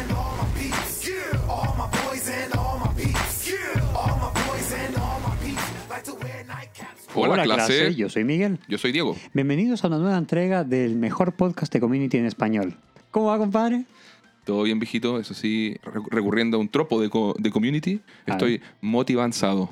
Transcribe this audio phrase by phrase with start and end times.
[0.00, 1.10] and all my peeps.
[1.48, 3.52] All my boys and all my peeps.
[3.94, 5.62] All my boys and all my peeps.
[5.90, 7.06] Like to wear nightcaps.
[7.14, 7.94] Hola, clase.
[7.94, 8.58] yo soy Miguel.
[8.68, 9.16] Yo soy Diego.
[9.32, 12.76] Bienvenidos a una nueva entrega del mejor podcast de community en español.
[13.10, 13.84] ¿Cómo va, compadre?
[14.44, 15.18] Todo bien, viejito.
[15.18, 19.70] Eso sí, re- recurriendo a un tropo de, co- de community, A estoy motivanzado.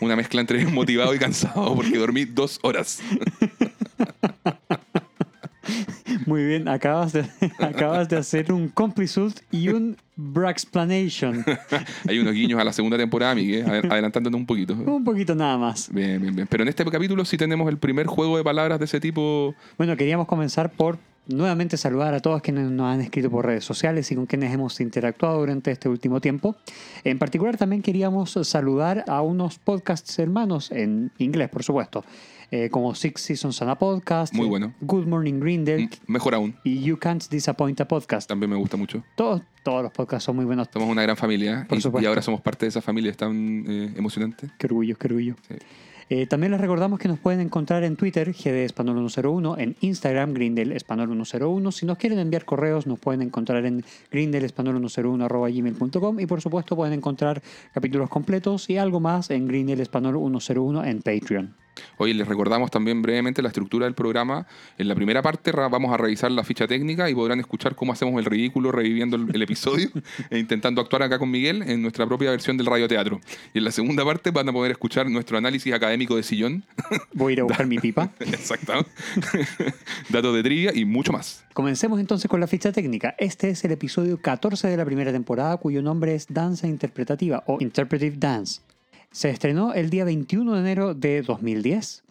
[0.00, 3.00] Una mezcla entre motivado y cansado porque dormí dos horas.
[6.26, 7.24] Muy bien, acabas de,
[7.58, 11.44] acabas de hacer un complisult y un braxplanation.
[12.08, 14.74] Hay unos guiños a la segunda temporada, Miguel, adelantándonos un poquito.
[14.74, 15.92] Un poquito nada más.
[15.92, 16.48] Bien, bien, bien.
[16.48, 19.54] Pero en este capítulo sí tenemos el primer juego de palabras de ese tipo.
[19.76, 24.10] Bueno, queríamos comenzar por nuevamente saludar a todos quienes nos han escrito por redes sociales
[24.10, 26.56] y con quienes hemos interactuado durante este último tiempo.
[27.04, 32.04] En particular también queríamos saludar a unos podcasts hermanos en inglés, por supuesto,
[32.50, 34.72] eh, como Six Seasons and a Podcast, Muy bueno.
[34.80, 36.54] Good Morning Grindel Mm, Mejor aún.
[36.64, 38.28] y You Can't Disappoint a Podcast.
[38.28, 39.02] También me gusta mucho.
[39.16, 40.68] Todos, todos los podcasts son muy buenos.
[40.72, 43.10] Somos una gran familia Por y, ahora somos parte de esa familia.
[43.10, 44.48] Es tan eh, emocionante.
[44.58, 45.36] Qué orgullo, qué orgullo.
[45.46, 45.54] Sí.
[46.10, 50.32] Eh, también les recordamos que nos pueden encontrar en Twitter, GD Español 101, en Instagram,
[50.32, 51.70] Grindel Español 101.
[51.70, 57.42] Si nos quieren enviar correos, nos pueden encontrar en grindelespañol101 y por supuesto pueden encontrar
[57.74, 61.54] capítulos completos y algo más en Grindel Español 101 en Patreon.
[61.96, 64.46] Hoy les recordamos también brevemente la estructura del programa.
[64.78, 68.18] En la primera parte vamos a revisar la ficha técnica y podrán escuchar cómo hacemos
[68.18, 69.88] el ridículo reviviendo el, el episodio
[70.30, 73.20] e intentando actuar acá con Miguel en nuestra propia versión del radioteatro.
[73.54, 76.64] Y en la segunda parte van a poder escuchar nuestro análisis académico de sillón,
[77.12, 78.10] Voy a ir a buscar mi pipa.
[78.20, 78.72] exacto,
[80.08, 81.44] datos de trivia y mucho más.
[81.52, 83.14] Comencemos entonces con la ficha técnica.
[83.18, 87.58] Este es el episodio 14 de la primera temporada cuyo nombre es Danza Interpretativa o
[87.60, 88.60] Interpretive Dance.
[89.10, 92.04] Se estrenó el día 21 de enero de 2010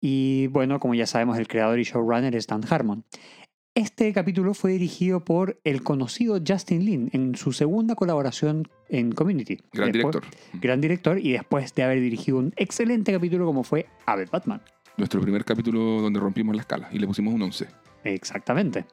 [0.00, 3.04] y bueno, como ya sabemos, el creador y showrunner es Dan Harmon.
[3.74, 9.58] Este capítulo fue dirigido por el conocido Justin Lin en su segunda colaboración en Community.
[9.72, 10.24] Gran Después- director.
[10.60, 14.62] Gran director y después de haber dirigido un excelente capítulo como fue Ave Batman.
[14.96, 17.68] Nuestro primer capítulo donde rompimos la escala y le pusimos un 11.
[18.04, 18.84] Exactamente.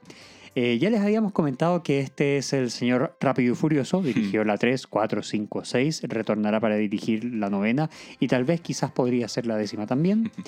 [0.58, 4.58] Eh, ya les habíamos comentado que este es el señor Rápido y Furioso, dirigió la
[4.58, 7.90] 3, 4, 5, 6, retornará para dirigir la novena
[8.22, 10.32] y tal vez quizás podría ser la décima también.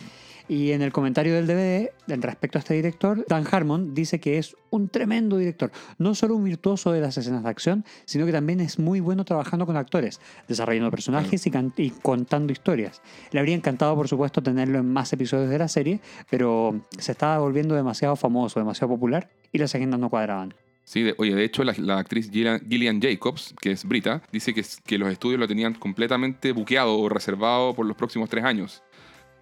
[0.49, 1.89] Y en el comentario del DVD,
[2.21, 6.45] respecto a este director, Dan Harmon dice que es un tremendo director, no solo un
[6.45, 10.21] virtuoso de las escenas de acción, sino que también es muy bueno trabajando con actores,
[10.47, 13.01] desarrollando personajes y, y contando historias.
[13.31, 15.99] Le habría encantado, por supuesto, tenerlo en más episodios de la serie,
[16.29, 20.53] pero se estaba volviendo demasiado famoso, demasiado popular y las agendas no cuadraban.
[20.85, 24.53] Sí, de- oye, de hecho, la, la actriz Gillian, Gillian Jacobs, que es Brita, dice
[24.53, 28.81] que, que los estudios lo tenían completamente buqueado o reservado por los próximos tres años.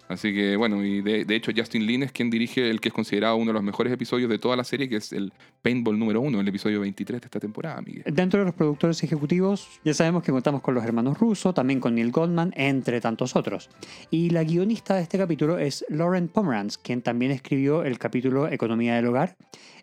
[0.08, 2.94] Así que, bueno, y de, de hecho, Justin Lin es quien dirige el que es
[2.94, 6.20] considerado uno de los mejores episodios de toda la serie, que es el Paintball número
[6.20, 8.04] uno, el episodio 23 de esta temporada, Miguel.
[8.06, 11.96] Dentro de los productores ejecutivos, ya sabemos que contamos con los hermanos Russo, también con
[11.96, 13.68] Neil Goldman, entre tantos otros.
[14.10, 18.94] Y la guionista de este capítulo es Lauren Pomeranz, quien también escribió el capítulo Economía
[18.94, 19.36] del Hogar,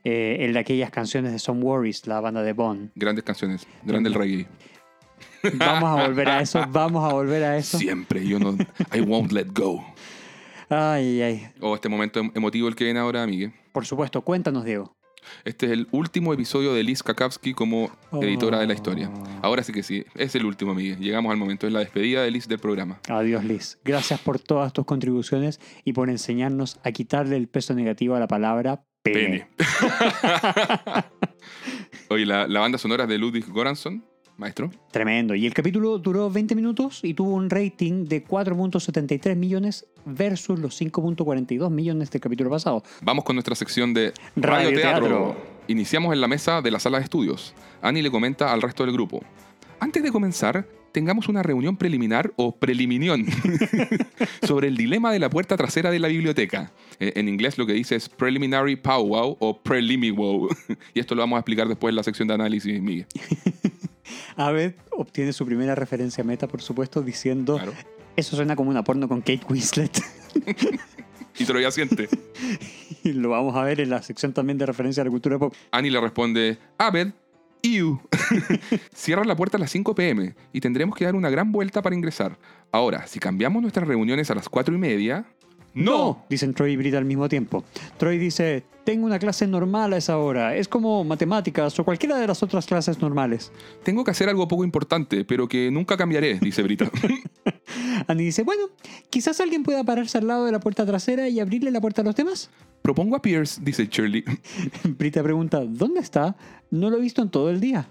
[0.05, 2.91] eh, de aquellas canciones de Some Worries, la banda de Bond.
[2.95, 4.47] Grandes canciones, grande el reggae.
[5.55, 7.78] Vamos a volver a eso, vamos a volver a eso.
[7.78, 8.57] Siempre, yo no.
[8.94, 9.84] I won't let go.
[10.73, 11.47] Ay, ay.
[11.61, 13.53] O este momento em- emotivo el que viene ahora, Miguel.
[13.72, 14.95] Por supuesto, cuéntanos, Diego.
[15.45, 17.91] Este es el último episodio de Liz Kakowski como
[18.22, 19.09] editora de la historia.
[19.09, 19.23] Oh.
[19.41, 21.00] Ahora sí que sí, es el último, Miguel.
[21.00, 23.00] Llegamos al momento, es la despedida de Liz del programa.
[23.07, 23.79] Adiós, Liz.
[23.85, 28.28] Gracias por todas tus contribuciones y por enseñarnos a quitarle el peso negativo a la
[28.28, 29.47] palabra pene.
[29.55, 29.66] Pene.
[32.09, 34.03] Oye, la, la banda sonora es de Ludwig Goransson,
[34.38, 34.71] maestro.
[34.91, 35.35] Tremendo.
[35.35, 40.79] Y el capítulo duró 20 minutos y tuvo un rating de 4.73 millones versus los
[40.79, 42.83] 5.42 millones del capítulo pasado.
[43.01, 44.73] Vamos con nuestra sección de Radio.
[44.73, 45.35] Teatro.
[45.67, 47.53] Iniciamos en la mesa de la sala de estudios.
[47.81, 49.22] Annie le comenta al resto del grupo.
[49.79, 53.25] Antes de comenzar, tengamos una reunión preliminar o preliminión
[54.43, 56.72] sobre el dilema de la puerta trasera de la biblioteca.
[56.99, 60.49] Eh, En inglés lo que dice es preliminary powwow o prelimiwow.
[60.93, 63.07] y esto lo vamos a explicar después en la sección de análisis, Miguel.
[64.35, 67.73] Aved obtiene su primera referencia meta, por supuesto, diciendo Claro.
[68.16, 70.02] eso suena como una porno con Kate Winslet.
[71.35, 72.09] Y Troya siente.
[73.03, 75.52] y lo vamos a ver en la sección también de referencia a la cultura pop.
[75.72, 77.11] Annie le responde, Abed,
[77.64, 78.00] Iu.
[78.94, 81.96] Cierra la puerta a las 5 pm y tendremos que dar una gran vuelta para
[81.96, 82.38] ingresar.
[82.72, 85.26] Ahora, si cambiamos nuestras reuniones a las 4 y media...
[85.73, 86.25] ¡No!
[86.29, 87.64] Dicen Troy y Brita al mismo tiempo.
[87.97, 90.55] Troy dice, tengo una clase normal a esa hora.
[90.55, 93.52] Es como matemáticas o cualquiera de las otras clases normales.
[93.84, 96.91] Tengo que hacer algo poco importante, pero que nunca cambiaré, dice Brita.
[98.08, 98.70] Annie dice, bueno,
[99.09, 102.05] quizás alguien pueda pararse al lado de la puerta trasera y abrirle la puerta a
[102.05, 102.49] los demás.
[102.81, 104.23] Propongo a Pierce, dice Shirley.
[104.84, 106.35] Brita pregunta, ¿dónde está?
[106.70, 107.90] No lo he visto en todo el día.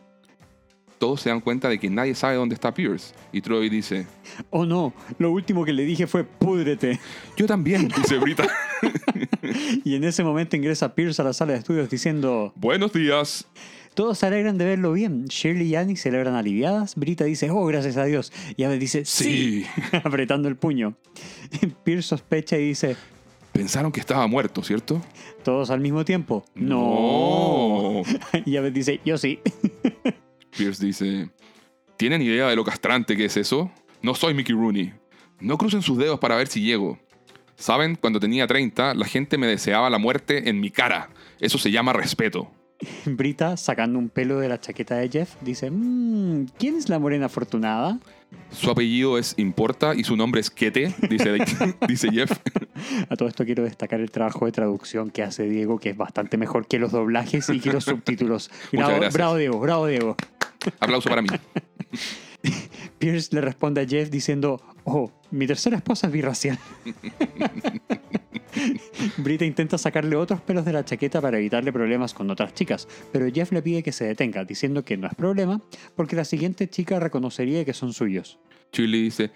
[1.02, 3.12] Todos se dan cuenta de que nadie sabe dónde está Pierce.
[3.32, 4.06] Y Troy dice,
[4.50, 7.00] Oh no, lo último que le dije fue púdrete.
[7.36, 8.46] yo también, dice Brita.
[9.84, 13.48] Y en ese momento ingresa Pierce a la sala de estudios diciendo, Buenos días.
[13.94, 15.24] todos se alegran de verlo bien.
[15.24, 16.94] Shirley y Annie celebran aliviadas.
[16.94, 18.32] Brita dice, oh, gracias a Dios.
[18.56, 19.66] Y Abed dice, sí, Sí.
[20.04, 20.94] apretando el puño.
[21.82, 22.94] Pierce sospecha y dice,
[23.50, 25.02] Pensaron que estaba muerto, ¿cierto?
[25.42, 26.44] todos al mismo tiempo.
[26.54, 28.02] No.
[28.46, 29.40] Y Abed dice, yo sí.
[30.56, 31.30] Pierce dice,
[31.96, 33.70] ¿tienen idea de lo castrante que es eso?
[34.02, 34.92] No soy Mickey Rooney.
[35.40, 36.98] No crucen sus dedos para ver si llego.
[37.56, 41.10] Saben, cuando tenía 30, la gente me deseaba la muerte en mi cara.
[41.40, 42.50] Eso se llama respeto.
[43.06, 47.26] Brita, sacando un pelo de la chaqueta de Jeff, dice, "Mm, ¿quién es la morena
[47.26, 47.98] afortunada?
[48.50, 51.38] Su apellido es Importa y su nombre es Kete, dice,
[51.88, 52.32] dice Jeff.
[53.08, 56.36] A todo esto quiero destacar el trabajo de traducción que hace Diego, que es bastante
[56.36, 58.50] mejor que los doblajes y que los subtítulos.
[58.72, 60.16] Bravo Diego, bravo Diego.
[60.80, 61.28] Aplauso para mí.
[62.98, 66.58] Pierce le responde a Jeff diciendo, oh, mi tercera esposa es birracial.
[69.16, 73.30] Brita intenta sacarle otros pelos de la chaqueta para evitarle problemas con otras chicas, pero
[73.32, 75.62] Jeff le pide que se detenga, diciendo que no es problema,
[75.96, 78.38] porque la siguiente chica reconocería que son suyos.
[78.72, 79.30] Shirley dice,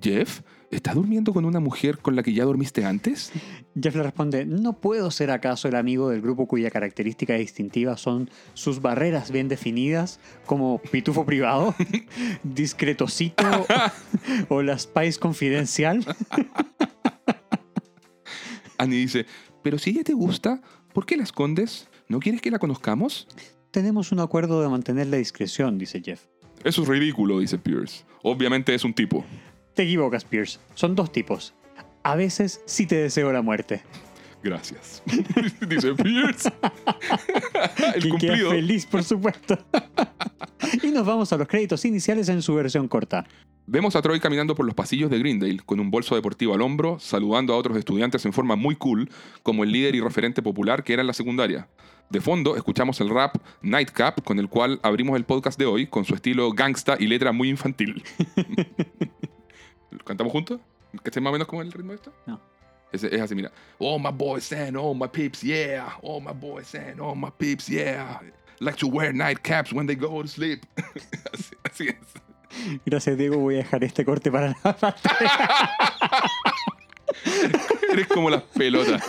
[0.00, 0.40] Jeff,
[0.72, 3.30] ¿estás durmiendo con una mujer con la que ya dormiste antes?
[3.80, 8.30] Jeff le responde, ¿no puedo ser acaso el amigo del grupo cuya característica distintiva son
[8.54, 11.74] sus barreras bien definidas, como pitufo privado,
[12.42, 13.44] discretocito
[14.48, 16.04] o la Spice confidencial?
[18.78, 19.26] Annie dice,
[19.62, 21.88] pero si ella te gusta, ¿por qué la escondes?
[22.08, 23.28] ¿No quieres que la conozcamos?
[23.70, 26.22] Tenemos un acuerdo de mantener la discreción, dice Jeff.
[26.64, 28.04] Eso es ridículo, dice Pierce.
[28.22, 29.24] Obviamente es un tipo.
[29.74, 30.58] Te equivocas, Pierce.
[30.74, 31.54] Son dos tipos.
[32.02, 33.82] A veces sí te deseo la muerte.
[34.42, 35.02] Gracias.
[35.68, 36.52] dice Pierce.
[37.94, 38.50] El Y queda cumplido.
[38.50, 39.58] feliz, por supuesto.
[40.82, 43.24] y nos vamos a los créditos iniciales en su versión corta.
[43.66, 46.98] Vemos a Troy caminando por los pasillos de Greendale con un bolso deportivo al hombro,
[46.98, 49.08] saludando a otros estudiantes en forma muy cool,
[49.44, 51.68] como el líder y referente popular que era en la secundaria.
[52.10, 56.04] De fondo, escuchamos el rap Nightcap, con el cual abrimos el podcast de hoy, con
[56.04, 58.02] su estilo gangsta y letra muy infantil.
[60.04, 60.60] ¿Cantamos juntos?
[61.02, 62.12] ¿Que esté más o menos como el ritmo de esto?
[62.26, 62.40] No.
[62.92, 63.50] Es, es así, mira.
[63.78, 65.94] Oh, my boys and oh, my peeps, yeah.
[66.02, 68.20] Oh, my boys and oh, my peeps, yeah.
[68.60, 70.66] Like to wear nightcaps when they go to sleep.
[71.32, 72.22] así, así es.
[72.84, 73.38] Gracias, Diego.
[73.38, 74.96] Voy a dejar este corte para la
[77.92, 79.02] Eres como las pelotas.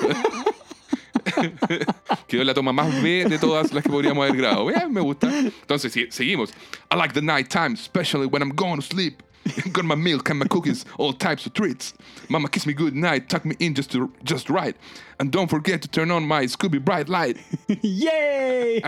[2.28, 4.66] Quedó la toma más B de todas las que podríamos haber grabado.
[4.68, 5.30] Bien, me gusta.
[5.40, 6.52] Entonces, sí, seguimos.
[6.92, 9.22] I like the night time, especially when I'm going to sleep.
[9.72, 11.94] Got my milk and my cookies, all types of treats.
[12.30, 14.76] Mama kiss me good night, tuck me in just to, just right.
[15.20, 17.38] And don't forget to turn on my Scooby bright light.
[17.82, 18.82] ¡Yay!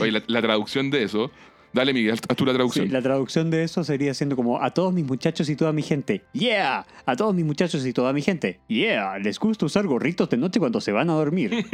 [0.00, 1.30] Oye, la, la traducción de eso.
[1.72, 2.92] Dale, Miguel, haz tú la Sí, traducción.
[2.92, 6.22] la traducción de eso sería siendo como a todos mis muchachos y toda mi gente.
[6.34, 6.86] ¡Yeah!
[7.06, 8.60] A todos mis muchachos y toda mi gente.
[8.68, 9.18] ¡Yeah!
[9.18, 11.50] Les gusta usar gorritos de noche cuando se van a dormir.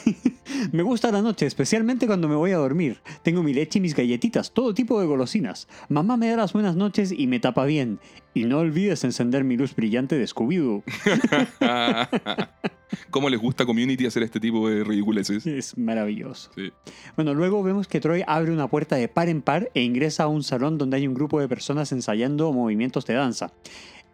[0.72, 2.98] me gusta la noche, especialmente cuando me voy a dormir.
[3.22, 5.68] Tengo mi leche y mis galletitas, todo tipo de golosinas.
[5.88, 7.98] Mamá me da las buenas noches y me tapa bien.
[8.32, 10.84] Y no olvides encender mi luz brillante de Scooby-Doo.
[13.10, 15.46] ¿Cómo les gusta a Community hacer este tipo de ridiculeces?
[15.46, 16.50] Es maravilloso.
[16.54, 16.72] Sí.
[17.16, 20.28] Bueno, luego vemos que Troy abre una puerta de par en par e ingresa a
[20.28, 23.52] un salón donde hay un grupo de personas ensayando movimientos de danza.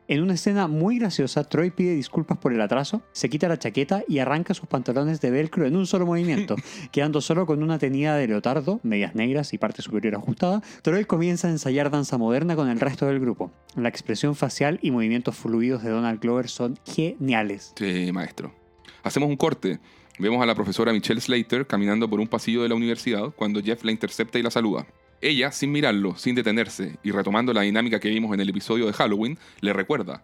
[0.09, 4.05] En una escena muy graciosa, Troy pide disculpas por el atraso, se quita la chaqueta
[4.07, 6.55] y arranca sus pantalones de velcro en un solo movimiento,
[6.93, 10.63] quedando solo con una tenida de leotardo, medias negras y parte superior ajustada.
[10.83, 13.51] Troy comienza a ensayar danza moderna con el resto del grupo.
[13.75, 17.73] La expresión facial y movimientos fluidos de Donald Glover son geniales.
[17.77, 18.55] Sí, maestro.
[19.03, 19.81] Hacemos un corte.
[20.21, 23.83] Vemos a la profesora Michelle Slater caminando por un pasillo de la universidad cuando Jeff
[23.83, 24.87] la intercepta y la saluda.
[25.21, 28.93] Ella, sin mirarlo, sin detenerse y retomando la dinámica que vimos en el episodio de
[28.93, 30.23] Halloween, le recuerda.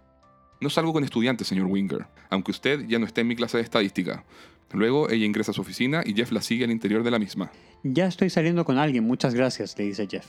[0.61, 3.65] No salgo con estudiantes, señor Winger, aunque usted ya no esté en mi clase de
[3.65, 4.25] estadística.
[4.73, 7.51] Luego ella ingresa a su oficina y Jeff la sigue al interior de la misma.
[7.83, 10.27] Ya estoy saliendo con alguien, muchas gracias, le dice Jeff.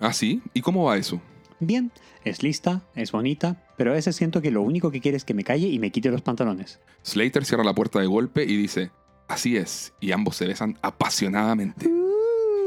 [0.00, 0.40] ¿Ah, sí?
[0.54, 1.20] ¿Y cómo va eso?
[1.60, 1.90] Bien,
[2.24, 5.34] es lista, es bonita, pero a veces siento que lo único que quiere es que
[5.34, 6.78] me calle y me quite los pantalones.
[7.02, 8.90] Slater cierra la puerta de golpe y dice,
[9.26, 11.97] así es, y ambos se besan apasionadamente.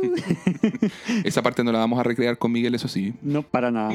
[1.24, 3.14] Esa parte no la vamos a recrear con Miguel, eso sí.
[3.22, 3.92] No, para nada.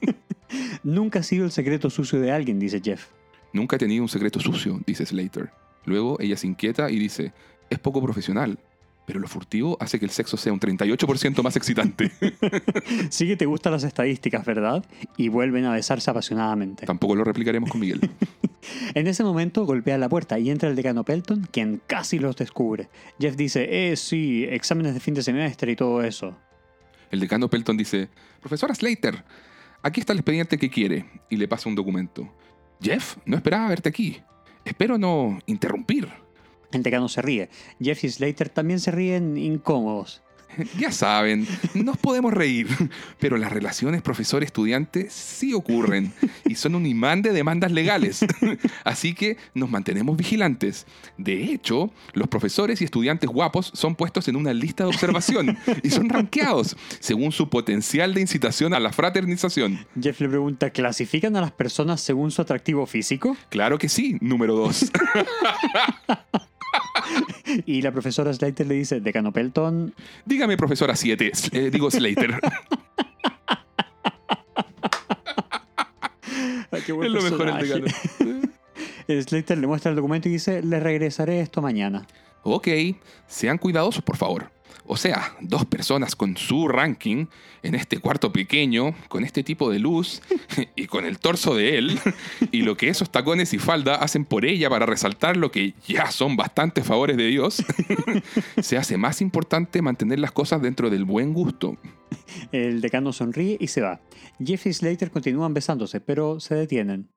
[0.82, 3.06] Nunca ha sido el secreto sucio de alguien, dice Jeff.
[3.52, 5.50] Nunca he tenido un secreto sucio, dice Slater.
[5.84, 7.32] Luego ella se inquieta y dice,
[7.70, 8.58] es poco profesional.
[9.04, 12.12] Pero lo furtivo hace que el sexo sea un 38% más excitante.
[13.10, 14.84] Sí que te gustan las estadísticas, ¿verdad?
[15.16, 16.86] Y vuelven a besarse apasionadamente.
[16.86, 18.00] Tampoco lo replicaremos con Miguel.
[18.94, 22.88] En ese momento golpea la puerta y entra el decano Pelton, quien casi los descubre.
[23.18, 26.38] Jeff dice, eh, sí, exámenes de fin de semestre y todo eso.
[27.10, 29.24] El decano Pelton dice, Profesora Slater,
[29.82, 32.32] aquí está el expediente que quiere, y le pasa un documento.
[32.80, 34.22] Jeff, no esperaba verte aquí.
[34.64, 36.08] Espero no interrumpir.
[36.72, 37.48] El decano se ríe.
[37.80, 40.22] Jeff y Slater también se ríen incómodos.
[40.78, 42.68] Ya saben, nos podemos reír,
[43.18, 46.12] pero las relaciones profesor-estudiante sí ocurren
[46.44, 48.24] y son un imán de demandas legales.
[48.84, 50.86] Así que nos mantenemos vigilantes.
[51.16, 55.90] De hecho, los profesores y estudiantes guapos son puestos en una lista de observación y
[55.90, 59.86] son rankeados según su potencial de incitación a la fraternización.
[60.00, 63.36] Jeff le pregunta, ¿clasifican a las personas según su atractivo físico?
[63.50, 64.90] Claro que sí, número dos.
[67.66, 71.32] Y la profesora Slater le dice, decano Pelton, Dígame, profesora 7,
[71.70, 72.40] digo Slater.
[76.70, 77.86] Ay, qué buen es lo mejor el decano.
[79.22, 82.06] Slater le muestra el documento y dice, le regresaré esto mañana.
[82.42, 82.68] Ok,
[83.26, 84.50] sean cuidadosos, por favor.
[84.86, 87.26] O sea, dos personas con su ranking
[87.62, 90.20] en este cuarto pequeño, con este tipo de luz
[90.76, 92.00] y con el torso de él,
[92.50, 96.10] y lo que esos tacones y falda hacen por ella para resaltar lo que ya
[96.10, 97.62] son bastantes favores de Dios,
[98.60, 101.76] se hace más importante mantener las cosas dentro del buen gusto.
[102.50, 104.00] El decano sonríe y se va.
[104.44, 107.08] Jeff y Slater continúan besándose, pero se detienen.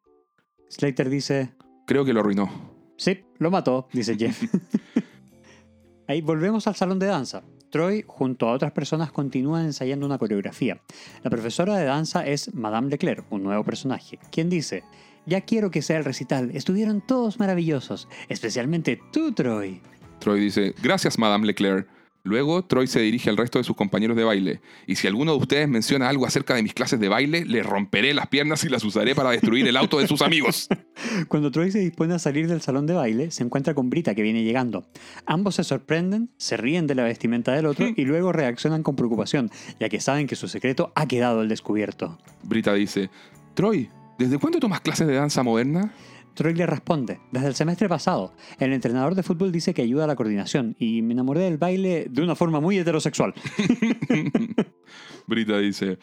[0.70, 1.54] Slater dice,
[1.88, 2.50] Creo que lo arruinó.
[2.98, 4.44] sí, lo mató, dice Jeff.
[6.08, 7.44] Ahí volvemos al salón de danza.
[7.76, 10.80] Troy, junto a otras personas, continúa ensayando una coreografía.
[11.26, 14.86] La profesora de danza es Madame Leclerc, un nuevo personaje, quien dice,
[15.26, 19.82] ya quiero que sea el recital, estuvieron todos maravillosos, especialmente tú, Troy.
[20.20, 21.86] Troy dice, gracias, Madame Leclerc.
[22.24, 24.62] Luego, Troy se dirige al resto de sus compañeros de baile.
[24.88, 28.14] Y si alguno de ustedes menciona algo acerca de mis clases de baile, le romperé
[28.14, 30.70] las piernas y las usaré para destruir el auto de sus amigos.
[31.28, 34.22] Cuando Troy se dispone a salir del salón de baile, se encuentra con Brita que
[34.22, 34.86] viene llegando.
[35.26, 39.50] Ambos se sorprenden, se ríen de la vestimenta del otro y luego reaccionan con preocupación,
[39.80, 42.18] ya que saben que su secreto ha quedado al descubierto.
[42.44, 43.10] Brita dice,
[43.54, 45.94] Troy, ¿desde cuándo tomas clases de danza moderna?
[46.36, 50.08] Troy le responde, desde el semestre pasado, el entrenador de fútbol dice que ayuda a
[50.08, 53.34] la coordinación y me enamoré del baile de una forma muy heterosexual.
[55.28, 55.98] Brita dice,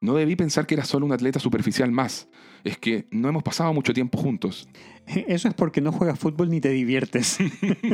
[0.00, 2.28] no debí pensar que era solo un atleta superficial más.
[2.64, 4.68] Es que no hemos pasado mucho tiempo juntos.
[5.06, 7.38] Eso es porque no juegas fútbol ni te diviertes.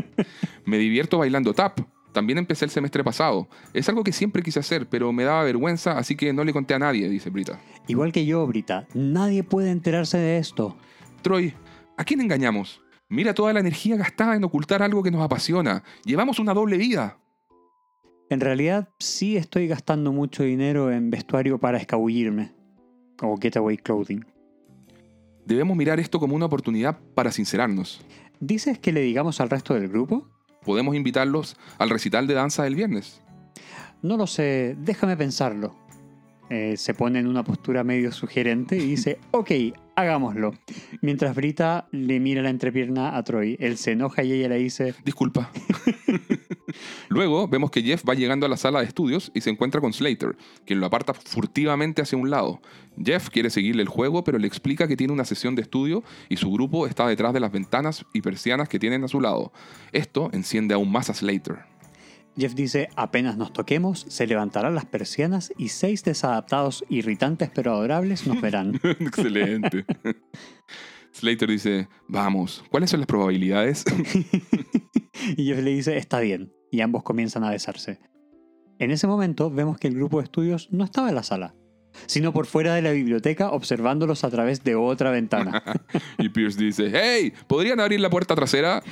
[0.65, 1.81] Me divierto bailando tap.
[2.13, 3.49] También empecé el semestre pasado.
[3.75, 6.75] Es algo que siempre quise hacer, pero me daba vergüenza, así que no le conté
[6.75, 7.61] a nadie, dice Brita.
[7.87, 10.77] Igual que yo, Brita, nadie puede enterarse de esto.
[11.23, 11.55] Troy,
[11.97, 12.81] ¿a quién engañamos?
[13.11, 15.85] Mira toda la energía gastada en ocultar algo que nos apasiona.
[16.05, 17.19] Llevamos una doble vida.
[18.31, 22.53] En realidad, sí estoy gastando mucho dinero en vestuario para escabullirme.
[23.23, 24.25] O getaway clothing.
[25.49, 28.05] Debemos mirar esto como una oportunidad para sincerarnos.
[28.39, 30.29] ¿Dices que le digamos al resto del grupo?
[30.63, 33.23] Podemos invitarlos al recital de danza del viernes.
[34.03, 35.75] No lo sé, déjame pensarlo.
[36.51, 39.51] Eh, se pone en una postura medio sugerente y dice, ok,
[39.97, 40.53] hagámoslo.
[41.01, 44.95] Mientras Brita le mira la entrepierna a Troy, él se enoja y ella le dice,
[45.03, 45.51] Disculpa.
[47.09, 49.93] Luego vemos que Jeff va llegando a la sala de estudios y se encuentra con
[49.93, 52.61] Slater, quien lo aparta furtivamente hacia un lado.
[53.03, 56.37] Jeff quiere seguirle el juego, pero le explica que tiene una sesión de estudio y
[56.37, 59.53] su grupo está detrás de las ventanas y persianas que tienen a su lado.
[59.93, 61.59] Esto enciende aún más a Slater.
[62.39, 68.29] Jeff dice, apenas nos toquemos, se levantarán las persianas y seis desadaptados, irritantes pero adorables
[68.29, 68.81] nos verán.
[68.85, 69.85] Excelente.
[71.13, 73.85] Slater dice, vamos, ¿cuáles son las probabilidades?
[75.37, 77.99] y Jeff le dice, está bien, y ambos comienzan a besarse.
[78.79, 81.55] En ese momento vemos que el grupo de estudios no estaba en la sala,
[82.07, 85.63] sino por fuera de la biblioteca observándolos a través de otra ventana.
[86.19, 88.83] y Pierce dice, hey, ¿podrían abrir la puerta trasera?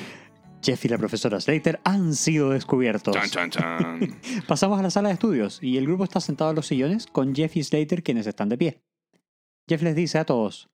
[0.63, 3.15] Jeff y la profesora Slater han sido descubiertos.
[3.15, 4.21] Chan, chan, chan.
[4.49, 7.35] Pasamos a la sala de estudios y el grupo está sentado en los sillones con
[7.35, 8.83] Jeff y Slater quienes están de pie.
[9.69, 10.69] Jeff les dice a todos,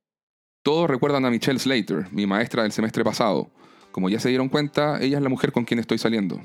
[0.62, 3.50] Todos recuerdan a Michelle Slater, mi maestra del semestre pasado.
[3.90, 6.40] Como ya se dieron cuenta, ella es la mujer con quien estoy saliendo.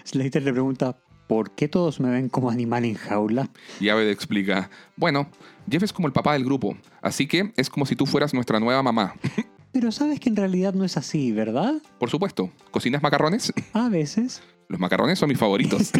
[0.04, 3.48] Slater le pregunta, ¿por qué todos me ven como animal en jaula?
[3.78, 5.28] Y Aved explica, bueno,
[5.70, 8.60] Jeff es como el papá del grupo, así que es como si tú fueras nuestra
[8.60, 9.14] nueva mamá.
[9.72, 11.74] Pero sabes que en realidad no es así, ¿verdad?
[11.98, 13.52] Por supuesto, ¿cocinas macarrones?
[13.72, 14.42] A veces.
[14.68, 15.92] Los macarrones son mis favoritos.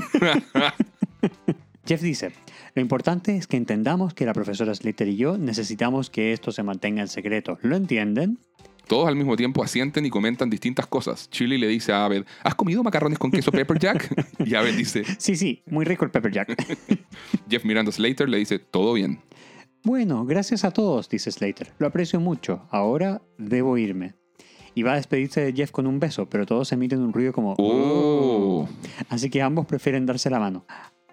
[1.86, 2.32] Jeff dice,
[2.74, 6.62] lo importante es que entendamos que la profesora Slater y yo necesitamos que esto se
[6.62, 7.58] mantenga en secreto.
[7.62, 8.38] ¿Lo entienden?
[8.90, 11.28] Todos al mismo tiempo asienten y comentan distintas cosas.
[11.30, 14.12] Shirley le dice a Abed, ¿has comido macarrones con queso pepper jack?
[14.44, 16.56] Y Abed dice, Sí, sí, muy rico el Pepper Jack.
[17.48, 19.20] Jeff mirando a Slater le dice, todo bien.
[19.84, 21.72] bueno, gracias a todos, dice Slater.
[21.78, 22.66] Lo aprecio mucho.
[22.72, 24.14] Ahora debo irme.
[24.74, 27.54] Y va a despedirse de Jeff con un beso, pero todos emiten un ruido como...
[27.58, 28.68] Oh.
[29.08, 30.66] Así que ambos prefieren darse la mano.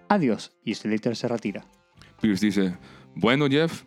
[0.09, 0.51] Adiós.
[0.63, 1.63] Y Slater se retira.
[2.21, 2.75] Pierce dice,
[3.13, 3.83] bueno Jeff,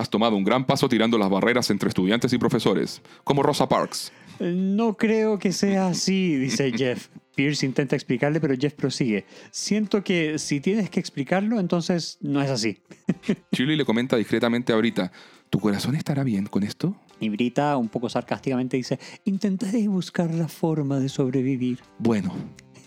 [0.00, 4.12] has tomado un gran paso tirando las barreras entre estudiantes y profesores, como Rosa Parks.
[4.40, 7.08] No creo que sea así, dice Jeff.
[7.34, 9.24] Pierce intenta explicarle, pero Jeff prosigue.
[9.50, 12.78] Siento que si tienes que explicarlo, entonces no es así.
[13.52, 15.12] Shirley le comenta discretamente a Brita,
[15.48, 16.96] ¿tu corazón estará bien con esto?
[17.20, 21.80] Y Brita, un poco sarcásticamente, dice, intentaré buscar la forma de sobrevivir.
[21.98, 22.34] Bueno,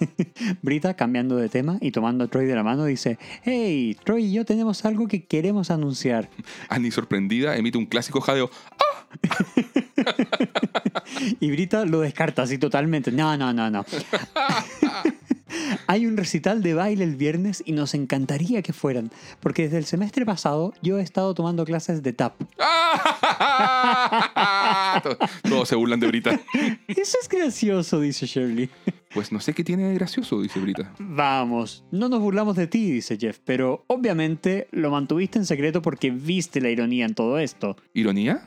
[0.62, 4.34] Brita, cambiando de tema y tomando a Troy de la mano, dice, hey, Troy y
[4.34, 6.30] yo tenemos algo que queremos anunciar.
[6.70, 8.50] Annie sorprendida emite un clásico jadeo.
[11.40, 13.12] Y Brita lo descarta así totalmente.
[13.12, 13.86] No, no, no, no.
[15.88, 19.86] Hay un recital de baile el viernes y nos encantaría que fueran, porque desde el
[19.86, 22.34] semestre pasado yo he estado tomando clases de tap.
[25.44, 26.40] Todos se burlan de Brita.
[26.88, 28.70] Eso es gracioso, dice Shirley.
[29.14, 30.92] Pues no sé qué tiene de gracioso, dice Brita.
[30.98, 36.10] Vamos, no nos burlamos de ti, dice Jeff, pero obviamente lo mantuviste en secreto porque
[36.10, 37.78] viste la ironía en todo esto.
[37.94, 38.46] ¿Ironía?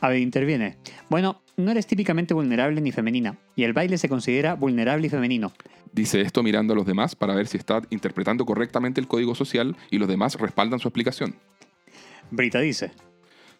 [0.00, 0.76] Abed interviene.
[1.08, 5.52] Bueno, no eres típicamente vulnerable ni femenina, y el baile se considera vulnerable y femenino.
[5.92, 9.76] Dice esto mirando a los demás para ver si está interpretando correctamente el código social
[9.90, 11.36] y los demás respaldan su explicación.
[12.30, 12.90] Brita dice.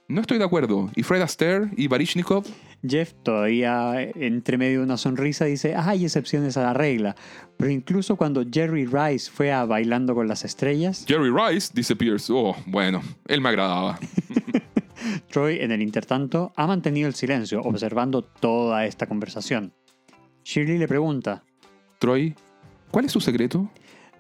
[0.07, 0.91] No estoy de acuerdo.
[0.97, 2.45] ¿Y Fred Astaire y Barishnikov?
[2.87, 7.17] Jeff, todavía entre medio de una sonrisa, dice, "Ah, hay excepciones a la regla,
[7.57, 12.31] pero incluso cuando Jerry Rice fue a Bailando con las Estrellas, Jerry Rice, dice Pierce.
[12.35, 13.99] Oh, bueno, él me agradaba.
[15.31, 19.75] Troy, en el intertanto, ha mantenido el silencio, observando toda esta conversación.
[20.45, 21.45] Shirley le pregunta.
[21.99, 22.35] Troy,
[22.91, 23.71] ¿cuál es su secreto?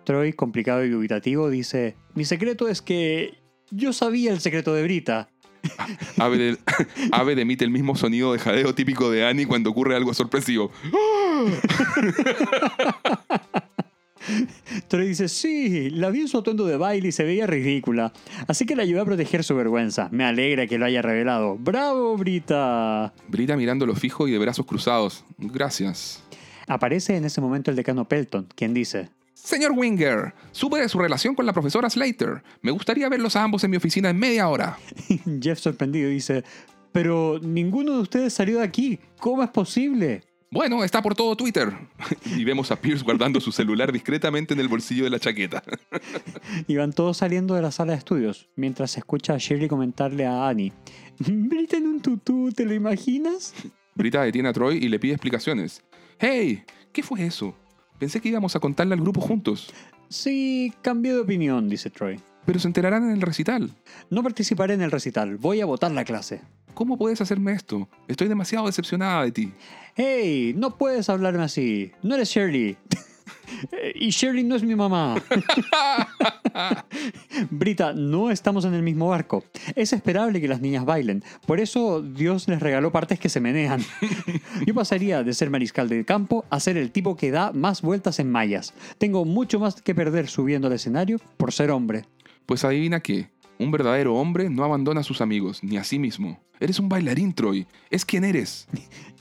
[0.05, 5.29] Troy, complicado y dubitativo, dice, mi secreto es que yo sabía el secreto de Brita.
[6.19, 6.59] Aved
[7.39, 10.71] emite el mismo sonido de jadeo típico de Annie cuando ocurre algo sorpresivo.
[14.89, 18.13] Troy dice, sí, la vi en su atuendo de baile y se veía ridícula.
[18.47, 20.09] Así que la ayudé a proteger su vergüenza.
[20.11, 21.57] Me alegra que lo haya revelado.
[21.59, 23.13] ¡Bravo, Brita!
[23.29, 25.25] Brita mirándolo fijo y de brazos cruzados.
[25.39, 26.23] Gracias.
[26.67, 31.35] Aparece en ese momento el decano Pelton, quien dice, Señor Winger, supe de su relación
[31.35, 32.43] con la profesora Slater.
[32.63, 34.79] Me gustaría verlos a ambos en mi oficina en media hora.
[35.43, 36.45] Jeff sorprendido dice,
[36.93, 38.99] pero ninguno de ustedes salió de aquí.
[39.19, 40.23] ¿Cómo es posible?
[40.51, 41.73] Bueno, está por todo Twitter.
[42.37, 45.63] Y vemos a Pierce guardando su celular discretamente en el bolsillo de la chaqueta.
[46.67, 50.27] Y van todos saliendo de la sala de estudios, mientras se escucha a Shirley comentarle
[50.27, 50.73] a Annie,
[51.19, 53.55] Brita en un tutú, ¿te lo imaginas?
[53.95, 55.83] Brita detiene a Troy y le pide explicaciones.
[56.19, 56.65] ¡Hey!
[56.93, 57.55] ¿Qué fue eso?
[57.99, 59.73] Pensé que íbamos a contarle al grupo juntos.
[60.09, 62.21] Sí, cambio de opinión, dice Troy.
[62.45, 63.71] Pero se enterarán en el recital.
[64.11, 66.43] No participaré en el recital, voy a votar la clase.
[66.75, 67.89] ¿Cómo puedes hacerme esto?
[68.09, 69.53] Estoy demasiado decepcionada de ti.
[69.95, 71.93] Hey, no puedes hablarme así.
[72.03, 72.77] No eres Shirley.
[73.95, 75.15] y Shirley no es mi mamá.
[77.51, 79.45] Brita, no estamos en el mismo barco.
[79.77, 81.23] Es esperable que las niñas bailen.
[81.47, 83.81] Por eso Dios les regaló partes que se menean.
[84.67, 88.19] Yo pasaría de ser mariscal del campo a ser el tipo que da más vueltas
[88.19, 88.75] en mallas.
[88.99, 92.05] Tengo mucho más que perder subiendo al escenario por ser hombre.
[92.47, 93.34] Pues adivina qué.
[93.59, 96.41] Un verdadero hombre no abandona a sus amigos, ni a sí mismo.
[96.61, 97.67] Eres un bailarín, Troy.
[97.91, 98.69] Es quien eres.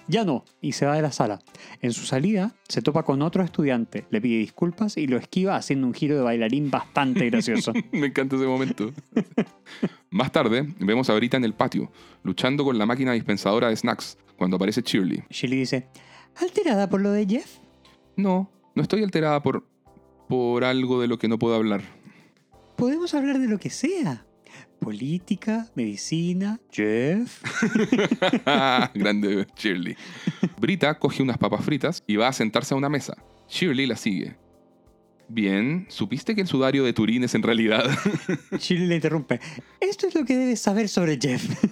[0.08, 1.40] Ya no, y se va de la sala.
[1.82, 5.88] En su salida, se topa con otro estudiante, le pide disculpas y lo esquiva haciendo
[5.88, 7.72] un giro de bailarín bastante gracioso.
[7.94, 8.92] Me encanta ese momento.
[10.10, 11.90] Más tarde, vemos a Brita en el patio,
[12.24, 15.24] luchando con la máquina dispensadora de snacks, cuando aparece Shirley.
[15.30, 15.88] Shirley dice,
[16.36, 17.60] ¿alterada por lo de Jeff?
[18.18, 19.66] No, no estoy alterada por...
[20.28, 21.82] por algo de lo que no puedo hablar.
[22.84, 24.26] Podemos hablar de lo que sea.
[24.82, 27.42] Política, medicina, Jeff.
[28.94, 29.96] Grande Shirley.
[30.60, 33.16] Brita coge unas papas fritas y va a sentarse a una mesa.
[33.48, 34.36] Shirley la sigue.
[35.30, 37.90] Bien, ¿supiste que el sudario de Turín es en realidad?
[38.60, 39.40] Shirley le interrumpe.
[39.80, 41.64] Esto es lo que debes saber sobre Jeff.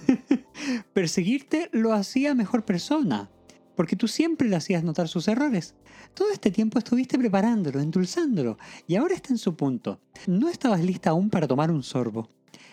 [0.94, 3.30] Perseguirte lo hacía mejor persona,
[3.76, 5.76] porque tú siempre le hacías notar sus errores.
[6.14, 8.58] Todo este tiempo estuviste preparándolo, endulzándolo,
[8.88, 10.00] y ahora está en su punto.
[10.28, 12.30] No estabas lista aún para tomar un sorbo.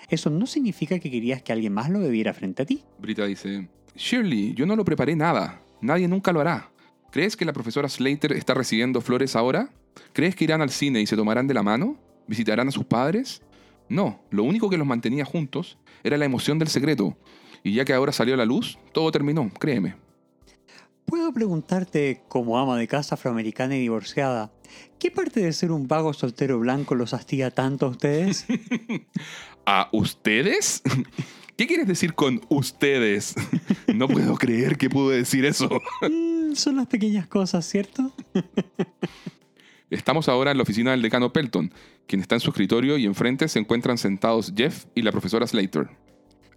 [0.08, 2.82] Eso no significa que querías que alguien más lo bebiera frente a ti.
[2.98, 5.62] Brita dice, Shirley, yo no lo preparé nada.
[5.80, 6.70] Nadie nunca lo hará.
[7.10, 9.70] ¿Crees que la profesora Slater está recibiendo flores ahora?
[10.12, 11.96] ¿Crees que irán al cine y se tomarán de la mano?
[12.26, 13.42] ¿Visitarán a sus padres?
[13.88, 17.16] No, lo único que los mantenía juntos era la emoción del secreto.
[17.62, 19.96] Y ya que ahora salió a la luz, todo terminó, créeme.
[21.08, 24.52] ¿Puedo preguntarte, como ama de casa afroamericana y divorciada,
[24.98, 28.44] qué parte de ser un vago soltero blanco los hastiga tanto a ustedes?
[29.64, 30.82] ¿A ustedes?
[31.56, 33.34] ¿Qué quieres decir con ustedes?
[33.94, 35.80] No puedo creer que pude decir eso.
[36.02, 38.12] Mm, son las pequeñas cosas, ¿cierto?
[39.88, 41.72] Estamos ahora en la oficina del decano Pelton,
[42.06, 45.88] quien está en su escritorio y enfrente se encuentran sentados Jeff y la profesora Slater.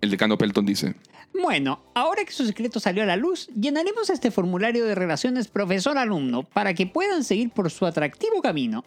[0.01, 0.95] El decano Pelton dice,
[1.33, 6.43] Bueno, ahora que su secreto salió a la luz, llenaremos este formulario de relaciones profesor-alumno
[6.43, 8.83] para que puedan seguir por su atractivo camino.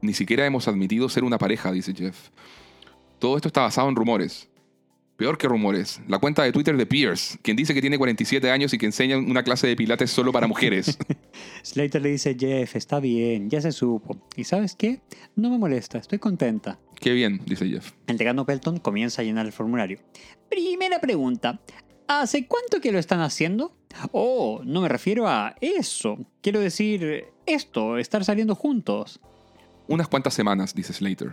[0.00, 2.30] Ni siquiera hemos admitido ser una pareja, dice Jeff.
[3.18, 4.48] Todo esto está basado en rumores.
[5.16, 8.72] Peor que rumores, la cuenta de Twitter de Pierce, quien dice que tiene 47 años
[8.72, 10.96] y que enseña una clase de pilates solo para mujeres.
[11.62, 14.16] Slater le dice, Jeff, está bien, ya se supo.
[14.34, 15.02] ¿Y sabes qué?
[15.36, 16.78] No me molesta, estoy contenta.
[17.00, 17.92] Qué bien, dice Jeff.
[18.06, 20.00] El decano Pelton comienza a llenar el formulario.
[20.50, 21.60] Primera pregunta.
[22.06, 23.74] ¿Hace cuánto que lo están haciendo?
[24.12, 26.18] Oh, no me refiero a eso.
[26.42, 29.20] Quiero decir esto, estar saliendo juntos.
[29.88, 31.32] Unas cuantas semanas, dice Slater.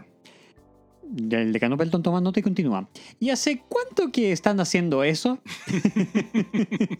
[1.29, 2.87] El decano Pelton toma nota y continúa.
[3.19, 5.39] ¿Y hace cuánto que están haciendo eso?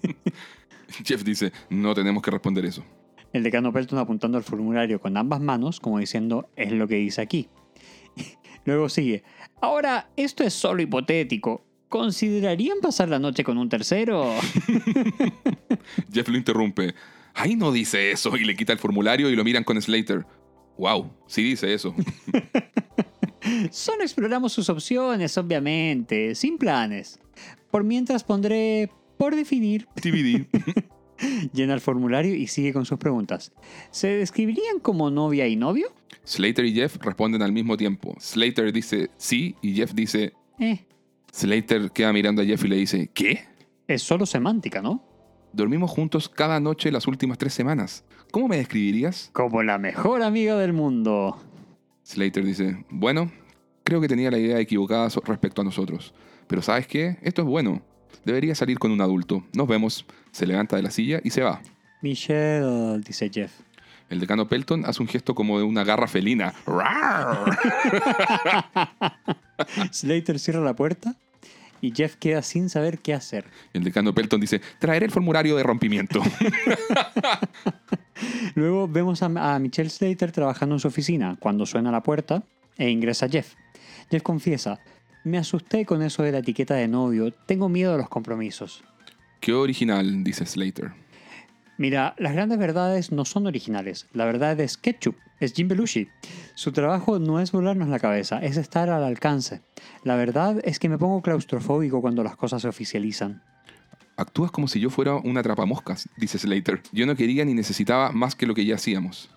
[1.06, 2.84] Jeff dice, no tenemos que responder eso.
[3.32, 7.22] El decano Pelton apuntando al formulario con ambas manos, como diciendo, es lo que dice
[7.22, 7.50] aquí.
[8.68, 9.24] Luego sigue.
[9.62, 11.66] Ahora, esto es solo hipotético.
[11.88, 14.34] ¿Considerarían pasar la noche con un tercero?
[16.14, 16.94] Jeff lo interrumpe.
[17.34, 20.26] Ahí no dice eso y le quita el formulario y lo miran con Slater.
[20.78, 21.96] Wow, sí dice eso.
[23.72, 27.22] Solo exploramos sus opciones, obviamente, sin planes.
[27.72, 29.88] Por mientras pondré por definir.
[29.96, 30.46] TBD.
[31.54, 33.54] Llena el formulario y sigue con sus preguntas.
[33.92, 35.94] ¿Se describirían como novia y novio?
[36.28, 38.14] Slater y Jeff responden al mismo tiempo.
[38.20, 40.34] Slater dice sí y Jeff dice...
[40.60, 40.86] Eh,
[41.32, 43.46] Slater queda mirando a Jeff y le dice, ¿qué?
[43.88, 45.02] Es solo semántica, ¿no?
[45.54, 48.04] Dormimos juntos cada noche las últimas tres semanas.
[48.32, 49.30] ¿Cómo me describirías?
[49.32, 51.42] Como la mejor amiga del mundo.
[52.04, 53.32] Slater dice, bueno,
[53.86, 56.14] creo que tenía la idea equivocada respecto a nosotros.
[56.48, 57.18] Pero ¿sabes qué?
[57.22, 57.82] Esto es bueno.
[58.26, 59.46] Debería salir con un adulto.
[59.56, 60.06] Nos vemos.
[60.32, 61.62] Se levanta de la silla y se va.
[62.02, 63.67] Michelle, dice Jeff.
[64.10, 66.54] El decano Pelton hace un gesto como de una garra felina.
[69.92, 71.16] Slater cierra la puerta
[71.82, 73.46] y Jeff queda sin saber qué hacer.
[73.74, 76.22] El decano Pelton dice, traeré el formulario de rompimiento.
[78.56, 82.44] Luego vemos a, a Michelle Slater trabajando en su oficina cuando suena la puerta
[82.78, 83.56] e ingresa Jeff.
[84.10, 84.80] Jeff confiesa,
[85.26, 88.84] me asusté con eso de la etiqueta de novio, tengo miedo a los compromisos.
[89.42, 90.94] Qué original, dice Slater.
[91.78, 94.08] Mira, las grandes verdades no son originales.
[94.12, 96.10] La verdad es Ketchup, es Jim Belushi.
[96.56, 99.62] Su trabajo no es volarnos la cabeza, es estar al alcance.
[100.04, 103.44] La verdad es que me pongo claustrofóbico cuando las cosas se oficializan.
[104.16, 106.82] Actúas como si yo fuera una atrapamoscas, dice Slater.
[106.92, 109.30] Yo no quería ni necesitaba más que lo que ya hacíamos.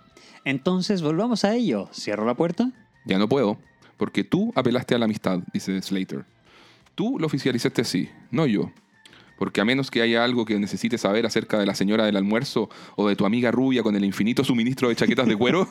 [0.45, 1.91] Entonces volvamos a ello.
[1.93, 2.73] Cierro la puerta.
[3.05, 3.59] Ya no puedo,
[3.99, 6.25] porque tú apelaste a la amistad, dice Slater.
[6.95, 8.73] Tú lo oficializaste así, no yo.
[9.41, 12.69] Porque a menos que haya algo que necesites saber acerca de la señora del almuerzo
[12.95, 15.67] o de tu amiga rubia con el infinito suministro de chaquetas de cuero,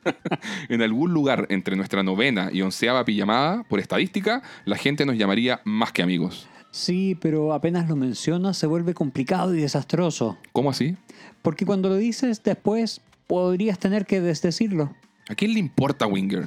[0.68, 5.62] en algún lugar entre nuestra novena y onceava pijamada, por estadística, la gente nos llamaría
[5.64, 6.46] más que amigos.
[6.70, 10.36] Sí, pero apenas lo mencionas se vuelve complicado y desastroso.
[10.52, 10.94] ¿Cómo así?
[11.40, 14.94] Porque cuando lo dices después podrías tener que desdecirlo.
[15.30, 16.46] ¿A quién le importa Winger?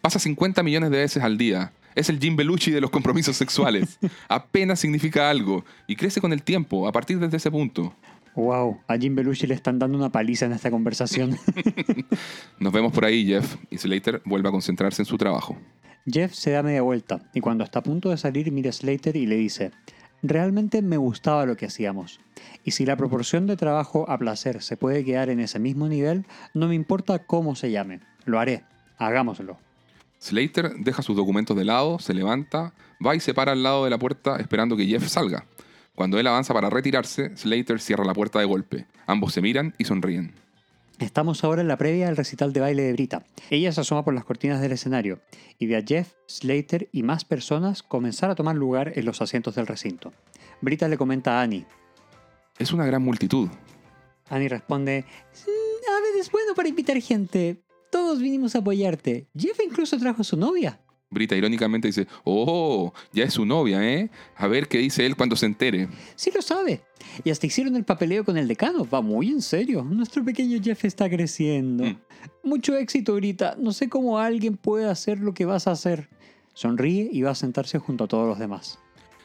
[0.00, 1.70] Pasa 50 millones de veces al día.
[1.98, 3.98] Es el Jim Belushi de los compromisos sexuales.
[4.28, 7.92] Apenas significa algo y crece con el tiempo a partir de ese punto.
[8.36, 11.36] Wow, a Jim Belushi le están dando una paliza en esta conversación.
[12.60, 15.58] Nos vemos por ahí, Jeff, y Slater vuelve a concentrarse en su trabajo.
[16.06, 19.16] Jeff se da media vuelta y cuando está a punto de salir mira a Slater
[19.16, 19.72] y le dice,
[20.22, 22.20] realmente me gustaba lo que hacíamos.
[22.62, 26.26] Y si la proporción de trabajo a placer se puede quedar en ese mismo nivel,
[26.54, 27.98] no me importa cómo se llame.
[28.24, 28.62] Lo haré.
[28.98, 29.58] Hagámoslo.
[30.18, 33.90] Slater deja sus documentos de lado, se levanta, va y se para al lado de
[33.90, 35.46] la puerta esperando que Jeff salga.
[35.94, 38.86] Cuando él avanza para retirarse, Slater cierra la puerta de golpe.
[39.06, 40.34] Ambos se miran y sonríen.
[40.98, 43.24] Estamos ahora en la previa del recital de baile de Brita.
[43.50, 45.20] Ella se asoma por las cortinas del escenario
[45.58, 49.54] y ve a Jeff, Slater y más personas comenzar a tomar lugar en los asientos
[49.54, 50.12] del recinto.
[50.60, 51.66] Brita le comenta a Annie.
[52.58, 53.48] Es una gran multitud.
[54.28, 55.04] Annie responde,
[55.46, 57.62] "Mm, a ver, es bueno para invitar gente.
[57.90, 59.26] Todos vinimos a apoyarte.
[59.36, 60.80] Jeff incluso trajo a su novia.
[61.10, 64.10] Brita irónicamente dice, oh, ya es su novia, ¿eh?
[64.36, 65.88] A ver qué dice él cuando se entere.
[66.16, 66.82] Sí lo sabe.
[67.24, 68.86] Y hasta hicieron el papeleo con el decano.
[68.86, 69.82] Va muy en serio.
[69.82, 71.84] nuestro pequeño Jeff está creciendo.
[71.84, 71.98] Mm.
[72.42, 73.56] Mucho éxito, Brita.
[73.58, 76.10] No sé cómo alguien puede hacer lo que vas a hacer.
[76.52, 78.78] Sonríe y va a sentarse junto a todos los demás.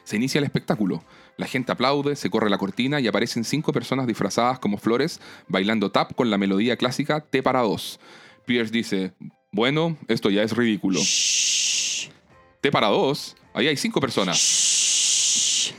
[0.04, 1.02] Se inicia el espectáculo.
[1.36, 5.90] La gente aplaude, se corre la cortina y aparecen cinco personas disfrazadas como flores bailando
[5.90, 7.98] tap con la melodía clásica T para dos.
[8.44, 9.14] Pierce dice,
[9.52, 11.00] bueno, esto ya es ridículo.
[12.60, 15.72] T para dos, ahí hay cinco personas.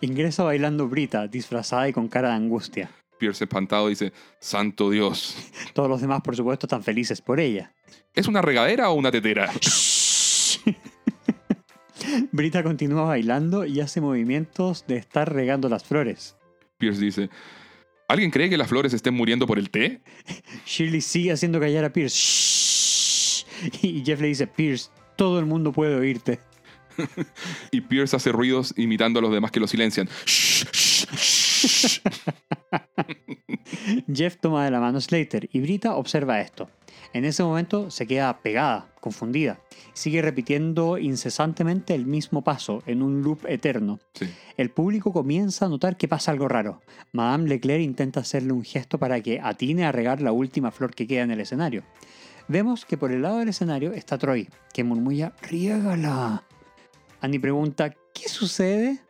[0.00, 2.90] Ingresa bailando Brita, disfrazada y con cara de angustia.
[3.18, 5.36] Pierce espantado dice, santo Dios.
[5.74, 7.74] Todos los demás, por supuesto, están felices por ella.
[8.14, 9.50] ¿Es una regadera o una tetera?
[12.32, 16.36] Brita continúa bailando y hace movimientos de estar regando las flores.
[16.78, 17.28] Pierce dice,
[18.08, 20.00] ¿alguien cree que las flores estén muriendo por el té?
[20.66, 23.44] Shirley sigue haciendo callar a Pierce.
[23.82, 26.40] Y Jeff le dice, Pierce, todo el mundo puede oírte.
[27.70, 30.08] Y Pierce hace ruidos imitando a los demás que lo silencian.
[34.12, 36.68] Jeff toma de la mano Slater y Brita observa esto.
[37.14, 39.58] En ese momento se queda pegada, confundida.
[39.94, 43.98] Sigue repitiendo incesantemente el mismo paso en un loop eterno.
[44.14, 44.26] Sí.
[44.56, 46.80] El público comienza a notar que pasa algo raro.
[47.12, 51.06] Madame Leclerc intenta hacerle un gesto para que atine a regar la última flor que
[51.06, 51.82] queda en el escenario.
[52.46, 56.44] Vemos que por el lado del escenario está Troy, que murmulla ¡Riégala!
[57.20, 59.00] Annie pregunta ¿Qué sucede?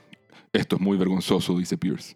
[0.52, 2.14] Esto es muy vergonzoso, dice Pierce.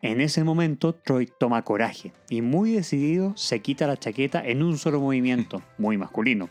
[0.00, 4.78] En ese momento, Troy toma coraje y muy decidido se quita la chaqueta en un
[4.78, 6.50] solo movimiento, muy masculino,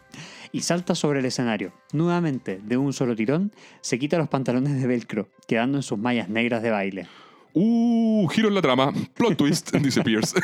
[0.51, 1.71] y salta sobre el escenario.
[1.93, 6.27] Nuevamente, de un solo tirón, se quita los pantalones de velcro, quedando en sus mallas
[6.27, 7.07] negras de baile.
[7.53, 8.93] Uh, giro en la trama.
[9.15, 10.39] Plot twist, dice Pierce.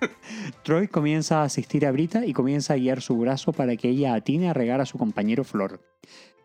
[0.62, 4.14] Troy comienza a asistir a Brita y comienza a guiar su brazo para que ella
[4.14, 5.80] atine a regar a su compañero Flor,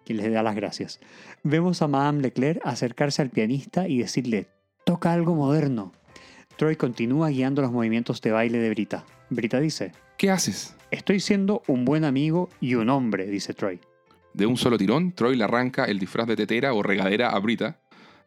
[0.05, 1.01] quien les da las gracias.
[1.43, 4.47] Vemos a Madame Leclerc acercarse al pianista y decirle,
[4.85, 5.91] toca algo moderno.
[6.57, 9.05] Troy continúa guiando los movimientos de baile de Brita.
[9.29, 10.75] Brita dice, ¿Qué haces?
[10.89, 13.79] estoy siendo un buen amigo y un hombre, dice Troy.
[14.33, 17.79] De un solo tirón, Troy le arranca el disfraz de tetera o regadera a Brita.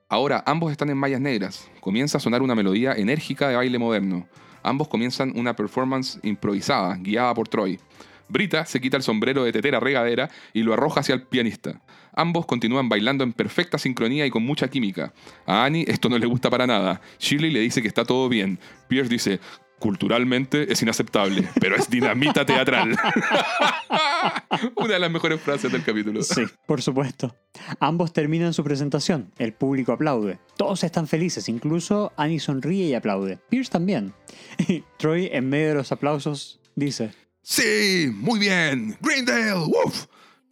[0.09, 1.69] Ahora ambos están en mallas negras.
[1.81, 4.29] Comienza a sonar una melodía enérgica de baile moderno.
[4.63, 7.81] Ambos comienzan una performance improvisada, guiada por Troy.
[8.29, 11.81] Brita se quita el sombrero de tetera regadera y lo arroja hacia el pianista.
[12.15, 15.13] Ambos continúan bailando en perfecta sincronía y con mucha química.
[15.47, 17.01] A Annie esto no le gusta para nada.
[17.19, 18.59] Shirley le dice que está todo bien.
[18.89, 19.41] Pierce dice,
[19.79, 22.97] culturalmente es inaceptable, pero es dinamita teatral.
[24.77, 26.23] Una de las mejores frases del capítulo.
[26.23, 27.35] Sí, por supuesto.
[27.81, 29.33] Ambos terminan su presentación.
[29.39, 30.39] El público aplaude.
[30.57, 33.39] Todos están felices, incluso Annie sonríe y aplaude.
[33.49, 34.13] Pierce también.
[34.99, 38.97] Troy, en medio de los aplausos, dice, Sí, muy bien.
[39.01, 40.07] Greendale, woof.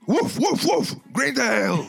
[0.09, 0.94] Woof, woof, woof.
[1.12, 1.87] Greendale.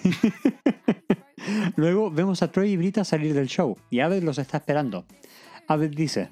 [1.78, 5.06] Luego vemos a Troy y Brita salir del show y Abed los está esperando.
[5.70, 6.30] Abed dice,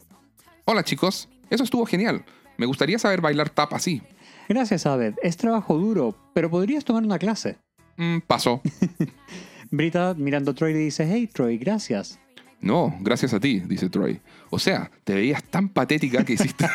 [0.66, 2.26] Hola chicos, eso estuvo genial.
[2.58, 4.02] Me gustaría saber bailar tap así.
[4.50, 7.56] gracias Abed, es trabajo duro, pero podrías tomar una clase.
[7.96, 8.62] Mm, paso.
[9.72, 12.20] Brita mirando a Troy le dice, hey Troy, gracias.
[12.60, 14.20] No, gracias a ti, dice Troy.
[14.50, 16.66] O sea, te veías tan patética que hiciste,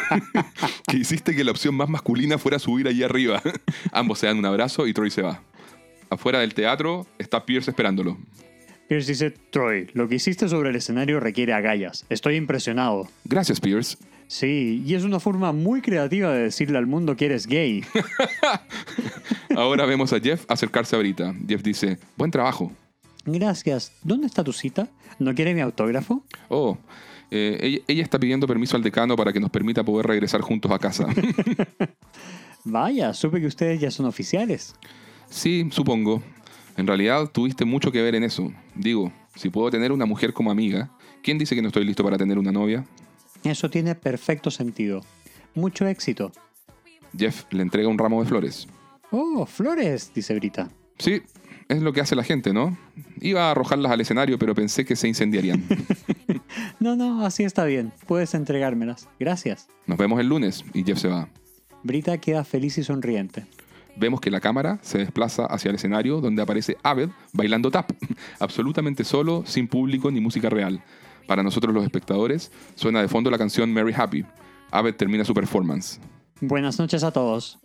[0.87, 3.43] que hiciste que la opción más masculina fuera subir allí arriba.
[3.93, 5.43] Ambos se dan un abrazo y Troy se va.
[6.11, 8.19] Afuera del teatro está Pierce esperándolo.
[8.89, 12.05] Pierce dice, Troy, lo que hiciste sobre el escenario requiere agallas.
[12.11, 13.09] Estoy impresionado.
[13.25, 13.97] Gracias, Pierce.
[14.27, 17.85] Sí, y es una forma muy creativa de decirle al mundo que eres gay.
[19.57, 21.35] Ahora vemos a Jeff acercarse a Brita.
[21.47, 22.73] Jeff dice, buen trabajo.
[23.25, 23.93] Gracias.
[24.03, 24.89] ¿Dónde está tu cita?
[25.19, 26.25] ¿No quiere mi autógrafo?
[26.49, 26.79] Oh,
[27.35, 30.71] eh, ella, ella está pidiendo permiso al decano para que nos permita poder regresar juntos
[30.71, 31.07] a casa.
[32.65, 34.75] Vaya, supe que ustedes ya son oficiales.
[35.31, 36.23] sí, supongo.
[36.77, 38.53] En realidad tuviste mucho que ver en eso.
[38.75, 40.91] Digo, si puedo tener una mujer como amiga,
[41.23, 42.85] ¿quién dice que no estoy listo para tener una novia?
[43.45, 45.03] Eso tiene perfecto sentido.
[45.55, 46.33] Mucho éxito.
[47.17, 48.67] Jeff le entrega un ramo de flores.
[49.11, 50.71] Oh, flores, dice Brita.
[50.99, 51.21] Sí,
[51.69, 52.77] es lo que hace la gente, ¿no?
[53.21, 55.65] Iba a arrojarlas al escenario, pero pensé que se incendiarían.
[56.81, 57.93] No, no, así está bien.
[58.07, 59.09] Puedes entregármelas.
[59.21, 59.69] Gracias.
[59.87, 61.29] Nos vemos el lunes y Jeff se va.
[61.83, 63.47] Brita queda feliz y sonriente.
[63.97, 67.93] Vemos que la cámara se desplaza hacia el escenario donde aparece Aved bailando tap,
[68.41, 70.83] absolutamente solo, sin público ni música real.
[71.27, 74.25] Para nosotros los espectadores, suena de fondo la canción Mary Happy.
[74.71, 76.01] Aved termina su performance.
[76.41, 77.59] Buenas noches a todos.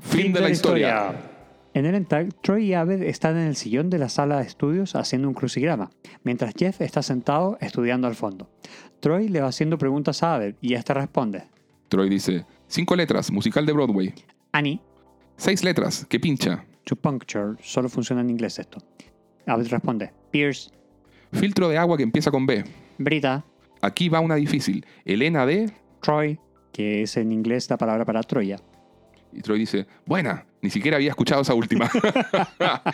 [0.00, 1.29] Fin, de la historia.
[1.72, 4.96] En el Entag, Troy y Abed están en el sillón de la sala de estudios
[4.96, 5.90] haciendo un crucigrama,
[6.24, 8.50] mientras Jeff está sentado estudiando al fondo.
[8.98, 11.44] Troy le va haciendo preguntas a Abed y esta responde.
[11.88, 14.14] Troy dice, cinco letras, musical de Broadway.
[14.52, 14.80] Annie,
[15.36, 16.64] Seis letras, que pincha.
[16.84, 18.78] to puncture, solo funciona en inglés esto.
[19.46, 20.12] Abed responde.
[20.30, 20.70] Pierce,
[21.32, 22.64] Filtro de agua que empieza con B.
[22.98, 23.44] Brita,
[23.80, 24.84] Aquí va una difícil.
[25.04, 25.72] Elena de...
[26.02, 26.38] Troy,
[26.72, 28.58] que es en inglés la palabra para Troya.
[29.32, 31.90] Y Troy dice, buena, ni siquiera había escuchado esa última.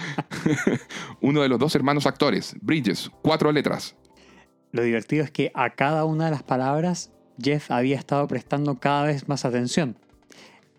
[1.20, 3.96] Uno de los dos hermanos actores, Bridges, cuatro letras.
[4.72, 9.05] Lo divertido es que a cada una de las palabras Jeff había estado prestando cada
[9.05, 9.96] vez más atención.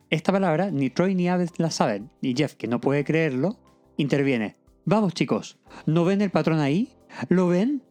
[0.10, 3.58] Esta palabra ni Troy ni Abed la saben, y Jeff, que no puede creerlo,
[3.98, 4.56] interviene.
[4.86, 6.93] Vamos chicos, ¿no ven el patrón ahí?
[7.30, 7.82] ¿Lo ven?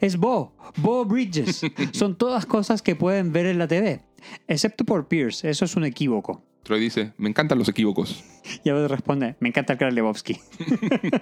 [0.00, 1.62] Es Bo, Bo Bridges.
[1.92, 4.00] Son todas cosas que pueden ver en la TV.
[4.48, 6.42] Excepto por Pierce, eso es un equívoco.
[6.66, 8.24] Troy dice, me encantan los equívocos.
[8.64, 10.40] Y Abed responde, me encanta el Karl Lebowski.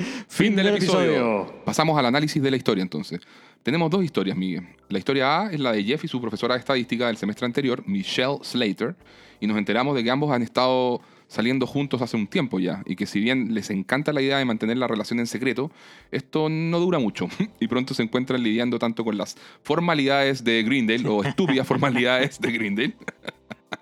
[0.28, 1.52] Fin del episodio.
[1.64, 3.20] Pasamos al análisis de la historia entonces.
[3.64, 4.68] Tenemos dos historias, Miguel.
[4.88, 7.82] La historia A es la de Jeff y su profesora de estadística del semestre anterior,
[7.86, 8.94] Michelle Slater,
[9.40, 12.94] y nos enteramos de que ambos han estado saliendo juntos hace un tiempo ya, y
[12.94, 15.72] que si bien les encanta la idea de mantener la relación en secreto,
[16.12, 17.28] esto no dura mucho,
[17.60, 22.52] y pronto se encuentran lidiando tanto con las formalidades de Greendale, o estúpidas formalidades de
[22.52, 22.94] Greendale,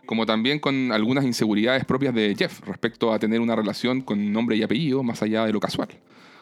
[0.09, 4.57] como también con algunas inseguridades propias de Jeff respecto a tener una relación con nombre
[4.57, 5.89] y apellido más allá de lo casual.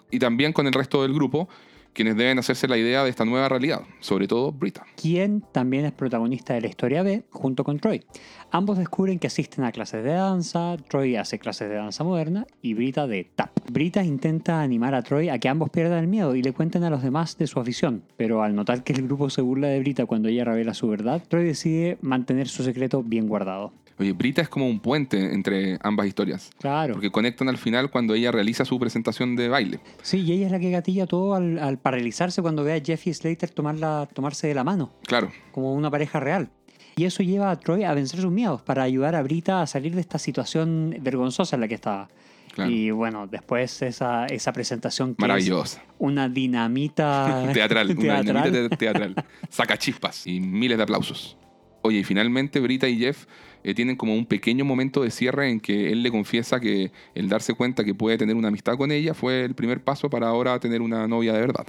[0.09, 1.49] Y también con el resto del grupo,
[1.97, 4.85] quienes deben hacerse la idea de esta nueva realidad, sobre todo Brita.
[5.01, 8.05] quien también es protagonista de la historia B junto con Troy.
[8.51, 12.75] Ambos descubren que asisten a clases de danza, Troy hace clases de danza moderna y
[12.75, 13.51] Brita de tap.
[13.73, 16.91] Brita intenta animar a Troy a que ambos pierdan el miedo y le cuenten a
[16.91, 20.05] los demás de su afición, pero al notar que el grupo se burla de Brita
[20.05, 23.73] cuando ella revela su verdad, Troy decide mantener su secreto bien guardado.
[23.99, 26.93] Oye, Brita es como un puente entre ambas historias, Claro.
[26.95, 29.81] porque conectan al final cuando ella realiza su presentación de baile.
[30.03, 33.07] Sí, y ella es la que gatilla todo al, al paralizarse cuando ve a Jeff
[33.07, 34.93] y Slater tomarla, tomarse de la mano.
[35.07, 36.51] Claro, como una pareja real.
[36.99, 39.95] Y eso lleva a Troy a vencer sus miedos para ayudar a Brita a salir
[39.95, 42.09] de esta situación vergonzosa en la que estaba.
[42.55, 42.71] claro.
[42.71, 45.79] Y bueno, después esa, esa presentación que Maravillosa.
[45.79, 48.25] es una dinamita Teatral, una teatral.
[48.53, 49.15] dinamita te- teatral.
[49.51, 51.37] Saca chispas y miles de aplausos.
[51.83, 53.27] Oye, y finalmente Brita y Jeff
[53.69, 57.29] eh, tienen como un pequeño momento de cierre en que él le confiesa que el
[57.29, 60.59] darse cuenta que puede tener una amistad con ella fue el primer paso para ahora
[60.61, 61.67] tener una novia de verdad.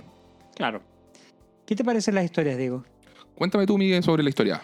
[0.56, 0.82] Claro.
[1.66, 2.86] ¿Qué te parecen las historias, Diego?
[3.36, 4.62] Cuéntame tú, Miguel, sobre la historia.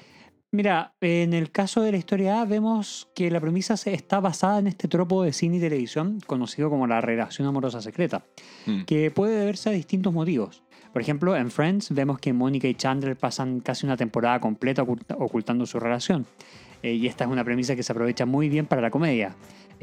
[0.52, 4.60] Mira, en el caso de la historia A vemos que la premisa se- está basada
[4.60, 8.24] en este tropo de cine y televisión conocido como la relación amorosa secreta.
[8.67, 10.62] Mm, que puede deberse a distintos motivos.
[10.93, 15.15] Por ejemplo, en Friends vemos que Mónica y Chandler pasan casi una temporada completa oculta-
[15.17, 16.28] ocultando su relación.
[16.84, 19.36] Eh, y esta es una premisa que se aprovecha muy bien para la comedia.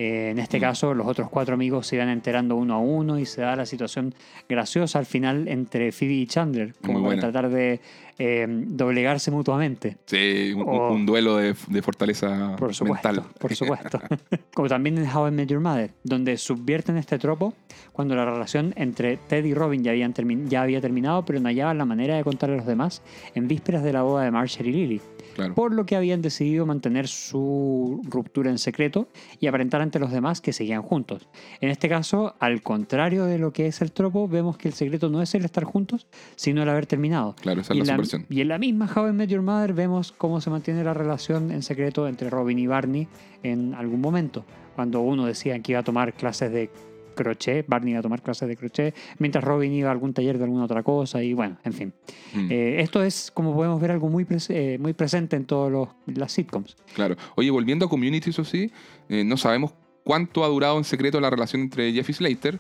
[0.02, 0.60] Eh, en este Mm.
[0.62, 3.66] caso, los otros cuatro amigos se van enterando uno a uno y se da la
[3.66, 4.14] situación
[4.48, 7.80] graciosa al final entre Phoebe y Chandler, como para tratar de
[8.22, 9.96] eh, doblegarse mutuamente.
[10.06, 13.24] Sí, un, O- un duelo de, de fortaleza Por supuesto, mental.
[13.38, 13.98] por supuesto.
[14.54, 17.54] Como también en How I Met Your Mother, donde subvierten este tropo
[17.92, 20.12] cuando la relación entre Ted y Robin ya, habían
[20.50, 23.00] ya había terminado, pero no hallaban la manera de contarle a los demás
[23.34, 25.00] en vísperas de la boda de Marshall y Lily.
[25.34, 25.54] Claro.
[25.54, 29.08] Por lo que habían decidido mantener su ruptura en secreto
[29.38, 31.28] y aparentar ante los demás que seguían juntos.
[31.60, 35.10] En este caso, al contrario de lo que es el tropo, vemos que el secreto
[35.10, 37.34] no es el estar juntos, sino el haber terminado.
[37.40, 38.26] Claro, esa es Y la en, la, subversión.
[38.30, 41.50] y en la misma How I Met Your Mother vemos cómo se mantiene la relación
[41.50, 43.08] en secreto entre Robin y Barney
[43.42, 44.44] en algún momento.
[44.76, 46.70] Cuando uno decía que iba a tomar clases de
[47.14, 50.44] crochet, Barney iba a tomar clases de crochet, mientras Robin iba a algún taller de
[50.44, 51.92] alguna otra cosa y bueno, en fin.
[52.34, 52.48] Mm.
[52.50, 56.32] Eh, esto es, como podemos ver, algo muy, pres- eh, muy presente en todas las
[56.32, 56.76] sitcoms.
[56.94, 57.16] Claro.
[57.36, 58.70] Oye, volviendo a Community, eso sí,
[59.08, 59.72] eh, no sabemos
[60.04, 62.58] cuánto ha durado en secreto la relación entre Jeff y Slater.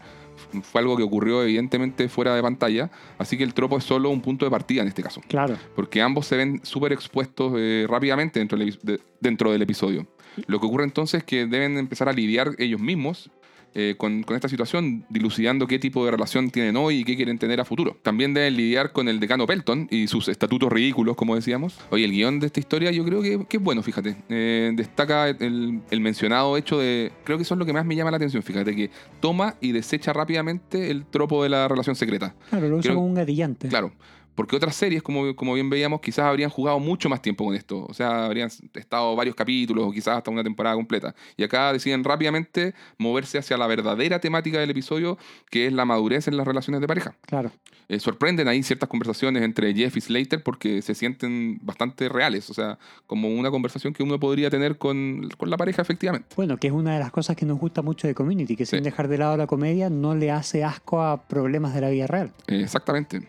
[0.62, 4.20] Fue algo que ocurrió evidentemente fuera de pantalla, así que el tropo es solo un
[4.22, 5.20] punto de partida en este caso.
[5.28, 5.56] Claro.
[5.76, 7.52] Porque ambos se ven súper expuestos
[7.88, 10.06] rápidamente dentro del, de- dentro del episodio.
[10.46, 13.30] Lo que ocurre entonces es que deben empezar a lidiar ellos mismos
[13.74, 17.38] eh, con, con esta situación, dilucidando qué tipo de relación tienen hoy y qué quieren
[17.38, 17.96] tener a futuro.
[18.02, 21.78] También deben lidiar con el decano Pelton y sus estatutos ridículos, como decíamos.
[21.90, 24.16] Oye, el guion de esta historia yo creo que, que es bueno, fíjate.
[24.28, 27.12] Eh, destaca el, el mencionado hecho de...
[27.24, 29.72] Creo que eso es lo que más me llama la atención, fíjate, que toma y
[29.72, 32.34] desecha rápidamente el tropo de la relación secreta.
[32.50, 33.68] Claro, lo usa Creo- como un gatillante.
[33.68, 33.92] Claro.
[34.40, 37.84] Porque otras series, como, como bien veíamos, quizás habrían jugado mucho más tiempo con esto.
[37.86, 41.14] O sea, habrían estado varios capítulos o quizás hasta una temporada completa.
[41.36, 45.18] Y acá deciden rápidamente moverse hacia la verdadera temática del episodio,
[45.50, 47.14] que es la madurez en las relaciones de pareja.
[47.26, 47.52] Claro.
[47.90, 52.48] Eh, sorprenden ahí ciertas conversaciones entre Jeff y Slater porque se sienten bastante reales.
[52.48, 56.28] O sea, como una conversación que uno podría tener con, con la pareja, efectivamente.
[56.34, 58.78] Bueno, que es una de las cosas que nos gusta mucho de Community, que sin
[58.78, 58.84] Sí.
[58.84, 62.32] dejar de lado la comedia no le hace asco a problemas de la vida real.
[62.46, 63.20] Eh, exactamente.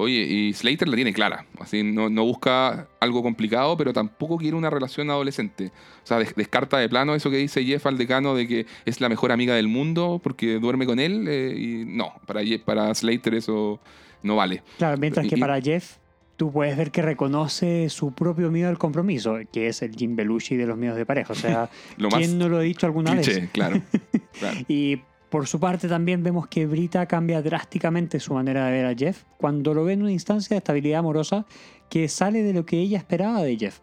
[0.00, 1.44] Oye, y Slater la tiene clara.
[1.58, 5.72] Así no, no busca algo complicado, pero tampoco quiere una relación adolescente.
[6.04, 9.00] O sea, des- descarta de plano eso que dice Jeff al decano de que es
[9.00, 11.26] la mejor amiga del mundo porque duerme con él.
[11.28, 13.80] eh, y no, para, Jeff- para Slater eso
[14.22, 14.62] no vale.
[14.78, 15.96] Claro, mientras que Y- para Jeff,
[16.36, 20.54] tú puedes ver que reconoce su propio miedo al compromiso, que es el Jim Belushi
[20.56, 21.32] de los miedos de pareja.
[21.32, 23.50] O sea, Lo ¿quién no lo ha dicho alguna cliché, vez?
[23.50, 23.82] claro.
[24.38, 24.58] claro.
[24.68, 28.94] Y Por su parte también vemos que Brita cambia drásticamente su manera de ver a
[28.94, 31.44] Jeff cuando lo ve en una instancia de estabilidad amorosa
[31.90, 33.80] que sale de lo que ella esperaba de Jeff.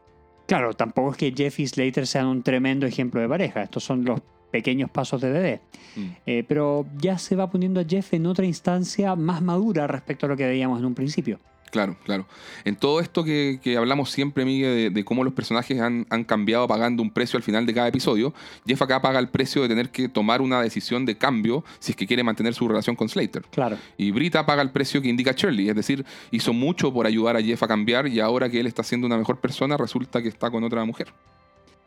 [0.48, 4.06] Claro, tampoco es que Jeff y Slater sean un tremendo ejemplo de pareja, estos son
[4.06, 4.22] los
[4.52, 5.62] pequeños pasos de bebé.
[5.96, 6.08] Mm.
[6.26, 10.30] Eh, pero ya se va poniendo a Jeff en otra instancia más madura respecto a
[10.30, 11.40] lo que veíamos en un principio.
[11.72, 12.26] Claro, claro.
[12.64, 16.24] En todo esto que, que hablamos siempre, Miguel, de, de cómo los personajes han, han
[16.24, 18.34] cambiado pagando un precio al final de cada episodio,
[18.66, 21.96] Jeff acá paga el precio de tener que tomar una decisión de cambio si es
[21.98, 23.44] que quiere mantener su relación con Slater.
[23.52, 23.78] Claro.
[23.98, 27.42] Y Brita paga el precio que indica Shirley, es decir, hizo mucho por ayudar a
[27.42, 30.50] Jeff a cambiar y ahora que él está siendo una mejor persona, resulta que está
[30.50, 31.08] con otra mujer.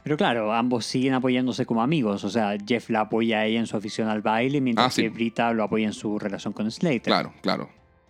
[0.04, 2.24] Pero claro, ambos siguen apoyándose como amigos.
[2.24, 5.02] O sea, Jeff la apoya a ella en su afición al baile, mientras Ah, sí.
[5.02, 7.02] que Brita lo apoya en su relación con Slater.
[7.02, 7.68] Claro, claro.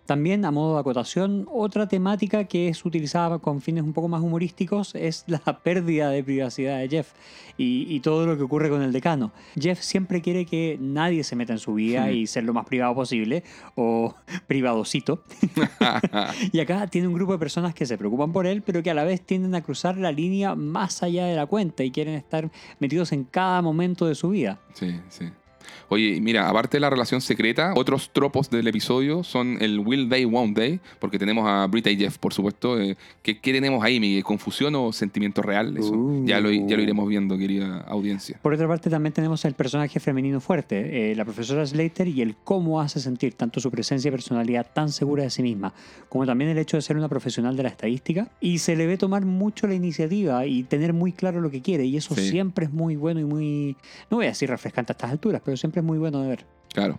[0.08, 4.22] También, a modo de acotación, otra temática que es utilizada con fines un poco más
[4.22, 7.12] humorísticos es la pérdida de privacidad de Jeff
[7.58, 9.32] y, y todo lo que ocurre con el decano.
[9.54, 12.14] Jeff siempre quiere que nadie se meta en su vida Hmm.
[12.14, 13.44] y ser lo más privado posible,
[13.74, 14.14] o
[14.46, 15.22] privadocito.
[16.52, 18.94] y acá tiene un grupo de personas que se preocupan por él, pero que a
[18.94, 22.50] la vez tienden a cruzar la línea más allá de la cuenta y quieren estar
[22.78, 24.58] metidos en cada momento de su vida.
[24.72, 25.26] Sí, sí.
[25.88, 30.24] Oye, mira, aparte de la relación secreta, otros tropos del episodio son el Will Day,
[30.24, 32.80] Won't Day, porque tenemos a Brita y Jeff, por supuesto.
[32.80, 34.22] eh, ¿qué, qué tenemos ahí, Miguel?
[34.24, 35.76] ¿Confusión o sentimiento real?
[35.76, 36.24] Eso Uh.
[36.26, 38.38] ya, lo, ya lo iremos viendo, querida audiencia.
[38.42, 42.36] Por otra parte, también tenemos el personaje femenino fuerte, eh, la profesora Slater, y el
[42.44, 45.74] cómo hace sentir tanto su presencia y personalidad tan segura de sí misma,
[46.08, 48.28] como también el hecho de ser una profesional de la estadística.
[48.40, 51.84] Y se le ve tomar mucho la iniciativa y tener muy claro lo que quiere,
[51.84, 52.30] y eso Sí.
[52.30, 53.76] siempre es muy bueno y muy,
[54.10, 56.46] no voy a decir refrescante a estas alturas, pero siempre es muy bueno de ver.
[56.72, 56.98] Claro.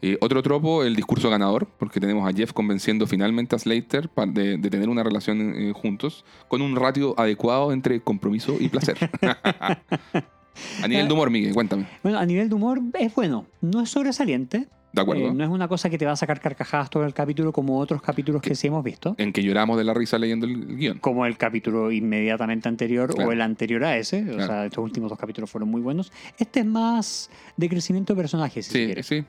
[0.00, 4.70] Eh, otro tropo, el discurso ganador, porque tenemos a Jeff convenciendo finalmente a Slater de
[4.70, 8.96] tener una relación eh, juntos con un ratio adecuado entre compromiso y placer.
[10.82, 11.86] a nivel de humor, Miguel, cuéntame.
[12.02, 15.28] Bueno, a nivel de humor es bueno, no es sobresaliente, ¿De acuerdo?
[15.28, 17.78] eh, no es una cosa que te va a sacar carcajadas todo el capítulo como
[17.78, 19.14] otros capítulos que sí hemos visto.
[19.18, 20.98] En que lloramos de la risa leyendo el guion.
[20.98, 23.28] como el capítulo inmediatamente anterior Claro.
[23.28, 24.28] o el anterior a ese.
[24.30, 26.10] O sea, estos últimos dos capítulos fueron muy buenos.
[26.38, 29.02] Este es más de crecimiento de personajes, si Sí, quiere.
[29.02, 29.24] sí.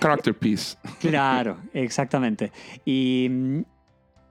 [0.00, 0.76] Character piece.
[1.00, 2.50] Claro, exactamente.
[2.84, 3.60] Y mm,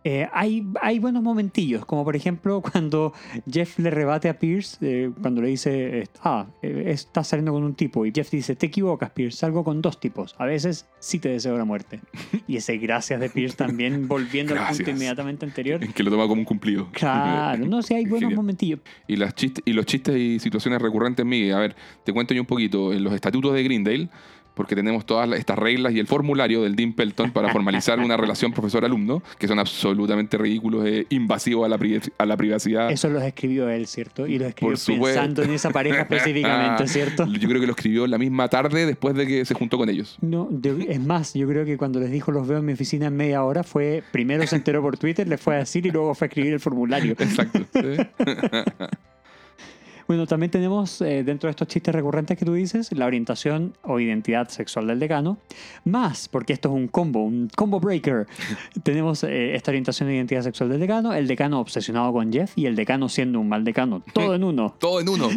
[0.04, 3.14] eh, hay, hay buenos momentillos, como por ejemplo cuando
[3.50, 7.76] Jeff le rebate a Pierce, eh, cuando le dice, ah, eh, estás saliendo con un
[7.76, 10.36] tipo, y Jeff dice, te equivocas, Pierce, salgo con dos tipos.
[10.38, 12.02] A veces sí te deseo la muerte.
[12.46, 15.80] Y ese gracias de Pierce también volviendo al punto inmediatamente anterior.
[15.80, 16.90] que lo toma como un cumplido.
[16.92, 18.36] Claro, no sé, hay buenos Genial.
[18.36, 18.80] momentillos.
[19.08, 19.34] Y, las
[19.66, 21.54] y los chistes y situaciones recurrentes, Miguel.
[21.54, 22.92] A ver, te cuento yo un poquito.
[22.92, 24.10] En los estatutos de Greendale,
[24.54, 28.52] porque tenemos todas estas reglas y el formulario del Dean Pelton para formalizar una relación
[28.54, 32.92] profesor-alumno, que son absolutamente ridículos e invasivos a la, pri- a la privacidad.
[32.92, 34.28] Eso los escribió él, ¿cierto?
[34.28, 37.26] Y los escribió pensando en esa pareja específicamente, ¿cierto?
[37.28, 40.18] Yo creo que lo escribió la misma tarde después de que se juntó con ellos.
[40.22, 40.50] No,
[40.88, 43.44] es más, yo creo que cuando les dijo los veo en mi oficina en media
[43.44, 46.28] hora fue, primero se enteró por Twitter, le fue a decir y luego fue a
[46.30, 47.14] escribir el formulario.
[47.20, 47.60] Exacto.
[47.74, 47.80] ¿sí?
[50.08, 54.00] Bueno, también tenemos eh, dentro de estos chistes recurrentes que tú dices, la orientación o
[54.00, 55.38] identidad sexual del decano,
[55.86, 58.28] más, porque esto es un combo, un combo breaker.
[58.84, 62.66] tenemos eh, esta orientación e identidad sexual del decano, el decano obsesionado con Jeff y
[62.66, 64.76] el decano siendo un mal decano, todo en uno.
[64.84, 65.30] Todo en uno.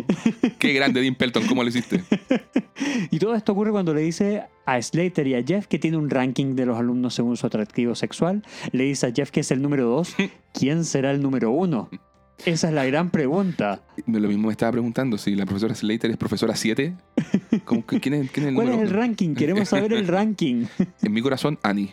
[0.58, 2.02] Qué grande Dean Pelton, ¿cómo lo hiciste?
[3.10, 6.10] Y todo esto ocurre cuando le dice a Slater y a Jeff que tiene un
[6.10, 8.42] ranking de los alumnos según su atractivo sexual.
[8.72, 10.14] Le dice a Jeff que es el número 2.
[10.52, 11.88] ¿Quién será el número 1?
[12.44, 13.82] Esa es la gran pregunta.
[14.06, 16.94] Lo mismo me estaba preguntando si la profesora Slater es profesora 7.
[17.64, 19.34] ¿Cómo que- ¿Quién es, quién es el ¿Cuál es el ranking?
[19.34, 20.66] Queremos saber el ranking.
[21.02, 21.92] En mi corazón, Annie.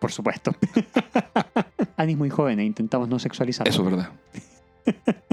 [0.00, 0.54] Por supuesto.
[1.96, 3.70] Annie es muy joven e intentamos no sexualizarla.
[3.70, 4.10] Eso es verdad.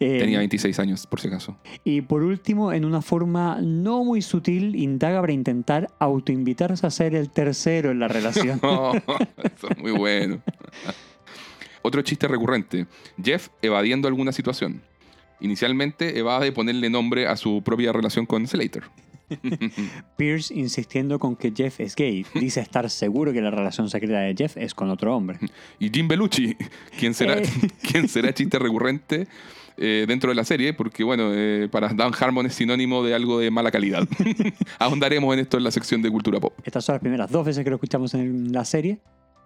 [0.00, 1.56] Eh, Tenía 26 años, por si acaso.
[1.84, 7.14] Y por último, en una forma no muy sutil, indaga para intentar autoinvitarse a ser
[7.14, 8.58] el tercero en la relación.
[8.64, 10.40] Oh, eso es muy bueno.
[11.82, 12.86] Otro chiste recurrente.
[13.22, 14.82] Jeff evadiendo alguna situación.
[15.40, 18.84] Inicialmente evade ponerle nombre a su propia relación con Slater.
[20.16, 22.24] Pierce insistiendo con que Jeff es gay.
[22.34, 25.38] Dice estar seguro que la relación secreta de Jeff es con otro hombre.
[25.78, 26.56] Y Jim Bellucci,
[26.98, 27.42] quien será, Eh.
[27.90, 29.26] quien será chiste recurrente
[29.78, 33.38] eh, dentro de la serie, porque bueno, eh, para Dan Harmon es sinónimo de algo
[33.38, 34.06] de mala calidad.
[34.78, 36.52] Ahondaremos en esto en la sección de cultura pop.
[36.64, 38.98] Estas son las primeras dos veces que lo escuchamos en la serie,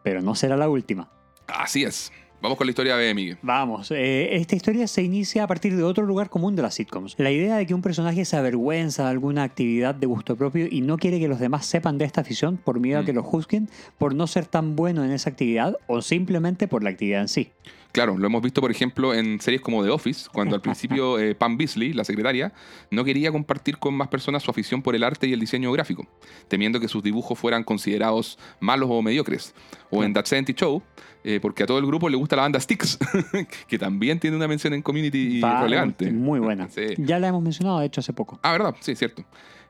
[0.02, 1.08] pero no será la última.
[1.46, 2.12] Así es.
[2.42, 3.38] Vamos con la historia de Miguel.
[3.42, 7.14] Vamos, eh, esta historia se inicia a partir de otro lugar común de las sitcoms.
[7.18, 10.82] La idea de que un personaje se avergüenza de alguna actividad de gusto propio y
[10.82, 13.16] no quiere que los demás sepan de esta afición por miedo a que Mm.
[13.16, 13.68] lo juzguen
[13.98, 17.50] por no ser tan bueno en esa actividad o simplemente por la actividad en sí.
[17.96, 21.34] Claro, lo hemos visto, por ejemplo, en series como The Office, cuando al principio eh,
[21.34, 22.52] Pam Beasley, la secretaria,
[22.90, 26.06] no quería compartir con más personas su afición por el arte y el diseño gráfico,
[26.46, 29.54] temiendo que sus dibujos fueran considerados malos o mediocres.
[29.88, 30.82] O en That 70 Show,
[31.24, 32.98] eh, porque a todo el grupo le gusta la banda Styx,
[33.66, 36.12] que también tiene una mención en Community Va- relevante.
[36.12, 36.68] Muy buena.
[36.76, 36.82] Sí.
[36.98, 38.38] Ya la hemos mencionado, de hecho, hace poco.
[38.42, 38.74] Ah, ¿verdad?
[38.80, 39.24] Sí, cierto.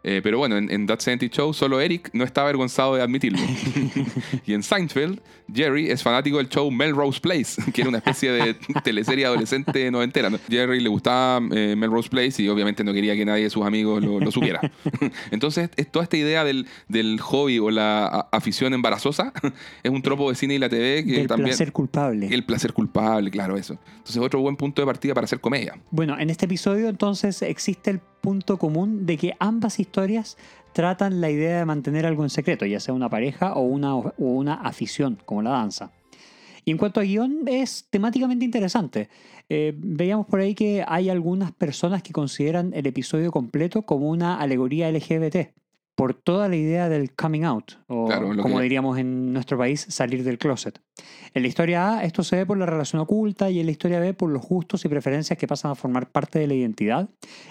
[0.09, 3.41] Eh, pero bueno, en, en That 70 Show solo Eric no está avergonzado de admitirlo.
[4.47, 5.21] y en Seinfeld,
[5.53, 8.55] Jerry es fanático del show Melrose Place, que era una especie de
[8.85, 10.31] teleserie adolescente noventera.
[10.31, 10.39] ¿no?
[10.49, 14.01] Jerry le gustaba eh, Melrose Place y obviamente no quería que nadie de sus amigos
[14.01, 14.61] lo, lo supiera.
[15.33, 19.33] Entonces, es toda esta idea del, del hobby o la a- afición embarazosa
[19.83, 21.49] es un tropo de cine y la TV que Del también...
[21.49, 22.29] placer culpable.
[22.31, 23.77] El placer culpable, claro, eso.
[23.97, 25.75] Entonces, otro buen punto de partida para hacer comedia.
[25.91, 30.37] Bueno, en este episodio entonces existe el punto común de que ambas historias
[30.73, 35.19] tratan la idea de mantener algo en secreto, ya sea una pareja o una, afición,
[35.25, 35.93] como la danza.
[36.65, 39.09] Y en cuanto a guion, es temáticamente interesante.
[39.49, 44.39] Eh, veíamos por ahí que hay algunas personas que consideran el episodio completo como una
[44.39, 45.55] alegoría LGBT,
[45.97, 49.85] por toda la idea del coming out, o Claro, como que- diríamos en nuestro país,
[49.89, 50.79] salir del closet.
[51.33, 53.99] En la historia A, esto se ve por la relación oculta y en la historia
[53.99, 57.09] B por los gustos y preferencias que pasan a formar parte de la identidad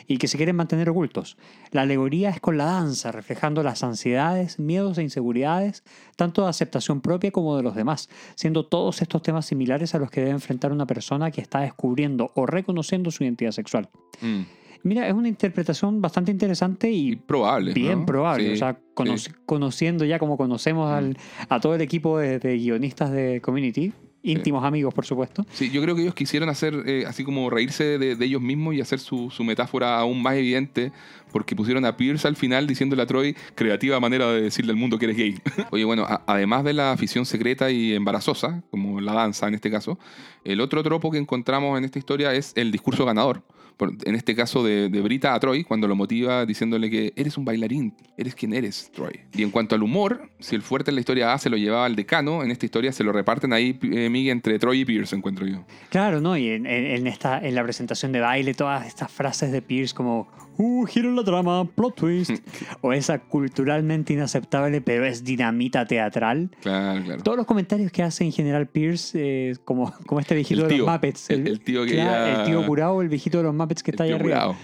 [0.08, 1.38] y que se quieren mantener ocultos.
[1.72, 5.84] La alegoría es con la danza, reflejando las ansiedades, miedos e inseguridades,
[6.16, 10.12] tanto de aceptación propia como de los demás, siendo todos estos temas similares a los
[10.12, 13.90] que debe enfrentar una persona que está descubriendo o reconociendo su identidad sexual.
[14.22, 14.42] Mm.
[14.86, 17.74] Mira, es una interpretación bastante interesante Y probable.
[17.74, 18.06] bien ¿no?
[18.06, 18.46] probable.
[18.48, 19.32] Sí, o sea, cono- sí.
[19.46, 21.18] conociendo ya como conocemos al-
[21.50, 25.46] a todo el equipo de, de guionistas de Community, íntimos amigos, por supuesto.
[25.52, 28.74] Sí, yo creo que ellos quisieron hacer, eh, así como reírse de, de ellos mismos
[28.76, 30.92] y hacer su, su metáfora aún más evidente,
[31.32, 34.98] porque pusieron a Pierce al final diciéndole a Troy, creativa manera de decirle al mundo
[34.98, 35.36] que eres gay.
[35.72, 39.70] Oye, bueno, a- además de la afición secreta y embarazosa, como la danza en este
[39.70, 40.00] caso,
[40.44, 43.44] el otro tropo que encontramos en esta historia es el discurso ganador.
[43.80, 47.94] En este caso de, Brita a Troy, cuando lo motiva diciéndole que eres un bailarín,
[48.18, 49.20] eres quien eres, Troy.
[49.34, 51.86] Y en cuanto al humor, si el fuerte en la historia A se lo llevaba
[51.86, 55.16] al decano, en esta historia se lo reparten ahí, eh, Miguel, entre Troy y Pierce,
[55.16, 55.66] encuentro yo.
[55.90, 56.38] Claro, ¿no?
[56.38, 60.28] Y en esta, en la presentación de baile, todas estas frases de Pierce como,
[60.58, 62.32] uh, giro en la trama, plot twist,
[62.82, 66.50] o esa culturalmente inaceptable, pero es dinamita teatral.
[66.62, 67.24] Claro, claro.
[67.24, 69.18] Todos los comentarios que hace en general Pierce,
[69.52, 71.30] eh, como, como este viejito El de tío, los Muppets.
[71.30, 73.92] el- el tío que claro, ya- El tío curado, el viejito de los Muppets que
[73.92, 74.36] El está ahí tío arriba.
[74.36, 74.56] curado.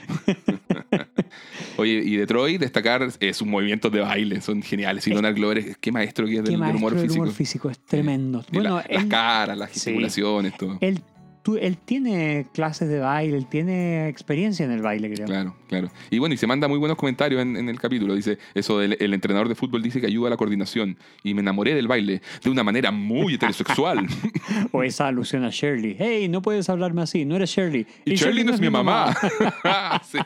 [1.77, 5.07] Oye, y Detroit, destacar eh, sus movimientos de baile, son geniales.
[5.07, 7.13] Y Donald Glover, es- qué maestro que es del, del humor físico.
[7.23, 8.43] humor físico, es tremendo.
[8.51, 9.75] Y Bueno, la- las él, caras, las Sí.
[9.75, 10.77] gesticulaciones, todo.
[10.81, 11.01] él,
[11.43, 15.25] tú- él tiene clases de baile, él tiene experiencia en el baile, creo.
[15.27, 15.89] Claro, claro.
[16.09, 18.15] Y bueno, y se manda muy buenos comentarios en, en el capítulo.
[18.15, 20.97] Dice, eso del el entrenador de fútbol dice que ayuda a la coordinación.
[21.23, 24.07] Y me enamoré del baile de una manera muy heterosexual.
[24.73, 25.95] O esa alusión a Shirley.
[25.97, 27.85] Hey, no puedes hablarme así, no eres Shirley.
[28.05, 29.15] y Shirley no es mi mamá.
[30.03, 30.17] Sí.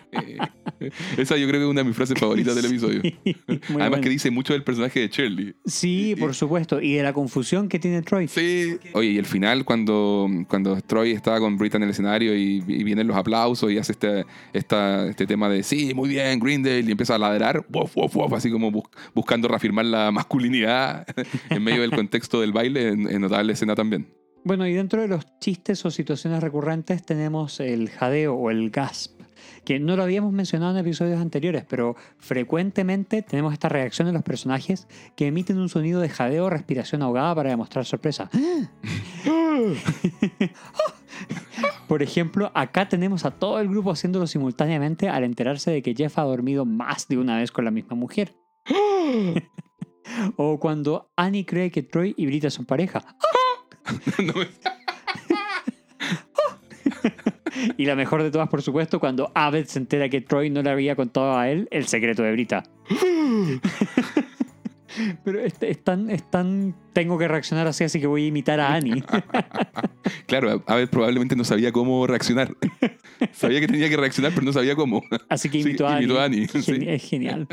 [1.18, 3.02] Esa yo creo que es una de mis frases favoritas del episodio.
[3.48, 4.02] Además bueno.
[4.02, 5.56] que dice mucho del personaje de Shirley.
[5.66, 6.82] Sí, por supuesto.
[6.82, 8.28] Y de la confusión que tiene Troy.
[8.28, 8.78] Sí.
[8.94, 13.08] Oye, y el final, cuando, cuando Troy está con Brita en el escenario y, vienen
[13.08, 17.18] los aplausos y hace este, este tema de sí, muy bien, Greendale, y empieza a
[17.18, 21.06] ladrar, wof, wof, wof, así como bus- buscando reafirmar la masculinidad
[21.50, 24.08] en medio del contexto del baile, en, en notable escena también.
[24.44, 29.15] Bueno, y dentro de los chistes o situaciones recurrentes tenemos el jadeo o el gasp,
[29.66, 34.24] que no lo habíamos mencionado en episodios anteriores, pero frecuentemente tenemos esta reacción de los
[34.24, 38.30] personajes que emiten un sonido de jadeo o respiración ahogada para demostrar sorpresa.
[41.88, 46.18] Por ejemplo, acá tenemos a todo el grupo haciéndolo simultáneamente al enterarse de que Jeff
[46.20, 48.36] ha dormido más de una vez con la misma mujer.
[50.38, 53.04] o cuando Annie cree que Troy y Brita son pareja.
[54.18, 54.48] No me-
[57.78, 60.70] Y la mejor de todas, por supuesto, cuando Abed se entera que Troy no le
[60.70, 62.64] había contado a él el secreto de Brita.
[65.26, 68.60] Pero es, es tan, es tan- Tengo que reaccionar así, así que voy a imitar
[68.62, 69.04] a Annie.
[70.28, 72.56] claro, a ver, probablemente no sabía cómo reaccionar.
[73.34, 75.02] sabía que tenía que reaccionar, pero no sabía cómo.
[75.28, 76.06] Así que Sí, imito a Annie.
[76.06, 76.78] imitó a Annie, Gen- sí.
[76.88, 77.48] Es genial.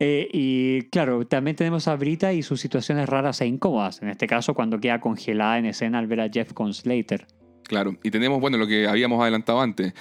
[0.00, 4.00] Eh, y claro, también tenemos a Brita y sus situaciones raras e incómodas.
[4.00, 7.26] En este caso, cuando queda congelada en escena al ver a Jeff con Slater.
[7.66, 9.92] Claro, y tenemos, bueno, lo que habíamos adelantado antes.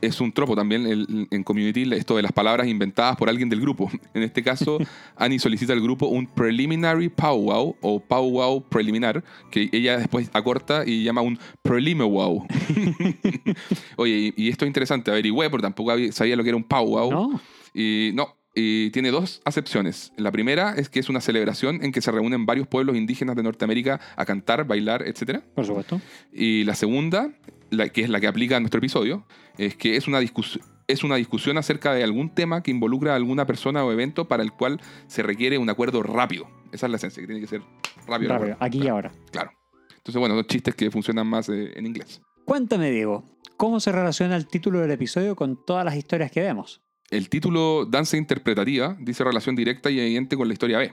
[0.00, 3.60] Es un tropo también el- en Community esto de las palabras inventadas por alguien del
[3.62, 3.90] grupo.
[4.14, 4.76] En este caso,
[5.16, 11.04] Annie solicita al grupo un preliminary powwow o powwow preliminar, que ella después acorta y
[11.04, 12.46] llama un prelimewow.
[13.96, 17.10] Oye, y, y esto es interesante, averigüé, porque tampoco sabía lo que era un powwow.
[17.10, 17.40] ¿No?
[17.72, 20.12] Y no, y tiene dos acepciones.
[20.16, 23.42] La primera es que es una celebración en que se reúnen varios pueblos indígenas de
[23.42, 25.40] Norteamérica a cantar, bailar, etc.
[25.54, 26.00] Por supuesto.
[26.32, 27.30] Y la segunda,
[27.70, 29.26] la, que es la que aplica a nuestro episodio,
[29.58, 33.16] es que es una, discus- es una discusión acerca de algún tema que involucra a
[33.16, 36.46] alguna persona o evento para el cual se requiere un acuerdo rápido.
[36.70, 37.62] Esa es la esencia, que tiene que ser
[38.06, 38.32] rápido.
[38.38, 39.12] Rápido, aquí y claro, ahora.
[39.32, 39.50] Claro.
[39.96, 42.20] Entonces, bueno, dos chistes que funcionan más eh, en inglés.
[42.44, 43.24] Cuéntame, Diego,
[43.56, 46.82] ¿cómo se relaciona el título del episodio con todas las historias que vemos?
[47.14, 50.92] El título Danza Interpretativa dice relación directa y evidente con la historia B,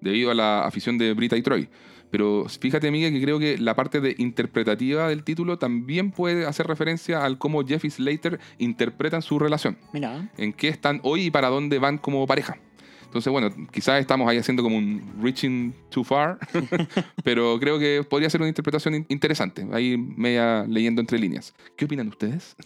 [0.00, 1.68] debido a la afición de Brita y Troy.
[2.10, 6.66] Pero fíjate, Miguel, que creo que la parte de interpretativa del título también puede hacer
[6.66, 11.30] referencia al cómo Jeff y Slater interpretan su relación, Mira, en qué están hoy y
[11.30, 12.56] para dónde van como pareja.
[13.04, 16.38] Entonces, bueno, quizás estamos ahí haciendo como un reaching too far,
[17.24, 21.54] pero creo que podría ser una interpretación in- interesante, ahí media leyendo entre líneas.
[21.76, 22.56] ¿Qué opinan ustedes?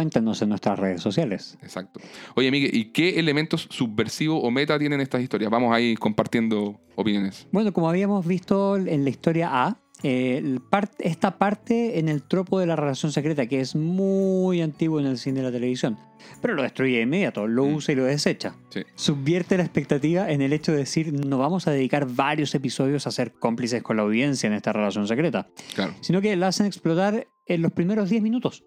[0.00, 1.56] Cuéntanos en nuestras redes sociales.
[1.62, 2.00] Exacto.
[2.34, 5.50] Oye, Miguel, ¿y qué elementos subversivos o meta tienen estas historias?
[5.50, 7.48] Vamos ahí compartiendo opiniones.
[7.50, 12.22] Bueno, como habíamos visto en la historia A, eh, el par- esta parte en el
[12.24, 15.96] tropo de la relación secreta, que es muy antiguo en el cine y la televisión,
[16.42, 17.74] pero lo destruye de inmediato, lo Mm.
[17.76, 18.54] usa y lo desecha.
[18.68, 18.82] Sí.
[18.96, 23.10] Subvierte la expectativa en el hecho de decir, no vamos a dedicar varios episodios a
[23.12, 27.28] ser cómplices con la audiencia en esta relación secreta, Claro, sino que la hacen explotar
[27.46, 28.62] en los primeros 10 minutos.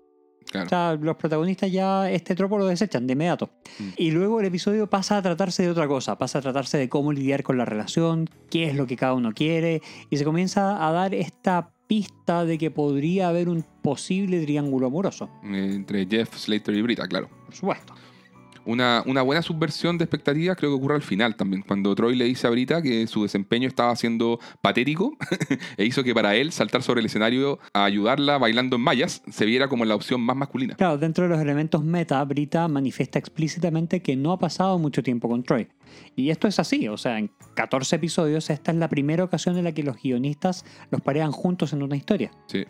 [0.52, 0.66] Claro.
[0.66, 3.50] O sea, los protagonistas ya este tropo lo desechan de inmediato.
[3.80, 3.90] Mm.
[3.98, 7.12] Y luego el episodio pasa a tratarse de otra cosa, pasa a tratarse de cómo
[7.12, 10.92] lidiar con la relación, qué es lo que cada uno quiere, y se comienza a
[10.92, 15.30] dar esta pista de que podría haber un posible triángulo amoroso.
[15.44, 17.30] Entre Jeff, Slater y Brita, claro.
[17.46, 17.94] Por supuesto.
[18.66, 22.26] Una, una buena subversión de expectativas creo que ocurre al final también, cuando Troy le
[22.26, 25.18] dice a Brita que su desempeño estaba siendo patético
[25.78, 29.46] e hizo que para él saltar sobre el escenario a ayudarla bailando en mallas se
[29.46, 30.76] viera como la opción más masculina.
[30.76, 35.28] Claro, dentro de los elementos meta, Brita manifiesta explícitamente que no ha pasado mucho tiempo
[35.28, 35.68] con Troy.
[36.16, 39.64] Y esto es así, o sea, en 14 episodios esta es la primera ocasión en
[39.64, 42.32] la que los guionistas los parean juntos en una historia.
[42.48, 42.66] Sí.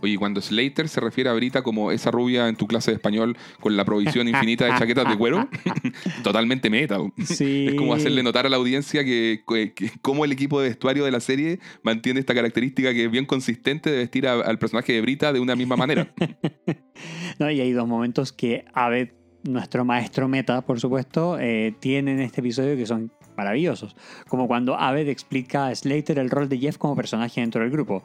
[0.00, 3.36] Oye, cuando Slater se refiere a Brita como esa rubia en tu clase de español
[3.60, 5.48] con la provisión infinita de chaquetas de cuero,
[6.22, 6.98] totalmente meta.
[7.24, 7.66] Sí.
[7.68, 11.04] Es como hacerle notar a la audiencia que, que, que cómo el equipo de vestuario
[11.04, 14.92] de la serie mantiene esta característica que es bien consistente de vestir a- al personaje
[14.92, 16.12] de Brita de una misma manera.
[17.38, 17.50] ¿no?
[17.50, 19.10] Y hay dos momentos que Abed,
[19.44, 23.96] nuestro maestro meta, por supuesto, eh, tiene en este episodio que son maravillosos.
[24.28, 28.02] Como cuando Abed explica a Slater el rol de Jeff como personaje dentro del grupo.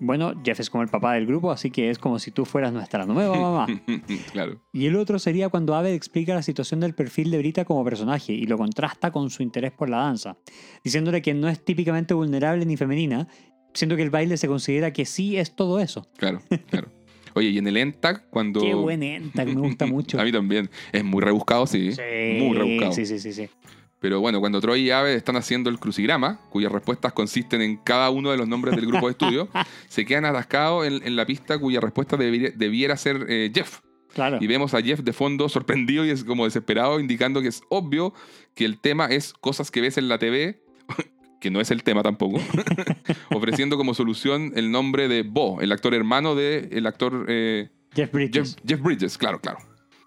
[0.00, 2.72] Bueno, Jeff es como el papá del grupo, así que es como si tú fueras
[2.72, 3.66] nuestra nueva mamá.
[4.32, 4.60] claro.
[4.72, 8.32] Y el otro sería cuando Abed explica la situación del perfil de Brita como personaje
[8.32, 10.36] y lo contrasta con su interés por la danza,
[10.82, 13.28] diciéndole que no es típicamente vulnerable ni femenina,
[13.72, 16.08] siendo que el baile se considera que sí es todo eso.
[16.16, 16.88] Claro, claro.
[17.34, 18.60] Oye, y en el ENTAC, cuando.
[18.60, 20.20] Qué buen enta, me gusta mucho.
[20.20, 20.70] A mí también.
[20.92, 21.90] Es muy rebuscado, sí.
[22.38, 22.92] Muy rebuscado.
[22.92, 23.48] Sí, sí, sí, sí.
[24.00, 28.10] Pero bueno, cuando Troy y Ave están haciendo el crucigrama, cuyas respuestas consisten en cada
[28.10, 29.48] uno de los nombres del grupo de estudio,
[29.88, 33.80] se quedan atascados en, en la pista cuya respuesta debiera, debiera ser eh, Jeff.
[34.12, 34.38] Claro.
[34.40, 38.14] Y vemos a Jeff de fondo sorprendido y es como desesperado, indicando que es obvio
[38.54, 40.62] que el tema es cosas que ves en la TV,
[41.40, 42.40] que no es el tema tampoco,
[43.30, 48.12] ofreciendo como solución el nombre de Bo, el actor hermano del el actor eh, Jeff
[48.12, 48.56] Bridges.
[48.56, 49.58] Jeff, Jeff Bridges, claro, claro.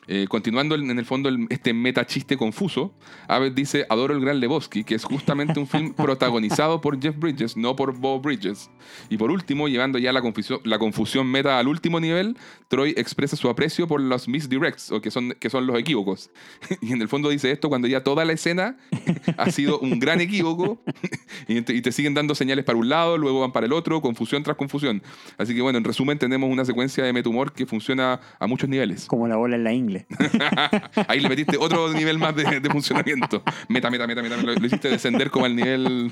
[0.10, 2.94] Eh, continuando en el fondo el- este meta chiste confuso,
[3.28, 7.58] Abed dice Adoro el Gran Lebowski, que es justamente un film protagonizado por Jeff Bridges,
[7.58, 8.70] no por Bo Bridges.
[9.10, 12.38] Y por último, llevando ya la confusión, la confusión meta al último nivel,
[12.70, 16.30] Troy expresa su aprecio por los misdirects, o que son, que son los equívocos.
[16.82, 18.78] Y en el fondo dice esto cuando ya toda la escena
[19.38, 20.80] ha sido un gran equívoco
[21.48, 24.00] y te, y te siguen dando señales para un lado, luego van para el otro,
[24.02, 25.02] confusión tras confusión.
[25.38, 29.06] Así que bueno, en resumen tenemos una secuencia de metumor que funciona a muchos niveles.
[29.08, 29.97] Como la bola en la ingle.
[31.08, 33.42] Ahí le metiste otro nivel más de, de funcionamiento.
[33.70, 34.38] Meta, meta, meta, meta.
[34.38, 36.12] Lo, lo hiciste descender como al nivel...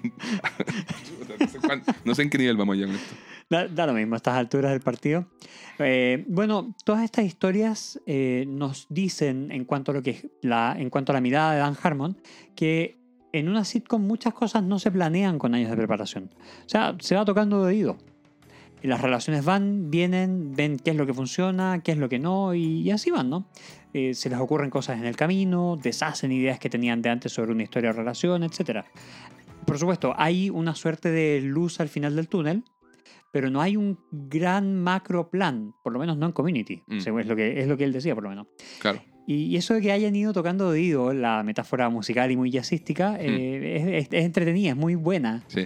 [1.39, 3.15] no, sé cuán- no sé en qué nivel vamos ya con esto.
[3.49, 5.27] Da, da lo mismo a estas alturas del partido.
[5.79, 10.75] Eh, bueno, todas estas historias eh, nos dicen, en cuanto, a lo que es la,
[10.79, 12.17] en cuanto a la mirada de Dan Harmon,
[12.55, 12.97] que
[13.33, 16.31] en una sitcom muchas cosas no se planean con años de preparación.
[16.65, 17.97] O sea, se va tocando de oído.
[18.85, 22.19] Y las relaciones van, vienen, ven qué es lo que funciona, qué es lo que
[22.19, 23.49] no, y, y así van, ¿no?
[23.95, 27.51] Eh, se les ocurren cosas en el camino, deshacen ideas que tenían de antes sobre
[27.51, 28.85] una historia o relación, etc.
[29.65, 32.63] Por supuesto, hay una suerte de luz al final del túnel,
[33.31, 36.83] pero no hay un gran macro plan, por lo menos no en community.
[36.85, 36.99] Mm.
[36.99, 38.45] según es, lo que, es lo que él decía, por lo menos.
[38.81, 39.01] Claro.
[39.25, 43.77] Y, eso de que hayan ido tocando de la metáfora musical y muy jazzística, eh,
[43.77, 45.43] es, es- es entretenida, es muy buena.
[45.47, 45.65] Sí.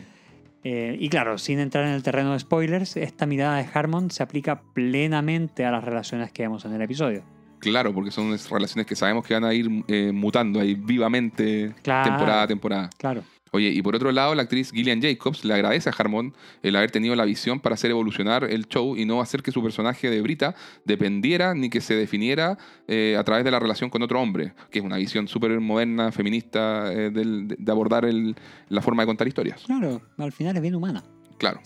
[0.64, 4.24] Eh, y claro, sin entrar en el terreno de spoilers, esta mirada de Harmon se
[4.24, 7.24] aplica plenamente a las relaciones que vemos en el episodio.
[7.60, 12.10] Claro, porque son relaciones que sabemos que van a ir eh, mutando ahí vivamente Claro.
[12.10, 12.90] temporada a temporada.
[12.98, 13.24] Claro.
[13.52, 16.34] Oye, y por otro lado, la actriz Gillian Jacobs le agradece a Harmon
[16.64, 19.64] el haber tenido la visión para hacer evolucionar el show y no hacer que su
[19.64, 24.02] personaje de Brita dependiera ni que se definiera eh, a través de la relación con
[24.02, 28.36] otro hombre, que es una visión súper moderna, feminista, eh, del- de, abordar el-
[28.70, 29.64] la forma de contar historias.
[29.66, 31.04] Claro, al final es bien humana.
[31.38, 31.60] Claro.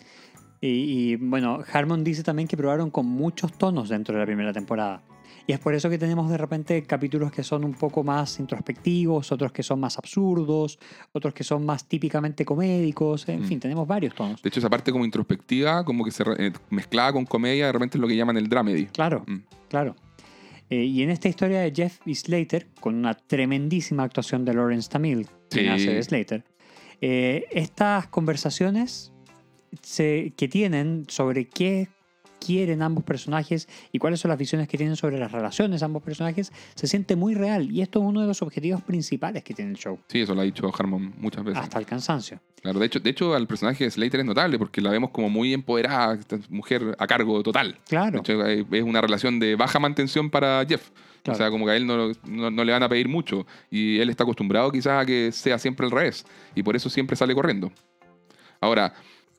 [0.61, 0.67] Y,
[1.11, 5.01] y, bueno, Harmon dice también que probaron con muchos tonos dentro de la primera temporada.
[5.45, 9.29] Y es por eso que tenemos de repente capítulos que son un poco más introspectivos,
[9.31, 10.79] otros que son más absurdos,
[11.11, 13.45] otros que son más típicamente comédicos, en Mm.
[13.45, 14.41] fin, tenemos varios tonos.
[14.41, 17.97] De hecho, esa parte como introspectiva, como que se eh, mezclada con comedia, de repente
[17.97, 18.85] es lo que llaman el dramedy.
[18.85, 19.39] Claro, Mm.
[19.67, 19.95] claro.
[20.69, 24.89] Eh, y en esta historia de Jeff y Slater, con una tremendísima actuación de Lawrence
[24.89, 25.67] Tamil, Sí.
[25.67, 26.45] hace de Slater,
[27.01, 29.11] eh, estas conversaciones
[29.81, 31.89] se- que tienen sobre qué
[32.45, 36.03] quieren ambos personajes y cuáles son las visiones que tienen sobre las relaciones de ambos
[36.03, 37.71] personajes, se siente muy real.
[37.71, 40.41] Y esto es uno de los objetivos principales que tiene el show, Sí, eso lo
[40.41, 41.61] ha dicho Harmon muchas veces.
[41.63, 42.39] hasta el cansancio.
[42.61, 45.29] Claro, de hecho, de hecho, al personaje de Slater es notable porque la vemos como
[45.29, 47.77] muy empoderada, esta mujer a cargo total.
[47.89, 50.89] Claro, De hecho, eh, es una relación de baja mantención para Jeff.
[51.23, 51.35] Claro.
[51.35, 53.45] O sea, como que a él no, no- no le van a pedir mucho.
[53.69, 56.25] Y él está acostumbrado quizás a que sea siempre al revés.
[56.55, 57.71] Y por eso siempre sale corriendo.
[58.61, 58.93] Ahora,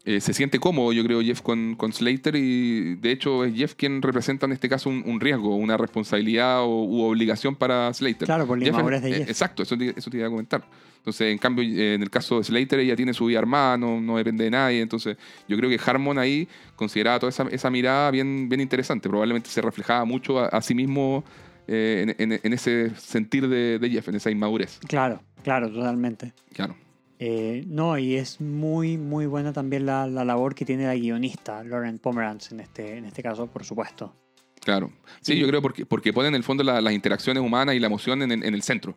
[0.07, 2.37] eh, se siente cómodo, yo creo, Jeff con, con Slater.
[2.37, 6.63] Y de hecho, es Jeff quien representa en este caso un, un riesgo, una responsabilidad
[6.63, 8.27] o, u obligación para Slater.
[8.27, 9.29] Claro, por la Jeff es- de eh, Jeff.
[9.31, 10.63] Exacto, eso te, eso te iba a comentar.
[10.99, 14.01] Entonces, en cambio, eh, en el caso de Slater, ella tiene su vida armada, no,
[14.01, 14.81] no depende de nadie.
[14.81, 15.17] Entonces,
[15.49, 19.09] yo creo que Harmon ahí consideraba toda esa, esa mirada bien, bien interesante.
[19.09, 21.23] Probablemente se reflejaba mucho a, a sí mismo
[21.69, 24.79] eh, en, en- en ese sentir de, de Jeff, en esa inmadurez.
[24.87, 26.33] claro, claro, totalmente.
[26.55, 26.75] Claro.
[27.19, 31.63] Eh, no, y es muy, muy buena también la, la labor que tiene la guionista,
[31.63, 34.13] Lauren Pomeranz, en este, en este caso, por supuesto.
[34.61, 34.91] Claro.
[35.21, 37.79] Sí, Y- yo creo porque, porque pone en el fondo la- las interacciones humanas y
[37.79, 38.97] la emoción en, el- en el centro.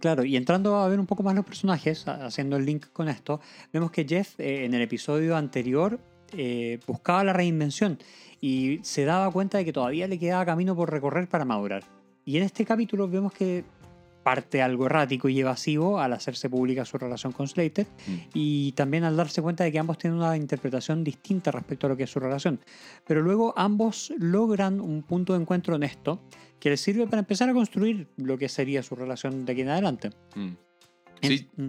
[0.00, 3.40] Claro, y entrando a ver un poco más los personajes, haciendo el link con esto,
[3.72, 5.98] vemos que Jeff eh, en el episodio anterior
[6.36, 7.98] eh, buscaba la reinvención
[8.40, 11.84] y se daba cuenta de que todavía le quedaba camino por recorrer para madurar.
[12.26, 13.64] Y en este capítulo vemos que
[14.28, 18.12] parte algo errático y evasivo al hacerse pública su relación con Slater Mm.
[18.34, 21.96] y también al darse cuenta de que ambos tienen una interpretación distinta respecto a lo
[21.96, 22.60] que es su relación.
[23.06, 26.20] Pero luego ambos logran un punto de encuentro en esto
[26.60, 29.70] que les sirve para empezar a construir lo que sería su relación de aquí en
[29.70, 30.10] adelante.
[30.36, 30.48] Mm.
[31.22, 31.68] Sí, mm,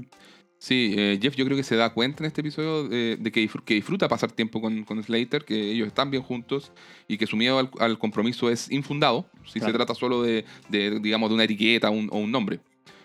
[0.61, 3.41] Sí, eh, Jeff yo creo que se da cuenta en este episodio eh, de que,
[3.41, 6.73] disfr- que disfruta pasar tiempo con, con Slater, que ellos están bien juntos
[7.07, 9.71] y que su miedo al, al compromiso es infundado, si Claro.
[9.71, 12.59] se trata solo de, de, digamos, de una etiqueta un- o un nombre.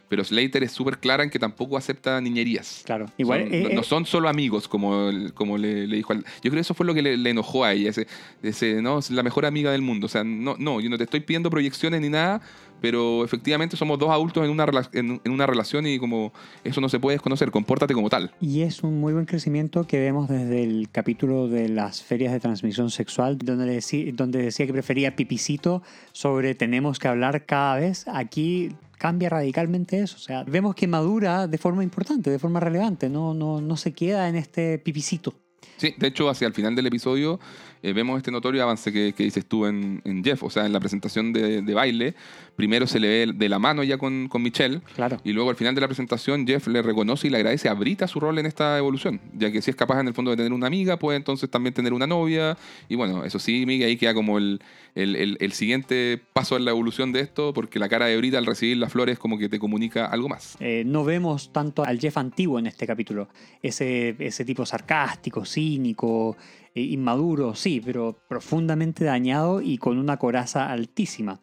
[0.08, 2.82] Pero Slater es súper clara en que tampoco acepta niñerías.
[2.84, 3.44] Claro, igual.
[3.44, 6.18] Son- eh, no, eh, no son solo amigos, como, como le, le dijo al.
[6.18, 7.88] Yo creo que eso fue lo que le, le enojó a ella.
[7.90, 8.06] Ese,
[8.42, 10.06] ese, no, es la mejor amiga del mundo.
[10.06, 12.42] O sea, no, no, yo no te estoy pidiendo proyecciones ni nada,
[12.80, 16.32] pero efectivamente somos dos adultos en una, en, en una relación y como
[16.64, 17.50] eso no se puede desconocer.
[17.50, 18.32] Compórtate como tal.
[18.40, 22.40] Y es un muy buen crecimiento que vemos desde el capítulo de las ferias de
[22.40, 28.06] transmisión sexual, donde, decí- donde decía que prefería pipicito sobre tenemos que hablar cada vez.
[28.08, 30.16] Aquí cambia radicalmente eso.
[30.16, 33.08] O sea, vemos que madura de forma importante, de forma relevante.
[33.08, 35.34] No, no, no se queda en este pipicito.
[35.76, 37.40] Sí, de hecho, hacia el final del episodio
[37.82, 40.42] eh, vemos este notorio avance que, que dices tú en, en Jeff.
[40.42, 42.14] O sea, en la presentación de, de baile,
[42.56, 44.80] primero se le ve de la mano ya con, con Michelle.
[44.94, 45.18] Claro.
[45.22, 48.08] Y luego al final de la presentación, Jeff le reconoce y le agradece a Brita
[48.08, 50.52] su rol en esta evolución, ya que si es capaz en el fondo de tener
[50.52, 52.56] una amiga, puede entonces también tener una novia.
[52.88, 54.60] Y bueno, eso sí, Miguel, ahí queda como el,
[54.94, 58.38] el, el- el siguiente paso en la evolución de esto, porque la cara de Brita
[58.38, 60.56] al recibir las flores como que te comunica algo más.
[60.60, 63.28] Eh, no vemos tanto al Jeff antiguo en este capítulo.
[63.62, 66.36] Ese, ese tipo sarcástico, cínico,
[66.74, 71.40] eh, inmaduro, sí, pero profundamente dañado y con una coraza altísima.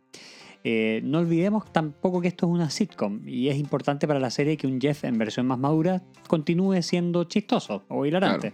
[0.63, 4.57] Eh, no olvidemos tampoco que esto es una sitcom y es importante para la serie
[4.57, 8.53] que un Jeff en versión más madura continúe siendo chistoso o hilarante.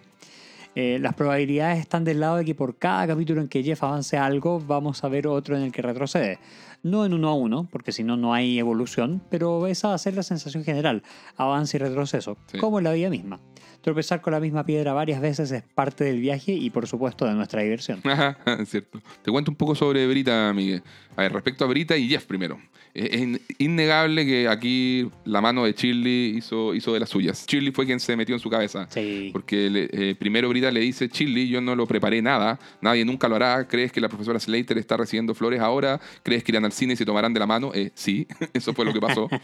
[0.79, 4.15] Eh, las probabilidades están del lado de que por cada capítulo en que Jeff avance
[4.15, 6.37] algo, vamos a ver otro en el que retrocede.
[6.83, 9.97] No en uno a uno, porque si no, no hay evolución, pero esa va a
[9.97, 11.01] ser la sensación general,
[11.35, 12.59] avance y retroceso, Sí.
[12.59, 13.39] como en la vida misma.
[13.81, 17.33] Tropezar con la misma piedra varias veces es parte del viaje y por supuesto de
[17.33, 18.01] nuestra diversión.
[18.59, 18.99] es cierto.
[19.21, 20.83] Te cuento un poco sobre Brita, Miguel.
[21.15, 22.59] A ver, respecto a Brita y Jeff primero.
[22.93, 27.45] Es es in- innegable que aquí la mano de Shirley hizo, hizo de las suyas.
[27.47, 28.87] Shirley fue quien se metió en su cabeza.
[28.89, 29.29] Sí.
[29.31, 33.29] Porque le- eh, primero Brita le dice, Shirley, yo no lo preparé nada, nadie nunca
[33.29, 35.99] lo hará, ¿crees que la profesora Slater está recibiendo flores ahora?
[36.23, 37.71] ¿Crees que irán al cine y se tomarán de la mano?
[37.73, 39.29] Eh, sí, eso fue lo que pasó.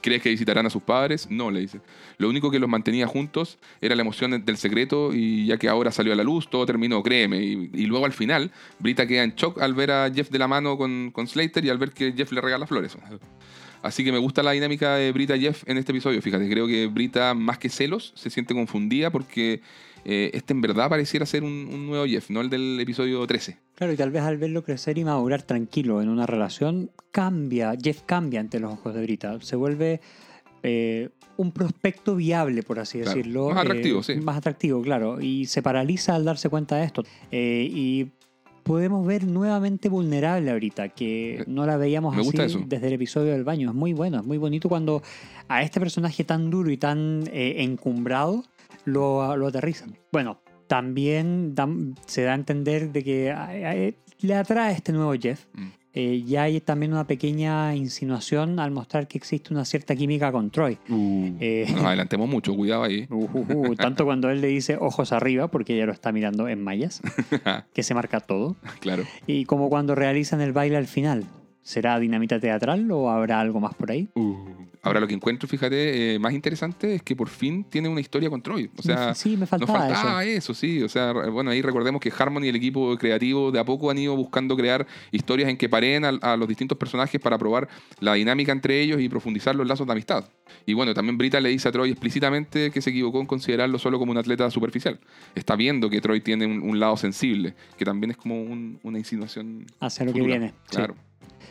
[0.00, 1.28] ¿Crees que visitarán a sus padres?
[1.30, 1.80] No, le dice.
[2.18, 5.90] Lo único que los mantenía juntos era la emoción del secreto y ya que ahora
[5.90, 7.38] salió a la luz, todo terminó, créeme.
[7.38, 10.76] Y, luego al final, Brita queda en shock al ver a Jeff de la mano
[10.76, 12.96] con, con Slater y al ver que Jeff le regala flores.
[13.82, 16.20] Así que me gusta la dinámica de Brita y Jeff en este episodio.
[16.20, 19.60] Fíjate, creo que Brita, más que celos, se siente confundida porque
[20.10, 23.58] eh, este en verdad pareciera ser un, un nuevo Jeff, no el del episodio 13.
[23.74, 28.02] Claro, y tal vez al verlo crecer y madurar tranquilo en una relación, cambia, Jeff
[28.06, 29.38] cambia ante los ojos de Brita.
[29.40, 30.00] Se vuelve
[30.62, 33.50] eh, un prospecto viable, por así Claro, decirlo.
[33.50, 34.14] más atractivo, eh, sí.
[34.16, 35.20] Más atractivo, claro.
[35.20, 37.04] Y se paraliza al darse cuenta de esto.
[37.30, 38.06] Y
[38.68, 43.42] podemos ver nuevamente vulnerable ahorita, que no la veíamos Me así desde el episodio del
[43.42, 43.70] baño.
[43.70, 45.02] Es muy bueno, es muy bonito cuando
[45.48, 48.44] a este personaje tan duro y tan eh, encumbrado
[48.88, 49.96] lo, lo aterrizan.
[50.12, 51.54] Bueno, también
[52.06, 53.34] se da a entender de que eh,
[53.88, 55.46] eh, le atrae este nuevo Jeff.
[55.54, 55.68] Mm.
[55.94, 60.50] Eh, ya hay también una pequeña insinuación al mostrar que existe una cierta química con
[60.50, 60.78] Troy.
[60.88, 63.06] Eh, No nos adelantemos mucho, cuidado ahí.
[63.10, 66.46] uh, uh, uh, tanto cuando él le dice ojos arriba, porque ella lo está mirando
[66.46, 67.00] en mallas,
[67.74, 69.04] que se marca todo, claro.
[69.26, 71.24] y como cuando realizan el baile al final.
[71.68, 74.08] ¿Será dinamita teatral o habrá algo más por ahí?
[74.80, 78.30] Ahora lo que encuentro, fíjate, eh, más interesante es que por fin tiene una historia
[78.30, 78.70] con Troy.
[78.78, 80.54] O sea, sí, me nos faltaba, faltaba eso.
[80.54, 80.82] sí.
[80.82, 83.98] O sea, bueno, ahí recordemos que Harmon y el equipo creativo de a poco han
[83.98, 87.68] ido buscando crear historias en que paren a, a los distintos personajes para probar
[88.00, 90.24] la dinámica entre ellos y profundizar los lazos de amistad.
[90.64, 93.98] Y bueno, también Brita le dice a Troy explícitamente que se equivocó en considerarlo solo
[93.98, 94.98] como un atleta superficial.
[95.34, 98.96] Está viendo que Troy tiene un, un lado sensible, que también es como un- una
[98.98, 99.66] insinuación.
[99.80, 100.54] hacia lo que viene.
[100.70, 100.80] sí.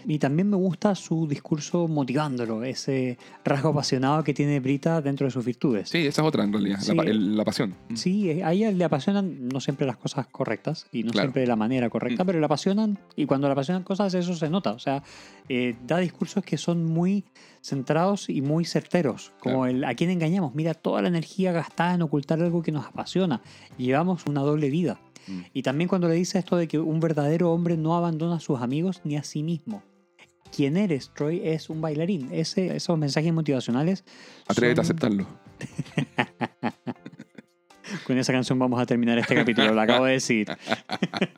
[0.06, 5.32] Y también me gusta su discurso motivándolo, ese rasgo apasionado que tiene Brita dentro de
[5.32, 5.90] sus virtudes.
[5.90, 6.90] Sí, esa es otra en realidad, Sí.
[6.96, 7.76] la, pa- el- la pasión.
[7.96, 11.26] Sí, eh, a ella le apasionan no siempre las cosas correctas y no Claro.
[11.28, 12.28] siempre de la manera correcta, Mm.
[12.28, 14.72] pero le apasionan y cuando le apasionan cosas eso se nota.
[14.72, 15.04] O sea,
[15.50, 17.24] eh, da discursos que son muy
[17.62, 19.78] centrados y muy certeros, como Claro.
[19.78, 20.56] el a quién engañamos.
[20.56, 23.42] Mira toda la energía gastada en ocultar algo que nos apasiona.
[23.78, 25.00] Llevamos una doble vida.
[25.28, 25.40] Mm.
[25.54, 28.62] Y también cuando le dice esto de que un verdadero hombre no abandona a sus
[28.62, 29.84] amigos ni a sí mismo.
[30.56, 32.30] Quien eres, Troy, es un bailarín.
[32.32, 34.04] Ese, esos mensajes motivacionales.
[34.48, 35.28] Atrévete a aceptarlo.
[38.06, 40.48] Con esa canción vamos a terminar este capítulo, lo acabo de decir.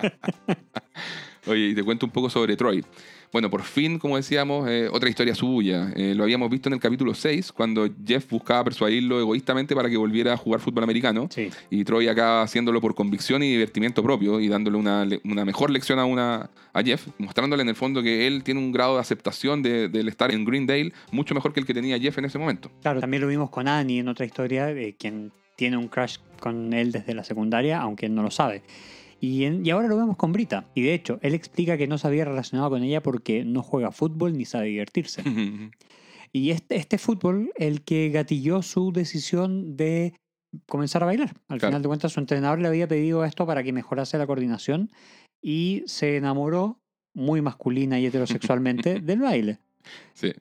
[1.45, 2.83] Oye, y te cuento un poco sobre Troy.
[3.31, 5.91] Bueno, por fin, como decíamos, eh, otra historia suya.
[5.95, 9.97] Eh, lo habíamos visto en el capítulo 6, cuando Jeff buscaba persuadirlo egoístamente para que
[9.97, 11.27] volviera a jugar fútbol americano.
[11.29, 11.49] Sí.
[11.69, 15.99] Y Troy acaba haciéndolo por convicción y divertimiento propio y dándole una, una mejor lección
[15.99, 19.61] a, una, a Jeff, mostrándole en el fondo que él tiene un grado de aceptación
[19.61, 22.71] de- del estar en Greendale mucho mejor que el que tenía Jeff en ese momento.
[22.81, 26.73] Claro, también lo vimos con Annie en otra historia, eh, quien tiene un crush con
[26.73, 28.63] él desde la secundaria, aunque él no lo sabe.
[29.21, 30.65] Y, en- y ahora lo vemos con Brita.
[30.75, 33.91] Y de hecho, él explica que no se había relacionado con ella porque no juega
[33.91, 35.23] fútbol ni sabe divertirse.
[36.31, 40.13] Y este, este fútbol, el que gatilló su decisión de
[40.67, 41.29] comenzar a bailar.
[41.47, 41.71] Al Claro.
[41.71, 44.91] final de cuentas, su entrenador le había pedido esto para que mejorase la coordinación
[45.41, 46.79] y se enamoró
[47.13, 49.59] muy masculina y heterosexualmente del baile.
[50.13, 50.31] sí,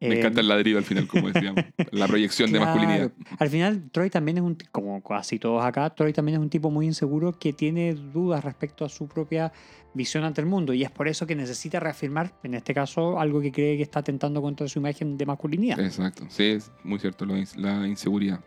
[0.00, 1.64] me Eh, encanta el ladrido al final, como decíamos.
[1.90, 3.10] La proyección de masculinidad.
[3.38, 6.70] Al final, Troy también es un, como casi todos acá, Troy también es un tipo
[6.70, 9.52] muy inseguro que tiene dudas respecto a su propia
[9.94, 13.40] visión ante el mundo y es por eso que necesita reafirmar, en este caso, algo
[13.40, 15.80] que cree que está atentando contra su imagen de masculinidad.
[15.80, 18.40] Exacto, sí, es muy cierto la inseguridad.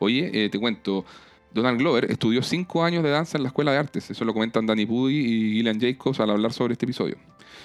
[0.00, 1.06] Oye, eh, te cuento,
[1.54, 4.66] Donald Glover estudió cinco años de danza en la Escuela de Artes, eso lo comentan
[4.66, 7.16] Danny Pudi y Gillian Jacobs al hablar sobre este episodio.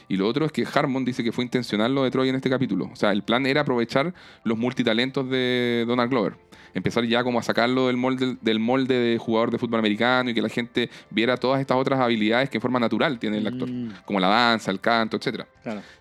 [0.07, 2.49] Y lo otro es que Harmon dice que fue intencional lo de Troy en este
[2.49, 2.89] capítulo.
[2.91, 4.13] O sea, el plan era aprovechar
[4.43, 6.33] los multitalentos de Donald Glover.
[6.75, 10.33] Empezar ya como a sacarlo del molde, del molde de jugador de fútbol americano y
[10.33, 13.69] que la gente viera todas estas otras habilidades que en forma natural tiene el actor.
[13.69, 15.45] Mm, Como la danza, el canto, claro.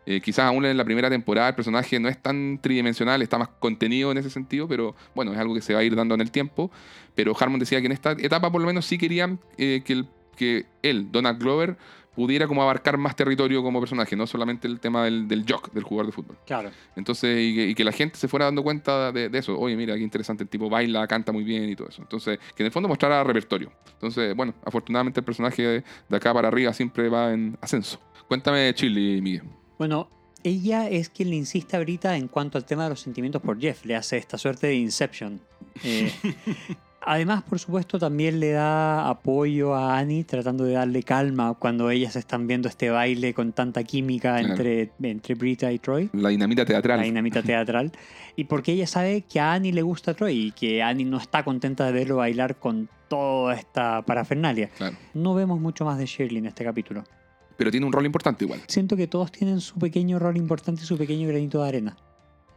[0.06, 3.48] Eh, quizás aún en la primera temporada el personaje no es tan tridimensional, está más
[3.58, 6.22] contenido en ese sentido, pero bueno, es algo que se va a ir dando en
[6.22, 6.70] el tiempo.
[7.14, 10.06] Pero Harmon decía que en esta etapa por lo menos sí querían eh, que, el-
[10.36, 11.76] que él, Donald Glover,
[12.14, 15.82] pudiera como abarcar más territorio como personaje, no solamente el tema del, del jock, del
[15.82, 16.36] jugador de fútbol.
[16.46, 16.70] Claro.
[16.96, 19.58] Entonces, y que, y que la gente se fuera dando cuenta de, de eso.
[19.58, 22.02] Oye, mira, qué interesante, el tipo baila, canta muy bien y todo eso.
[22.02, 23.72] Entonces, que en el fondo mostrara repertorio.
[23.94, 27.98] Entonces, bueno, afortunadamente el personaje de, de acá para arriba siempre va en ascenso.
[28.28, 29.42] Cuéntame, Chile, Miguel.
[29.78, 30.08] Bueno,
[30.44, 33.84] ella es quien le insiste ahorita en cuanto al tema de los sentimientos por Jeff.
[33.84, 35.40] Le hace esta suerte de Inception.
[35.84, 36.12] Eh,
[37.04, 42.16] además, por supuesto, también le da apoyo a Annie, tratando de darle calma cuando ellas
[42.16, 44.50] están viendo este baile con tanta química Claro.
[44.54, 46.10] entre, entre Brita y Troy.
[46.12, 46.98] La dinamita teatral.
[46.98, 47.92] La dinamita teatral.
[48.36, 51.44] Y porque ella sabe que a Annie le gusta Troy y que Annie no está
[51.44, 54.68] contenta de verlo bailar con toda esta parafernalia.
[54.68, 54.96] Claro.
[55.14, 57.04] No vemos mucho más de Shirley en este capítulo.
[57.56, 58.60] Pero tiene un rol importante igual.
[58.66, 61.96] Siento que todos tienen su pequeño rol importante y su pequeño granito de arena.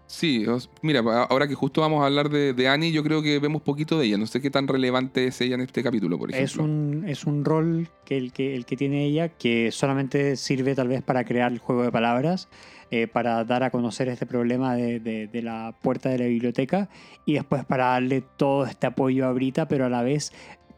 [0.08, 0.99] Sí, os- mira,
[1.30, 4.06] ahora que justo vamos a hablar de, de Annie, yo creo que vemos poquito de
[4.06, 4.18] ella.
[4.18, 6.51] No sé qué tan relevante es ella en este capítulo, por ejemplo.
[6.51, 10.76] Es un, es un rol que el, que el que tiene ella que solamente sirve
[10.76, 12.49] tal vez para crear el juego de palabras,
[12.91, 16.88] eh, para dar a conocer este problema de, de- de la puerta de la biblioteca
[17.26, 20.32] y después para darle todo este apoyo a Brita, pero a la vez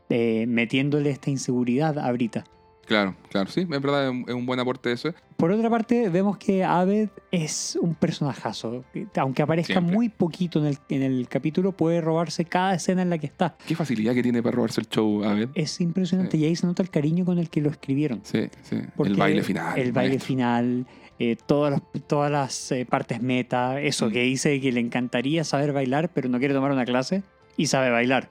[0.09, 2.45] eh, metiéndole esta inseguridad a Brita.
[2.87, 5.13] Claro, claro, sí, es verdad, es un, es un buen aporte eso.
[5.35, 8.85] Por otra parte, vemos que Abed es un personajazo.
[9.17, 9.93] Aunque aparezca Siempre.
[9.93, 13.55] muy poquito en el, en el capítulo, puede robarse cada escena en la que está.
[13.67, 15.49] Qué facilidad que tiene para robarse el show, a ver.
[15.53, 18.21] Es impresionante y ahí se nota el cariño con el que lo escribieron.
[18.23, 18.77] Sí, sí.
[18.95, 19.77] Porque El baile final.
[19.77, 20.27] El baile maestro.
[20.27, 20.87] final,
[21.19, 24.11] eh, todas las, todas las eh, partes meta, eso Mm.
[24.13, 27.23] que dice que le encantaría saber bailar, pero no quiere tomar una clase
[27.57, 28.29] y sabe bailar.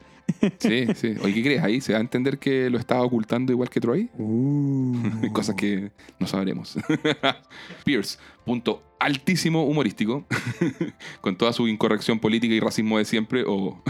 [0.59, 1.14] Sí, sí.
[1.22, 1.62] Oye, ¿qué crees?
[1.62, 4.11] Ahí se va a entender que lo estaba ocultando igual que Troy.
[4.18, 4.95] Uh.
[5.33, 6.77] Cosas que no sabremos.
[7.85, 10.24] Pierce, punto altísimo humorístico,
[11.20, 13.83] con toda su incorrección política y racismo de siempre, o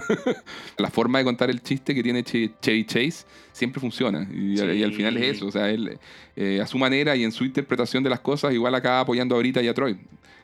[0.79, 4.29] la forma de contar el chiste que tiene Che- Chevy Chase siempre funciona.
[4.33, 5.47] Y, y al final es eso.
[5.47, 5.99] O sea, él
[6.35, 9.63] eh, a su manera y en su interpretación de las cosas, igual acaba apoyando ahorita
[9.63, 9.97] y a Troy.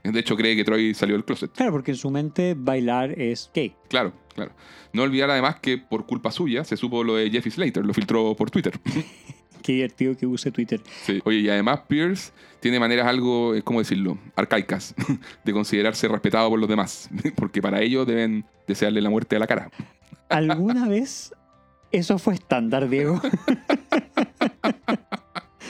[0.04, 1.52] De hecho, cree que Troy salió del closet.
[1.52, 3.74] Claro, porque en su mente bailar es gay.
[3.88, 4.52] Claro, claro.
[4.92, 8.34] No olvidar además que por culpa suya se supo lo de Jeffy Slater, lo filtró
[8.36, 8.78] por Twitter.
[9.62, 10.80] Qué divertido que use Twitter.
[11.04, 11.20] Sí.
[11.24, 14.18] Oye, y además Pierce tiene maneras algo, eh, ¿cómo decirlo?
[14.34, 14.94] Arcaicas
[15.44, 19.46] de considerarse respetado por los demás, porque para ello deben desearle la muerte a la
[19.46, 19.70] cara.
[20.28, 21.32] ¿Alguna vez
[21.92, 23.20] eso fue estándar, Diego?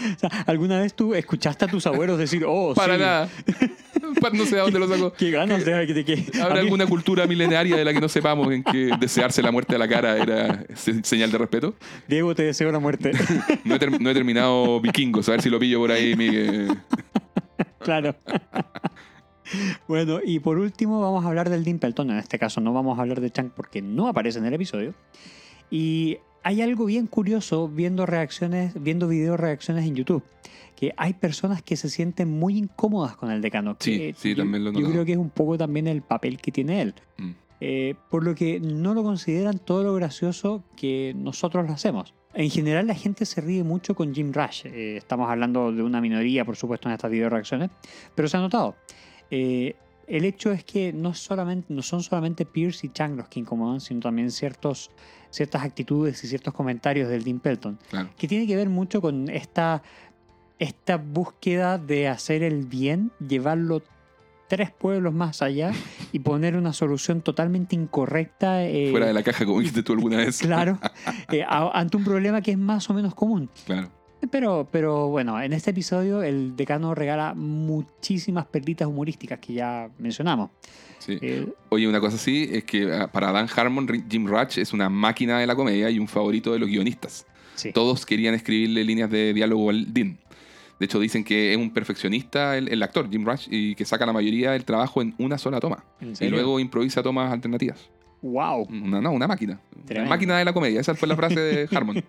[0.17, 3.29] O sea, ¿Alguna vez tú escuchaste a tus abuelos decir, oh, Para sí, nada.
[4.21, 5.13] Pa- no sé a dónde lo sacó.
[5.13, 6.27] qué ganas de, de que...
[6.41, 9.75] a ¿Habrá alguna cultura milenaria de la que no sepamos en que desearse la muerte
[9.77, 11.75] a la cara era se- señal de respeto?
[12.09, 13.13] Diego, te deseo la muerte.
[13.65, 16.77] No he, ter- no he terminado vikingos, a ver si lo pillo por ahí, Miguel.
[17.79, 18.15] claro.
[19.87, 22.11] bueno, y por último vamos a hablar del Dimpleton.
[22.11, 24.95] En este caso no vamos a hablar de Chang porque no aparece en el episodio.
[25.71, 30.23] Y hay algo bien curioso viendo reacciones, viendo video reacciones en YouTube.
[30.77, 33.77] Que hay personas que se sienten muy incómodas con el decano.
[33.79, 36.03] Sí, que sí, yo- también lo he Yo creo que es un poco también el
[36.03, 36.95] papel que tiene él.
[37.19, 37.31] Mm.
[37.61, 42.13] Eh, por lo que no lo consideran todo lo gracioso que nosotros lo hacemos.
[42.35, 44.67] En general la gente se ríe mucho con Jim Rush.
[44.67, 47.71] Eh, estamos hablando de una minoría, por supuesto, en estas video reacciones,
[48.17, 48.75] pero se ha notado.
[49.31, 49.77] Eh,
[50.09, 53.81] el hecho es que no, solamente, no son solamente Pierce y Chang los que incomodan,
[53.81, 54.91] sino también ciertos,
[55.33, 58.11] ciertas actitudes y ciertos comentarios del Dean Pelton, Claro.
[58.17, 59.83] que tiene que ver mucho con esta,
[60.61, 63.83] esta búsqueda de hacer el bien, llevarlo
[64.49, 65.73] tres pueblos más allá
[66.13, 68.63] y poner una solución totalmente incorrecta.
[68.65, 70.39] eh, Fuera de la caja, como dijiste tú alguna vez.
[70.43, 70.79] Claro,
[71.33, 73.49] eh, ante un problema que es más o menos común.
[73.65, 73.89] Claro.
[74.31, 80.51] Pero, pero bueno, en este episodio el decano regala muchísimas perlitas humorísticas que ya mencionamos.
[80.99, 81.19] Sí.
[81.21, 84.89] Eh, Oye, una cosa así es que ah, para Dan Harmon, Jim Ratch es una
[84.89, 87.27] máquina de la comedia y un favorito de los guionistas.
[87.57, 87.73] sí.
[87.73, 90.19] Todos querían escribirle líneas de diálogo al Dean.
[90.79, 94.05] De hecho, dicen que es un perfeccionista el, el actor, Jim Ratch, y que saca
[94.07, 95.85] la mayoría del trabajo en una sola toma.
[96.01, 97.89] ¿En Y luego improvisa tomas alternativas.
[98.21, 98.67] ¡Wow!
[98.69, 99.61] Una, no, una máquina.
[99.91, 100.81] Una máquina de la comedia.
[100.81, 102.03] Esa fue la frase de Harmon.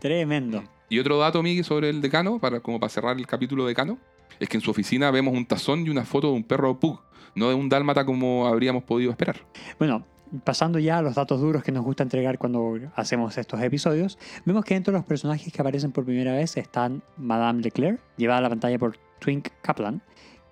[0.00, 0.64] Tremendo.
[0.88, 3.98] Y otro dato, Miguel, sobre el decano, para, como para cerrar el capítulo decano,
[4.40, 7.00] es que en su oficina vemos un tazón y una foto de un perro pug,
[7.34, 9.36] no de un dálmata como habríamos podido esperar.
[9.78, 10.04] Bueno,
[10.44, 14.64] pasando ya a los datos duros que nos gusta entregar cuando hacemos estos episodios, vemos
[14.64, 18.42] que dentro de los personajes que aparecen por primera vez están Madame Leclerc, llevada a
[18.42, 20.02] la pantalla por Twink Kaplan,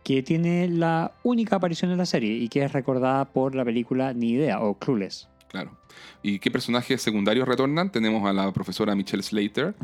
[0.05, 4.12] que tiene la única aparición en la serie y que es recordada por la película
[4.12, 5.28] Ni Idea o Clueless.
[5.49, 5.76] Claro.
[6.22, 7.90] ¿Y qué personajes secundarios retornan?
[7.90, 9.74] Tenemos a la profesora Michelle Slater,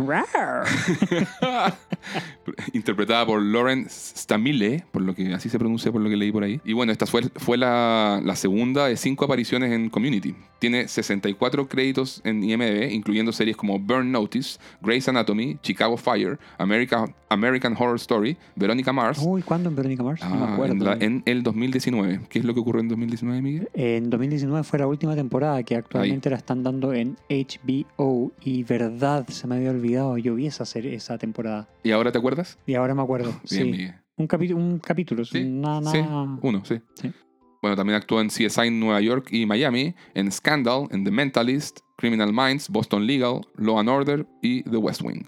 [2.73, 6.43] interpretada por Lauren Stamile, por lo que así se pronuncia por lo que leí por
[6.45, 6.61] ahí.
[6.65, 10.35] Y bueno, esta fue, fue la, la segunda de cinco apariciones en Community.
[10.59, 17.05] Tiene 64 créditos en IMDb, incluyendo series como Burn Notice, Grey's Anatomy, Chicago Fire, America-
[17.31, 19.21] American Horror Story, Veronica Mars.
[19.23, 20.23] Uy, ¿cuándo en Verónica Mars?
[20.23, 20.73] no me Ah, acuerdo.
[20.75, 22.21] en, la- en el 2019.
[22.29, 23.69] ¿Qué es lo que ocurrió en 2019, Miguel?
[23.75, 29.27] En 2019 fue la última temporada que actualmente la están dando en HBO y verdad,
[29.29, 32.59] se me había olvidado, yo vi esa serie, esa temporada ¿Y ahora te acuerdas?
[32.67, 33.33] y ahora me acuerdo.
[33.51, 33.89] Bien, sí.
[34.17, 35.99] Un, capi- un capítulo, Sí, nada, sí,
[36.43, 36.81] uno, sí.
[36.95, 37.13] Sí.
[37.61, 41.81] Bueno, también actuó en CSI en Nueva York y Miami, en Scandal, en The Mentalist,
[41.97, 45.25] Criminal Minds, Boston Legal, Law and Order y The West Wing.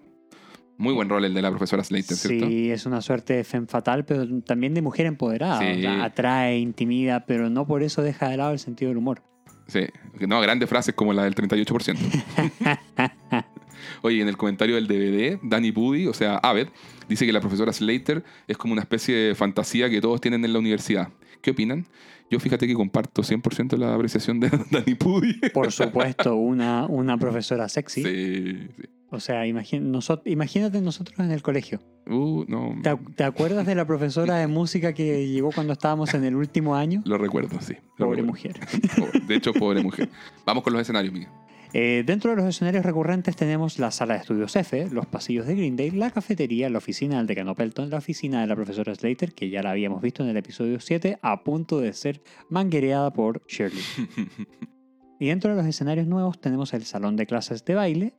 [0.78, 2.46] Muy buen rol el de la profesora Slater, ¿cierto?
[2.46, 5.58] Sí, es una suerte de femme fatal, pero también de mujer empoderada.
[5.60, 5.78] Sí.
[5.78, 9.22] O sea, atrae, intimida, pero no por eso deja de lado el sentido del humor.
[9.70, 9.86] Sí.
[10.26, 13.44] No, grandes frases como la del 38%.
[14.02, 16.68] Oye, en el comentario del DVD, Danny Pudi, o sea, Abed,
[17.08, 20.52] dice que la profesora Slater es como una especie de fantasía que todos tienen en
[20.52, 21.08] la universidad,
[21.42, 21.86] ¿Qué opinan?
[22.30, 25.34] Yo fíjate que comparto 100% la apreciación de Danny Pudi.
[25.54, 28.02] Por supuesto, una, una profesora sexy.
[28.04, 28.84] Sí, sí.
[29.12, 31.80] O sea, imagín- nosot- imagínate nosotros en el colegio.
[32.06, 32.76] Uh, no.
[32.82, 36.76] ¿Te, te acuerdas de la profesora de música que llegó cuando estábamos en el último
[36.76, 37.02] año?
[37.06, 37.74] Lo recuerdo, sí.
[37.96, 38.26] lo Pobre recuerdo.
[38.26, 39.22] mujer.
[39.26, 40.08] De hecho, pobre mujer.
[40.46, 41.28] Vamos con los escenarios, Miguel.
[41.72, 45.54] Eh, dentro de los escenarios recurrentes tenemos la sala de estudios F, los pasillos de
[45.54, 49.50] Greendale, la cafetería, la oficina del decano Pelton, la oficina de la profesora Slater, que
[49.50, 53.82] ya la habíamos visto en el episodio 7, a punto de ser manguereada por Shirley.
[55.20, 58.14] Y dentro de los escenarios nuevos tenemos el salón de clases de baile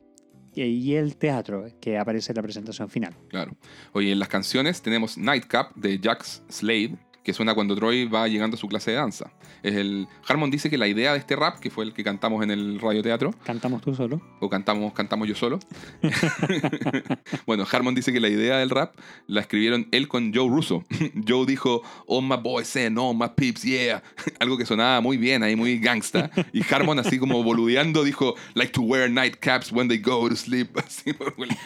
[0.54, 3.16] y el teatro, que aparece en la presentación final.
[3.28, 3.56] Claro.
[3.92, 8.56] Oye, en las canciones tenemos Nightcap de Jax Slade, que suena cuando Troy va llegando
[8.56, 9.30] a su clase de danza.
[9.62, 12.42] Es el Harmon dice que la idea de este rap, que fue el que cantamos
[12.42, 14.20] en el radioteatro, ¿Cantamos tú solo?
[14.40, 15.58] o cantamos, cantamos yo solo.
[17.46, 18.94] bueno, Harmon dice que la idea del rap
[19.26, 20.84] la escribieron él con Joe Russo.
[21.28, 24.02] Joe dijo, All my boys and all my peeps, yeah.
[24.40, 26.30] Algo que sonaba muy bien ahí, muy gangsta.
[26.52, 30.76] Y Harmon, así como boludeando, dijo, Like to wear nightcaps when they go to sleep.
[30.78, 31.12] Así,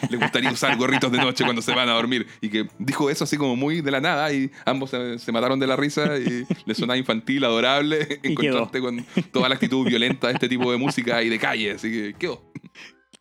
[0.09, 2.27] le gustaría usar gorritos de noche cuando se van a dormir.
[2.41, 4.31] Y que dijo eso así como muy de la nada.
[4.31, 8.81] Y ambos se, se mataron de la risa y le sonaba infantil, adorable, en contraste
[8.81, 11.71] con toda la actitud violenta de este tipo de música y de calle.
[11.71, 12.51] Así que quedó.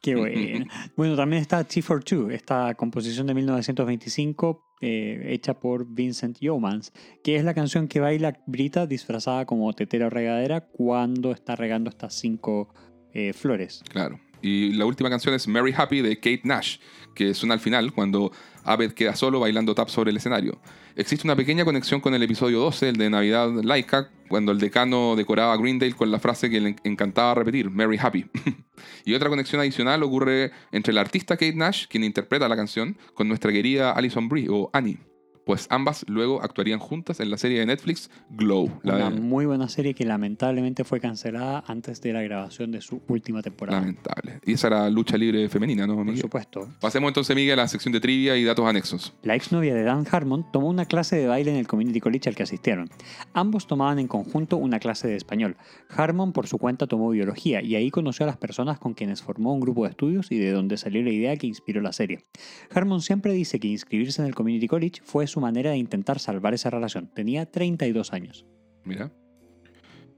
[0.02, 0.66] Qué bueno.
[0.96, 6.92] bueno, también está T for Two, esta composición de 1925 eh, hecha por Vincent Yeomans,
[7.24, 12.14] que es la canción que baila Brita disfrazada como tetera regadera cuando está regando estas
[12.14, 12.74] cinco
[13.14, 13.82] eh, flores.
[13.88, 14.20] Claro.
[14.42, 16.76] Y la última canción es Mary Happy de Kate Nash,
[17.14, 18.32] que suena al final cuando
[18.66, 20.60] Abed queda solo bailando tap sobre el escenario.
[20.96, 25.14] Existe una pequeña conexión con el episodio 12, el de Navidad Laika, cuando el decano
[25.16, 28.26] decoraba a Greendale con la frase que le encantaba repetir, Mary Happy.
[29.04, 33.28] y otra conexión adicional ocurre entre el artista Kate Nash, quien interpreta la canción, con
[33.28, 34.98] nuestra querida Alison Brie o Annie.
[35.46, 38.68] Pues ambas luego actuarían juntas en la serie de Netflix Glow.
[38.82, 42.80] La Una de- muy buena serie que lamentablemente fue cancelada antes de la grabación de
[42.80, 43.78] su última temporada.
[43.78, 44.40] Lamentable.
[44.44, 46.20] Y esa era lucha libre femenina, ¿no, Por Miguel?
[46.20, 46.68] supuesto.
[46.80, 49.14] Pasemos entonces, Miguel, a la sección de trivia y datos anexos.
[49.22, 52.34] La exnovia de Dan Harmon tomó una clase de baile en el Community College al
[52.34, 52.90] que asistieron.
[53.32, 55.56] Ambos tomaban en conjunto una clase de español.
[55.90, 59.54] Harmon por su cuenta tomó biología y ahí conoció a las personas con quienes formó
[59.54, 62.24] un grupo de estudios y de donde salió la idea que inspiró la serie.
[62.74, 66.54] Harmon siempre dice que inscribirse en el Community College fue su manera de intentar salvar
[66.54, 67.08] esa relación.
[67.14, 68.46] Tenía 32 años.
[68.84, 69.10] Mira.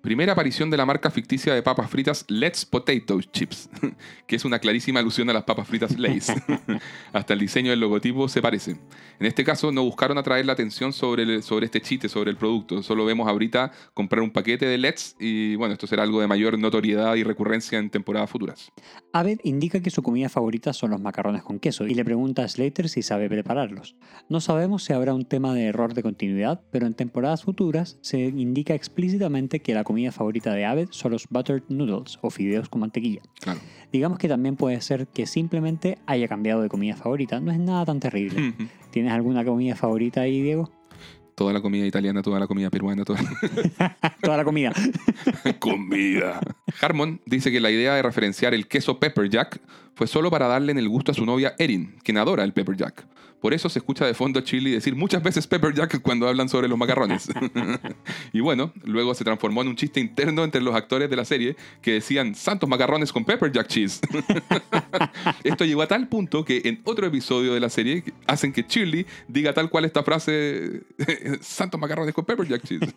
[0.01, 3.69] Primera aparición de la marca ficticia de papas fritas Let's Potato Chips,
[4.29, 6.33] que es una clarísima alusión a las papas fritas Lay's.
[7.13, 8.77] Hasta el diseño del logotipo se parece.
[9.19, 12.81] En este caso no buscaron atraer la atención sobre, sobre este chiste, sobre el producto.
[12.85, 16.29] Solo vemos a Brita comprar un paquete de Let's y bueno, esto será algo de
[16.29, 18.71] mayor notoriedad y recurrencia en temporadas futuras.
[19.13, 22.49] Abed indica que su comida favorita son los macarrones con queso y le pregunta a
[22.49, 23.97] Slater si sabe prepararlos.
[24.29, 28.19] No sabemos si habrá un tema de error de continuidad, pero en temporadas futuras se
[28.19, 32.81] indica explícitamente que la comida favorita de Abed son los buttered noodles o fideos con
[32.81, 33.23] mantequilla.
[33.41, 33.61] Claro.
[33.93, 37.87] Digamos que también puede ser que simplemente haya cambiado de comida favorita, no es nada
[37.87, 38.55] tan terrible.
[38.91, 40.71] ¿Tienes alguna comida favorita ahí, Diego?
[41.39, 43.21] Toda la comida italiana, toda la comida peruana, toda
[44.23, 44.73] Toda la comida.
[45.61, 46.41] comida.
[46.81, 49.61] Harmon dice que la idea de referenciar el queso pepper jack
[49.95, 52.77] fue solo para darle en el gusto a su novia Erin, quien adora el pepper
[52.77, 53.07] jack.
[53.41, 56.49] Por eso se escucha de fondo a Chili decir muchas veces pepper jack cuando hablan
[56.49, 57.29] sobre los macarrones.
[58.33, 61.57] y bueno, luego se transformó en un chiste interno entre los actores de la serie
[61.81, 64.01] que decían santos macarrones con pepper jack cheese.
[65.45, 69.07] Esto llegó a tal punto que en otro episodio de la serie hacen que Shirley
[69.29, 70.83] diga tal cual esta frase
[71.41, 72.93] santos macarrones con pepper jack cheese.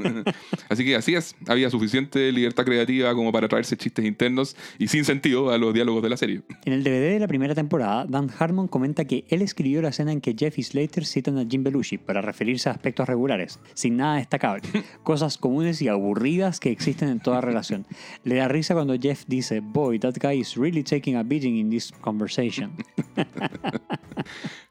[0.69, 5.05] así que así es, había suficiente libertad creativa como para traerse chistes internos y sin
[5.05, 6.41] sentido a los diálogos de la serie.
[6.65, 10.11] En el DVD de la primera temporada, Dan Harmon comenta que él escribió la escena
[10.11, 13.97] en que Jeff y Slater citan a Jim Belushi para referirse a aspectos regulares, sin
[13.97, 14.63] nada destacable,
[15.03, 17.85] cosas comunes y aburridas que existen en toda relación.
[18.23, 21.69] Le da risa cuando Jeff dice, Boy, that guy is really taking a beating in
[21.69, 22.71] this conversation.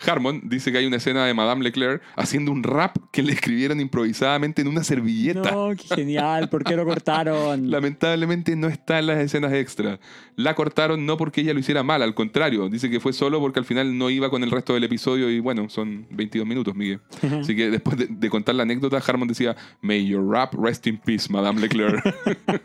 [0.07, 3.81] Harmon dice que hay una escena de Madame Leclerc haciendo un rap que le escribieron
[3.81, 5.51] improvisadamente en una servilleta.
[5.51, 7.71] No, qué genial, ¿por qué lo cortaron?
[7.71, 10.01] Lamentablemente no está en las escenas extra.
[10.37, 12.69] La cortaron no porque ella lo hiciera mal, al contrario.
[12.69, 15.39] Dice que fue solo porque al final no iba con el resto del episodio y
[15.39, 17.01] bueno, son 22 minutos, Miguel.
[17.41, 20.99] Así que después de, de contar la anécdota, Harmon decía, May your rap rest in
[20.99, 22.03] peace, Madame Leclerc.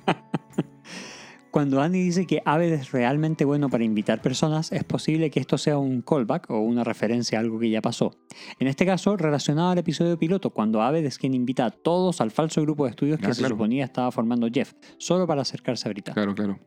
[1.51, 5.57] Cuando Andy dice que Aved es realmente bueno para invitar personas, es posible que esto
[5.57, 8.11] sea un callback o una referencia a algo que ya pasó.
[8.59, 12.31] En este caso, relacionado al episodio piloto, cuando Aved es quien invita a todos al
[12.31, 15.91] falso grupo de estudios que Ah, se suponía estaba formando Jeff, solo para acercarse a
[15.91, 16.11] Brita.
[16.13, 16.59] claro, claro.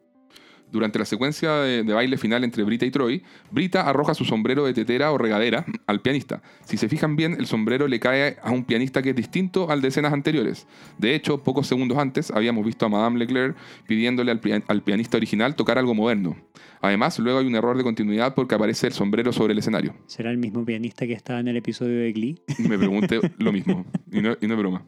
[0.70, 4.64] Durante la secuencia de, de baile final entre Brita y Troy, Brita arroja su sombrero
[4.66, 6.42] de tetera o regadera al pianista.
[6.64, 9.80] Si se fijan bien, el sombrero le cae a un pianista que es distinto al
[9.80, 10.66] de escenas anteriores.
[10.98, 15.16] De hecho, pocos segundos antes habíamos visto a Madame Leclerc pidiéndole al, pian- al pianista
[15.16, 16.36] original tocar algo moderno.
[16.80, 19.94] Además, luego hay un error de continuidad porque aparece el sombrero sobre el escenario.
[20.06, 22.40] ¿Será el mismo pianista que estaba en el episodio de Glee?
[22.58, 24.84] Me pregunté lo mismo, y no, y no es broma.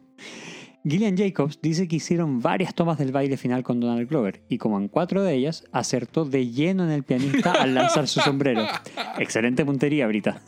[0.83, 4.79] Gillian Jacobs dice que hicieron varias tomas del baile final con Donald Glover y como
[4.79, 8.67] en cuatro de ellas acertó de lleno en el pianista al lanzar su sombrero.
[9.19, 10.41] Excelente puntería, Brita.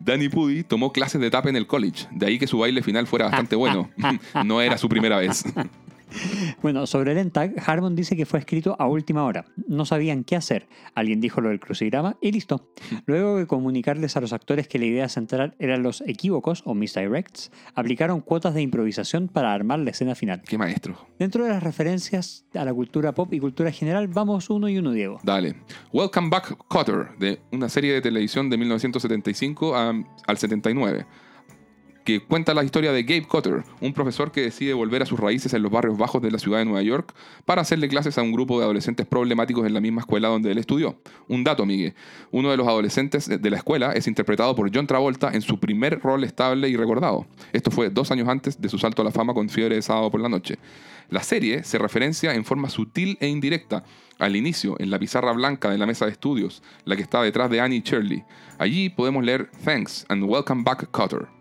[0.00, 3.06] Danny Pudi tomó clases de tap en el college, de ahí que su baile final
[3.06, 3.90] fuera bastante bueno.
[4.44, 5.44] No era su primera vez.
[6.62, 9.44] Bueno, sobre el ENTAG, Harmon dice que fue escrito a última hora.
[9.68, 10.66] No sabían qué hacer.
[10.94, 12.68] Alguien dijo lo del crucigrama y listo.
[13.06, 17.52] Luego de comunicarles a los actores que la idea central eran los equívocos o misdirects,
[17.74, 20.42] aplicaron cuotas de improvisación para armar la escena final.
[20.46, 20.96] Qué maestro.
[21.18, 24.92] Dentro de las referencias a la cultura pop y cultura general, vamos uno y uno,
[24.92, 25.20] Diego.
[25.22, 25.56] Dale.
[25.92, 29.94] Welcome Back Cotter, de una serie de televisión de 1975 a-
[30.26, 31.06] al 79,
[32.06, 35.52] que cuenta la historia de Gabe Cotter, un profesor que decide volver a sus raíces
[35.54, 37.12] en los barrios bajos de la ciudad de Nueva York
[37.44, 40.58] para hacerle clases a un grupo de adolescentes problemáticos en la misma escuela donde él
[40.58, 40.96] estudió.
[41.26, 41.94] Un dato, Miguel.
[42.30, 45.98] Uno de los adolescentes de la escuela es interpretado por John Travolta en su primer
[45.98, 47.26] rol estable y recordado.
[47.52, 50.08] Esto fue dos años antes de su salto a la fama con Fiebre de Sábado
[50.08, 50.58] por la Noche.
[51.10, 53.82] La serie se referencia en forma sutil e indirecta
[54.20, 57.50] al inicio en la pizarra blanca de la mesa de estudios, la que está detrás
[57.50, 58.22] de Annie Shirley.
[58.58, 61.35] Allí podemos leer Thanks and Welcome Back Cotter.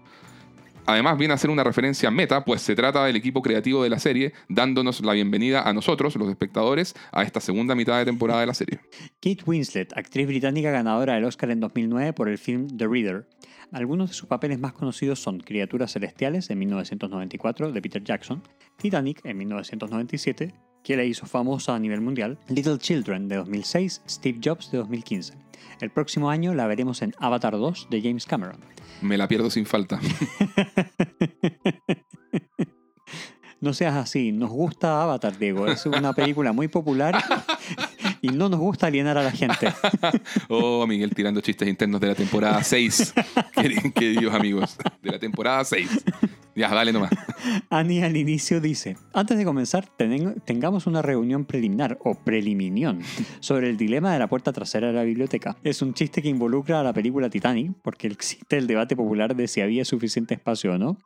[0.88, 3.98] Además viene a ser una referencia meta, pues se trata del equipo creativo de la
[3.98, 8.48] serie, dándonos la bienvenida a nosotros, los espectadores, a esta segunda mitad de temporada de
[8.48, 8.80] la serie.
[9.20, 13.28] Kate Winslet, actriz británica ganadora del Oscar en 2009 por el film The Reader.
[13.72, 18.44] Algunos de sus papeles más conocidos son Criaturas Celestiales en 1994 de Peter Jackson,
[18.78, 20.54] Titanic en 1997,
[20.86, 25.34] que la hizo famosa a nivel mundial, Little Children de 2006, Steve Jobs de 2015.
[25.82, 28.58] El próximo año la veremos en Avatar 2 de James Cameron.
[29.02, 30.00] Me la pierdo sin falta.
[33.62, 35.66] No seas así, nos gusta Avatar, Diego.
[35.66, 37.18] Es una película muy popular
[38.22, 39.74] y no nos gusta alienar a la gente.
[40.50, 43.14] Oh, Miguel tirando chistes internos de la temporada 6.
[43.56, 45.90] Qué- Queridos amigos, de la temporada 6.
[46.56, 47.12] Ya, dale nomás.
[47.70, 49.90] Annie al inicio dice, antes de comenzar
[50.46, 53.02] tengamos una reunión preliminar o preliminión
[53.42, 55.58] sobre el dilema de la puerta trasera de la biblioteca.
[55.64, 59.48] Es un chiste que involucra a la película Titanic porque existe el debate popular de
[59.50, 60.98] si había suficiente espacio o no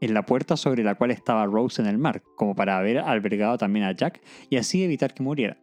[0.00, 3.58] en la puerta sobre la cual estaba Rose en el mar, como para haber albergado
[3.58, 5.58] también a Jack y así evitar que muriera.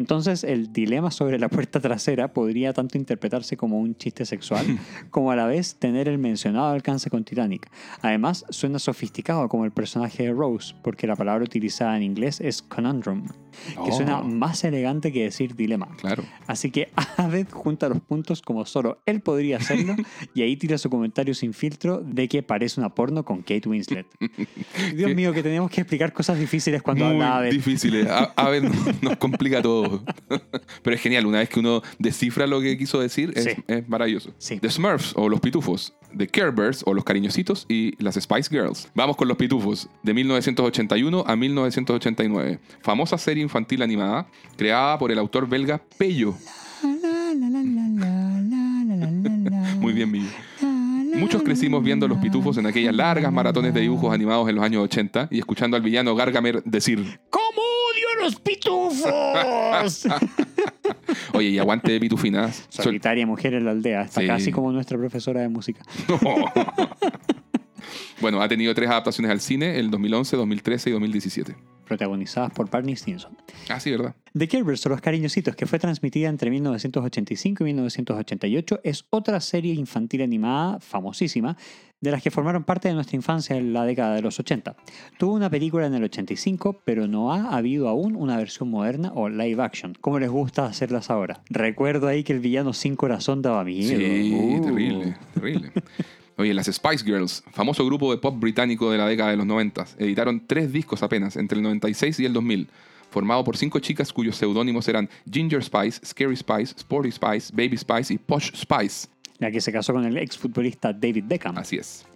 [0.00, 4.64] Entonces el dilema sobre la puerta trasera podría tanto interpretarse como un chiste sexual
[5.10, 7.70] como a la vez tener el mencionado alcance con Titanic.
[8.00, 12.62] Además suena sofisticado como el personaje de Rose porque la palabra utilizada en inglés es
[12.62, 13.26] conundrum,
[13.84, 13.92] que Oh.
[13.92, 15.88] suena más elegante que decir dilema.
[15.98, 16.22] Claro.
[16.46, 19.96] Así que Aved junta los puntos como solo él podría hacerlo
[20.34, 24.06] y ahí tira su comentario sin filtro de que parece una porno con Kate Winslet.
[24.96, 27.50] Dios mío, que tenemos que explicar cosas difíciles cuando Muy habla Aved.
[27.50, 28.06] difíciles.
[28.08, 29.89] A, a ver, nos, nos complica todo.
[30.82, 33.50] Pero es genial, una vez que uno descifra lo que quiso decir, es, Sí.
[33.66, 34.32] es maravilloso.
[34.38, 34.58] Sí.
[34.58, 38.88] The Smurfs o los Pitufos, The Care Bears o los Cariñositos y las Spice Girls.
[38.94, 42.58] Vamos con los Pitufos, de 1981 a 1989.
[42.82, 44.26] Famosa serie infantil animada,
[44.56, 46.34] creada por el autor belga Pello.
[49.80, 50.30] Muy bien, Miguel.
[51.16, 54.64] Muchos crecimos viendo a los pitufos en aquellas largas maratones de dibujos animados en los
[54.64, 57.62] años 80 y escuchando al villano Gargamer decir, ¿Cómo
[58.20, 60.06] los pitufos?
[61.34, 62.66] oye, y aguante de pitufinas.
[62.68, 64.02] Sol- Solitaria mujer en la aldea.
[64.02, 64.26] Está Sí.
[64.26, 65.82] casi como nuestra profesora de música.
[68.20, 71.56] bueno, ha tenido tres adaptaciones al cine, el 2011, 2013 y 2017.
[71.86, 73.36] Protagonizadas por Barney Stinson.
[73.68, 74.14] Ah, sí, ¿verdad?
[74.36, 79.74] The Kerbers o Los Cariñositos, que fue transmitida entre 1985 y 1988, es otra serie
[79.74, 81.56] infantil animada famosísima
[82.00, 84.74] de las que formaron parte de nuestra infancia en la década de los 80.
[85.18, 89.28] Tuvo una película en el 85, pero no ha habido aún una versión moderna o
[89.28, 91.42] live action, como les gusta hacerlas ahora.
[91.50, 93.98] Recuerdo ahí que el villano sin corazón daba miedo.
[93.98, 94.62] Sí, Uh.
[94.64, 95.72] terrible, terrible.
[96.38, 99.84] Oye, las Spice Girls, famoso grupo de pop británico de la década de los 90,
[99.98, 102.66] editaron tres discos apenas entre el 96 y el 2000,
[103.10, 108.14] formado por cinco chicas cuyos seudónimos eran Ginger Spice, Scary Spice, Sporty Spice, Baby Spice
[108.14, 109.08] y Posh Spice.
[109.40, 111.58] La que se casó con el exfutbolista David Beckham.
[111.58, 112.06] Así es.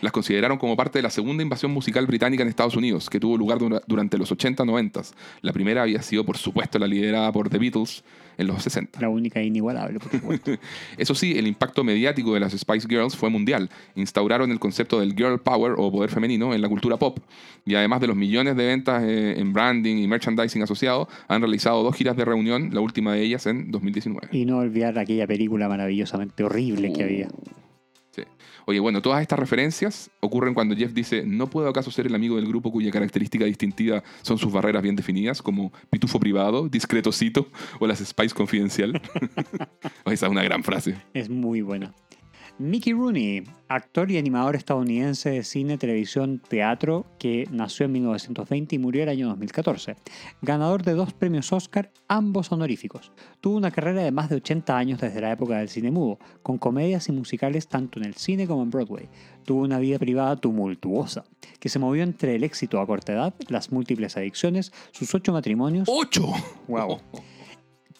[0.00, 3.36] Las consideraron como parte de la segunda invasión musical británica en Estados Unidos, que tuvo
[3.36, 5.12] lugar dura- durante los 80-90.
[5.40, 8.04] La primera había sido, por supuesto, la liderada por The Beatles
[8.38, 9.00] en los 60.
[9.00, 10.52] La única e inigualable, por supuesto.
[10.96, 13.70] Eso sí, el impacto mediático de las Spice Girls fue mundial.
[13.94, 17.18] Instauraron el concepto del girl power o poder femenino en la cultura pop.
[17.64, 21.82] Y además de los millones de ventas eh, en branding y merchandising asociado, han realizado
[21.82, 24.28] dos giras de reunión, la última de ellas en 2019.
[24.32, 27.28] y no olvidar aquella película maravillosamente horrible que había.
[28.66, 32.36] Oye, bueno, todas estas referencias ocurren cuando Jeff dice, ¿no puedo acaso ser el amigo
[32.36, 37.48] del grupo cuya característica distintiva son sus barreras bien definidas, como pitufo privado, discretocito
[37.80, 39.00] o las Spice confidencial?
[40.06, 40.96] Esa es una gran frase.
[41.14, 41.92] Es muy buena.
[42.62, 48.78] Mickey Rooney, actor y animador estadounidense de cine, televisión, teatro, que nació en 1920 y
[48.78, 49.96] murió el año 2014.
[50.42, 53.10] Ganador de dos premios Oscar, ambos honoríficos.
[53.40, 56.56] Tuvo una carrera de más de 80 años desde la época del cine mudo, con
[56.56, 59.08] comedias y musicales tanto en el cine como en Broadway.
[59.44, 61.24] Tuvo una vida privada tumultuosa,
[61.58, 65.88] que se movió entre el éxito a corta edad, las múltiples adicciones, sus ocho matrimonios,
[65.90, 66.28] ¡Ocho!
[66.68, 67.00] Wow.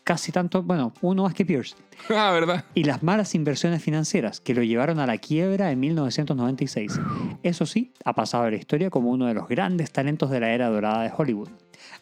[0.04, 1.76] casi tanto, bueno, uno más que Pierce,
[2.10, 2.64] ah, ¿verdad?
[2.74, 7.00] y las malas inversiones financieras que lo llevaron a la quiebra en 1996.
[7.42, 10.50] Eso sí, ha pasado a la historia como uno de los grandes talentos de la
[10.50, 11.48] era dorada de Hollywood.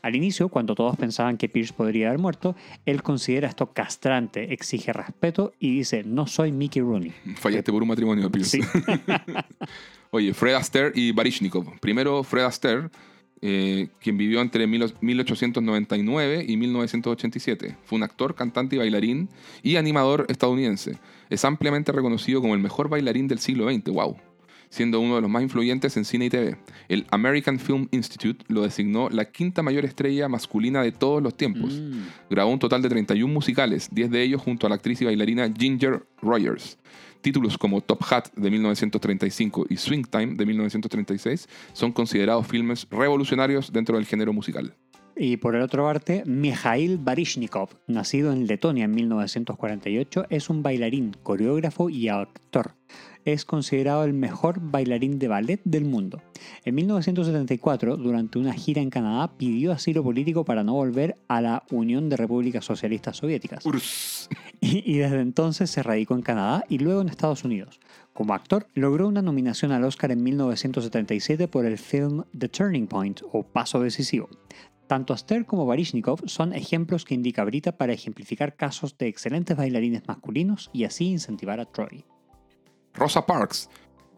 [0.02, 2.56] Al inicio, cuando todos pensaban que Pierce podría haber muerto,
[2.86, 7.12] él considera esto castrante, exige respeto y dice, no soy Mickey Rooney.
[7.36, 8.60] Fallaste por un matrimonio, Pierce.
[8.60, 8.80] Sí.
[10.10, 11.78] Oye, Fred Astaire y Barishnikov.
[11.80, 12.90] Primero, Fred Astaire,
[13.42, 17.76] eh, quien vivió entre mil- 1899 y 1987.
[17.84, 19.28] Fue un actor, cantante y bailarín
[19.62, 20.98] y animador estadounidense.
[21.30, 24.16] Es ampliamente reconocido como el mejor bailarín del siglo XX, wow.
[24.68, 26.56] Siendo uno de los más influyentes en cine y TV.
[26.88, 31.72] El American Film Institute lo designó la quinta mayor estrella masculina de todos los tiempos.
[31.74, 32.02] Mm.
[32.30, 35.52] Grabó un total de 31 musicales, 10 de ellos junto a la actriz y bailarina
[35.58, 36.78] Ginger Rogers.
[37.20, 43.72] Títulos como Top Hat de 1935 y Swing Time de 1936 son considerados filmes revolucionarios
[43.72, 44.74] dentro del género musical.
[45.16, 51.14] Y por el otro parte, Mikhail Barishnikov, nacido en Letonia en 1948, es un bailarín,
[51.22, 52.74] coreógrafo y actor.
[53.24, 56.22] Es considerado el mejor bailarín de ballet del mundo.
[56.64, 61.64] En 1974, durante una gira en Canadá, pidió asilo político para no volver a la
[61.70, 63.64] Unión de Repúblicas Socialistas Soviéticas.
[64.62, 67.80] Y, y desde entonces se radicó en Canadá y luego en Estados Unidos.
[68.12, 73.22] Como actor, logró una nominación al Oscar en 1977 por el film The Turning Point
[73.32, 74.28] o Paso Decisivo.
[74.90, 80.02] Tanto Aster como Barishnikov son ejemplos que indica Brita para ejemplificar casos de excelentes bailarines
[80.08, 82.04] masculinos y así incentivar a Troy.
[82.94, 83.68] Rosa Parks,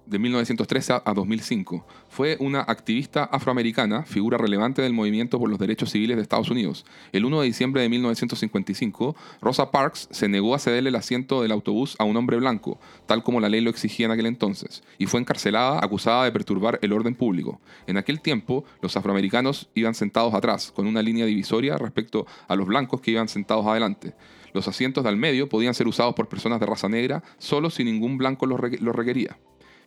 [0.07, 5.91] de 1913 a 2005, fue una activista afroamericana, figura relevante del movimiento por los derechos
[5.91, 6.85] civiles de Estados Unidos.
[7.13, 11.53] El 1 de diciembre de 1955, Rosa Parks se negó a cederle el asiento del
[11.53, 15.07] autobús a un hombre blanco, tal como la ley lo exigía en aquel entonces, y
[15.07, 17.61] fue encarcelada acusada de perturbar el orden público.
[17.87, 22.67] En aquel tiempo, los afroamericanos iban sentados atrás, con una línea divisoria respecto a los
[22.67, 24.15] blancos que iban sentados adelante.
[24.55, 27.85] Los asientos de al medio podían ser usados por personas de raza negra solo si
[27.85, 29.39] ningún blanco los reque- los requería.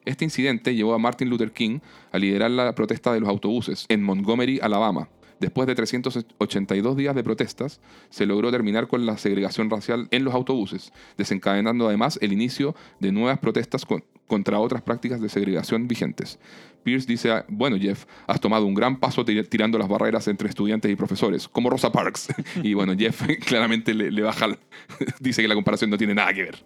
[0.06, 1.80] Este incidente llevó a Martin Luther King
[2.12, 5.10] a liderar la protesta de los autobuses en Montgomery, Alabama.
[5.40, 10.34] Después de 382 días de protestas, se logró terminar con la segregación racial en los
[10.34, 13.86] autobuses, desencadenando además el inicio de nuevas protestas
[14.28, 16.40] contra otras prácticas de segregación vigentes.
[16.84, 20.50] Pierce dice, "Ah, bueno Jeff, has tomado un gran paso tir- tirando las barreras entre
[20.50, 22.28] estudiantes y profesores, como Rosa Parks.
[22.64, 24.48] y bueno, Jeff claramente le, baja,
[25.20, 26.64] dice que la comparación no tiene nada que ver.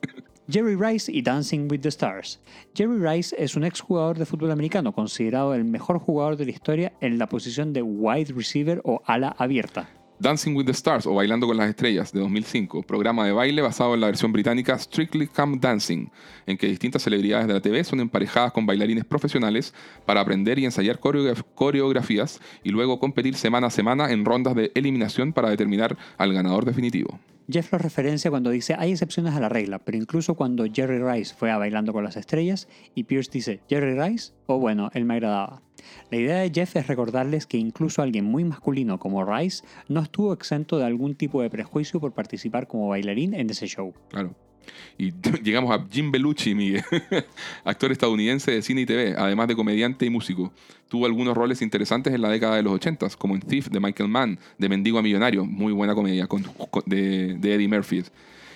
[0.52, 2.40] Jerry Rice y Dancing with the Stars.
[2.76, 6.94] Jerry Rice es un exjugador de fútbol americano, considerado el mejor jugador de la historia
[7.02, 9.90] en la posición de wide receiver o ala abierta.
[10.20, 13.94] Dancing with the Stars o Bailando con las Estrellas de 2005, programa de baile basado
[13.94, 16.10] en la versión británica Strictly Come Dancing,
[16.46, 19.74] en que distintas celebridades de la TV son emparejadas con bailarines profesionales
[20.06, 24.74] para aprender y ensayar coreograf- coreografías y luego competir semana a semana en rondas de
[24.76, 27.18] eliminación para determinar al ganador definitivo.
[27.52, 31.34] Jeff lo referencia cuando dice hay excepciones a la regla, pero incluso cuando Jerry Rice
[31.34, 35.16] fue a Bailando con las Estrellas y Pierce dice Jerry Rice, o bueno, él me
[35.16, 35.62] agradaba.
[36.12, 40.34] La idea de Jeff es recordarles que incluso alguien muy masculino como Rice no estuvo
[40.34, 43.94] exento de algún tipo de prejuicio por participar como bailarín en ese show.
[44.10, 44.36] Claro.
[44.98, 45.12] Y
[45.44, 46.84] llegamos a Jim Belushi, Miguel,
[47.64, 50.52] actor estadounidense de cine y TV, además de comediante y músico.
[50.90, 54.10] Tuvo algunos roles interesantes en la década de los 80, como en Thief de Michael
[54.10, 58.04] Mann, de Mendigo a Millonario, muy buena comedia con- con- de, de Eddie Murphy.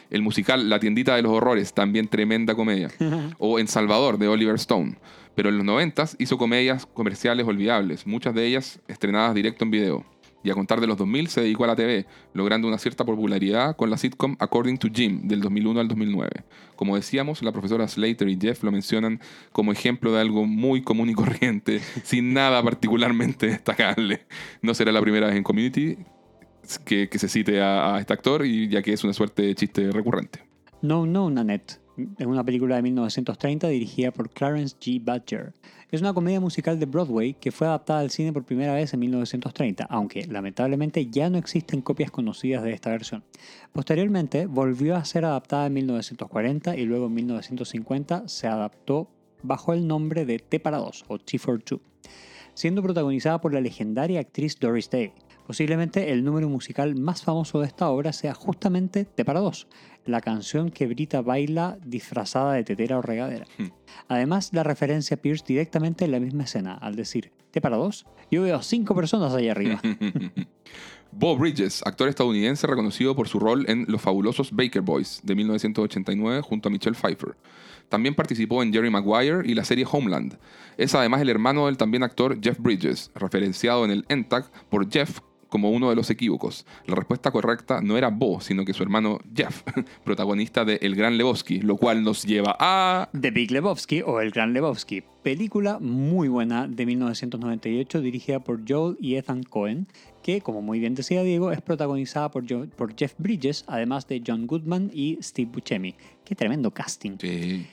[0.09, 2.89] El musical La tiendita de los horrores, también tremenda comedia.
[3.39, 4.95] O En Salvador, de Oliver Stone.
[5.35, 10.05] Pero en los 90 hizo comedias comerciales olvidables, muchas de ellas estrenadas directo en video.
[10.43, 13.75] Y a contar de los 2000 se dedicó a la TV, logrando una cierta popularidad
[13.75, 16.29] con la sitcom According to Jim del 2001 al 2009.
[16.75, 19.19] Como decíamos, la profesora Slater y Jeff lo mencionan
[19.51, 24.25] como ejemplo de algo muy común y corriente, sin nada particularmente destacable.
[24.61, 25.97] No será la primera vez en Community
[26.85, 29.91] que, se cite a, a este actor, y ya que es una suerte de chiste
[29.91, 30.43] recurrente.
[30.81, 31.82] No, no, Nanette.
[32.17, 34.99] Es una película de 1930 dirigida por Clarence G.
[35.03, 35.53] Badger.
[35.91, 38.99] Es una comedia musical de Broadway que fue adaptada al cine por primera vez en
[39.01, 43.23] 1930, aunque lamentablemente ya no existen copias conocidas de esta versión.
[43.73, 49.07] Posteriormente volvió a ser adaptada en 1940 y luego en 1950 se adaptó
[49.43, 51.79] bajo el nombre de T para 2 o T for Two,
[52.55, 55.11] siendo protagonizada por la legendaria actriz Doris Day.
[55.45, 59.67] Posiblemente el número musical más famoso de esta obra sea justamente T para 2,
[60.05, 63.45] la canción que Brita baila disfrazada de tetera o regadera.
[63.57, 63.67] Hmm.
[64.07, 68.05] Además, la referencia a Pierce directamente en la misma escena, al decir T para 2,
[68.31, 69.81] yo veo cinco personas allá arriba.
[71.15, 76.41] Bob Bridges, actor estadounidense reconocido por su rol en Los fabulosos Baker Boys de 1989
[76.41, 77.35] junto a Michelle Pfeiffer.
[77.87, 80.39] También participó en Jerry Maguire y la serie Homeland.
[80.77, 85.19] Es además el hermano del también actor Jeff Bridges, referenciado en el ENTAC por Jeff
[85.53, 86.65] como uno de los equívocos.
[86.87, 89.61] La respuesta correcta no era Bo, sino que su hermano Jeff,
[90.03, 93.07] protagonista de El Gran Lebowski, lo cual nos lleva a...
[93.21, 98.97] The Big Lebowski o El Gran Lebowski, película muy buena de 1998 dirigida por Joel
[98.99, 99.85] y Ethan Cohen,
[100.23, 102.47] que como muy bien decía Diego es protagonizada por,
[102.97, 105.93] Jeff Bridges, además de John Goodman y Steve Buscemi.
[106.25, 107.17] Qué tremendo casting.
[107.19, 107.67] Sí,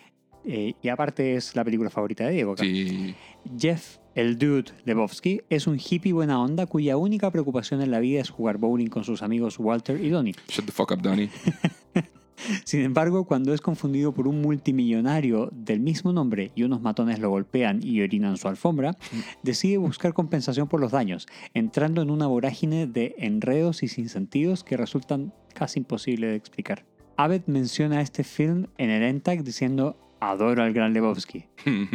[0.53, 2.53] Eh, y aparte es la película favorita de Diego.
[2.53, 2.65] acá.
[2.65, 3.15] sí.
[3.57, 8.21] Jeff, el dude Lebowski, es un hippie buena onda cuya única preocupación en la vida
[8.21, 10.35] es jugar bowling con sus amigos Walter y Donnie.
[10.49, 11.31] Shut the fuck up, Donnie.
[12.65, 17.31] Sin embargo, cuando es confundido por un multimillonario del mismo nombre y unos matones lo
[17.31, 18.97] golpean y orinan su alfombra,
[19.43, 24.77] decide buscar compensación por los daños, entrando en una vorágine de enredos y sinsentidos que
[24.77, 26.85] resultan casi imposible de explicar.
[27.17, 31.45] Abed menciona este film en el ENTAC diciendo adoro al gran Lebowski.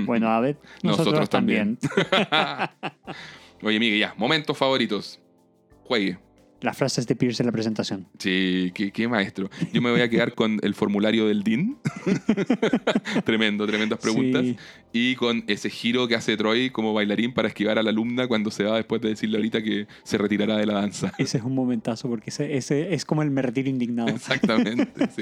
[0.05, 1.77] Bueno, Abed, nosotros, Nosotros también.
[1.77, 2.69] también.
[3.63, 5.19] Oye, Miguel, ya, momentos favoritos.
[5.83, 6.17] Juegue.
[6.65, 8.07] Las frases de Pierce en la presentación.
[8.17, 9.51] Sí, qué, qué maestro.
[9.71, 11.77] Yo me voy a quedar con el formulario del DIN.
[13.23, 14.41] Tremendo, tremendas preguntas.
[14.41, 14.57] Sí.
[14.91, 18.49] Y con ese giro que hace Troy como bailarín para esquivar a la alumna cuando
[18.49, 21.13] se va después de decirle ahorita que se retirará de la danza.
[21.19, 24.09] Ese es un momentazo porque ese, ese es como el me retiro indignado.
[24.09, 25.21] Exactamente, sí.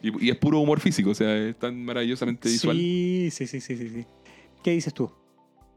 [0.00, 2.74] Y, y es puro humor físico, o sea, es tan maravillosamente visual.
[2.74, 4.06] Sí, sí, sí, sí, sí, sí.
[4.64, 5.12] ¿Qué dices tú?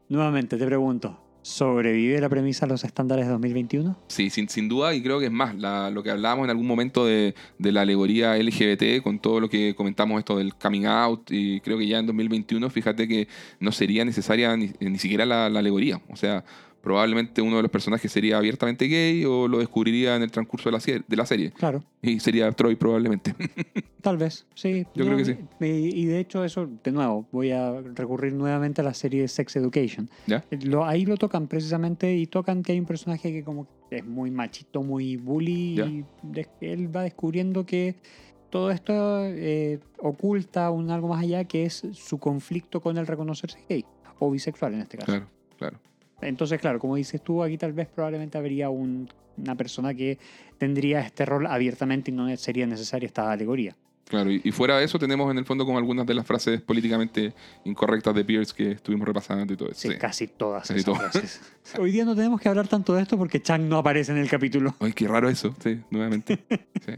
[0.08, 3.96] Nuevamente te pregunto, ¿sobrevive la premisa a los estándares de 2021?
[4.08, 5.54] Sí, sin, duda, y creo que es más,
[5.92, 10.18] lo que hablábamos en algún momento de, la alegoría LGBT, con todo lo que comentamos
[10.18, 13.28] esto del coming out, y creo que ya en 2021, fíjate que
[13.60, 16.00] no sería necesaria ni, ni siquiera la alegoría.
[16.08, 16.44] O sea,
[16.82, 20.76] probablemente uno de los personajes sería abiertamente gay o lo descubriría en el transcurso de
[20.76, 21.52] la, de la serie.
[21.52, 23.34] Claro, Y sería Troy probablemente.
[24.02, 24.84] tal vez, sí.
[24.94, 25.36] Yo creo que sí.
[25.60, 25.64] Y,
[26.02, 30.10] y de hecho eso, de nuevo, voy a recurrir nuevamente a la serie Sex Education.
[30.26, 30.44] ¿Ya?
[30.64, 34.30] Lo, ahí lo tocan precisamente y tocan que hay un personaje que como es muy
[34.30, 35.86] machito, muy bully Ya.
[35.86, 36.04] y
[36.60, 37.94] él va descubriendo que
[38.50, 43.58] todo esto eh, oculta un algo más allá que es su conflicto con el reconocerse
[43.68, 43.84] gay
[44.18, 45.12] o bisexual en este caso.
[45.12, 45.26] Claro,
[45.58, 45.78] claro.
[46.22, 50.18] Entonces, claro, como dices tú, aquí tal vez probablemente habría un- una persona que
[50.58, 53.74] tendría este rol abiertamente y no sería necesaria esta alegoría.
[54.08, 56.60] Claro, y, y fuera de eso tenemos en el fondo como algunas de las frases
[56.60, 57.32] políticamente
[57.64, 59.80] incorrectas de Pierce que estuvimos repasando y todo eso.
[59.80, 59.94] Sí, Sí.
[59.96, 61.12] casi todas Casi esas todas.
[61.12, 61.40] frases.
[61.78, 64.28] Hoy día no tenemos que hablar tanto de esto porque Chang no aparece en el
[64.28, 64.74] capítulo.
[64.80, 66.38] Ay, qué raro eso, sí, nuevamente.
[66.84, 66.92] Sí.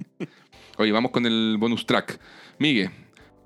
[0.78, 2.18] Oye, vamos con el bonus track.
[2.58, 2.90] Migue,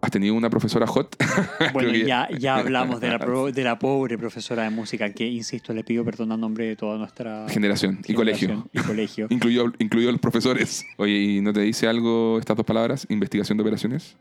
[0.00, 1.16] ¿has tenido una profesora hot?
[1.72, 5.26] Bueno, que- ya, ya hablamos de la, pro- de la pobre profesora de música, que,
[5.26, 8.68] insisto, le pido perdón a nombre de toda nuestra Generación y colegio.
[8.72, 9.26] Y colegio.
[9.30, 10.84] Incluido, incluido los profesores.
[10.96, 13.06] Oye, ¿y no te dice algo estas dos palabras?
[13.10, 14.16] Investigación de operaciones.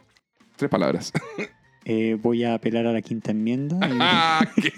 [0.56, 1.14] Tres palabras.
[1.86, 3.78] Eh, voy a apelar a la quinta enmienda.
[3.88, 4.74] y- Ah, ¿qué?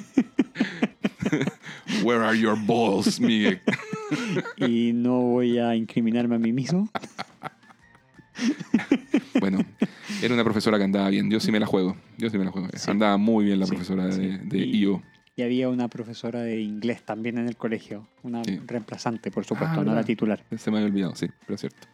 [2.03, 3.61] Where are your balls, Miguel?
[4.57, 6.89] y no voy a incriminarme a mí mismo.
[9.39, 9.59] Bueno,
[10.21, 11.29] era una profesora que andaba bien.
[11.29, 11.95] Yo sí me la juego.
[12.17, 12.67] Yo sí me la juego.
[12.75, 12.91] Sí.
[12.91, 14.37] Andaba muy bien la Sí, profesora de, sí.
[14.43, 15.01] de Y- IO.
[15.35, 19.77] Y había una profesora de inglés también en el colegio, una reemplazante, por supuesto, Ah,
[19.77, 20.05] no la ¿verdad?
[20.05, 20.43] titular.
[20.57, 21.87] Se me había olvidado, sí, pero es cierto.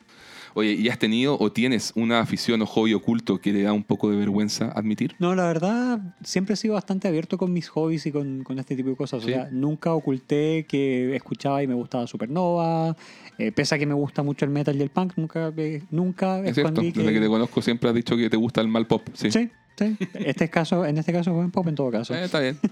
[0.57, 3.83] Oye, ¿y has tenido o tienes una afición o hobby oculto que te da un
[3.83, 5.13] poco de vergüenza admitir?
[5.19, 8.77] No, la verdad, siempre he sido bastante abierto con mis hobbies y con, con este
[8.77, 9.21] tipo de cosas.
[9.21, 9.31] Sí.
[9.31, 12.95] O sea, nunca oculté que escuchaba y me gustaba Supernova.
[13.37, 16.37] eh, pese a que me gusta mucho el metal y el punk, nunca, eh, nunca
[16.39, 18.87] Es cierto, escondí desde que te conozco siempre has dicho que te gusta el mal
[18.87, 19.01] pop.
[19.13, 22.13] Sí, Sí, Sí, este caso, en este caso es buen pop en todo caso.
[22.15, 22.57] Eh, está bien.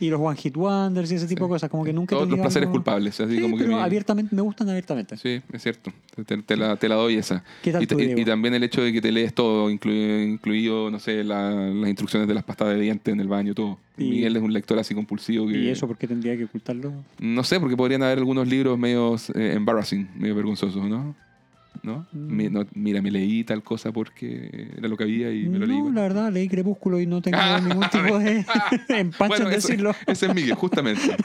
[0.00, 2.38] Y los One Hit Wonders y ese tipo de cosas, como que nunca Todos los
[2.38, 3.18] placeres algo- culpables.
[3.20, 5.16] Así Sí, como que pero mi- abiertamente, me gustan abiertamente.
[5.16, 5.92] Sí, es cierto.
[6.26, 7.42] Te, te la, te la doy esa.
[7.62, 10.20] ¿Qué tal y, tú, y- y también el hecho de que te lees todo, incluido,
[10.20, 13.78] incluido no sé, la- las instrucciones de las pastas de dientes en el baño, todo.
[13.96, 15.56] Y- Miguel es un lector así compulsivo que...
[15.56, 16.92] ¿Y eso por qué tendría que ocultarlo?
[17.20, 21.14] No sé, porque podrían haber algunos libros medio eh, embarrassing, medio vergonzosos, ¿no?
[21.82, 22.06] ¿No?
[22.12, 22.52] Mm.
[22.52, 25.78] No, Mira, me leí tal cosa porque era lo que había y me lo leí.
[25.80, 28.44] No, la verdad, leí Crepúsculo y no tengo Ah, ningún tipo de
[28.88, 29.94] empacho Bueno, en decirlo.
[30.06, 31.16] ese es Miguel, justamente.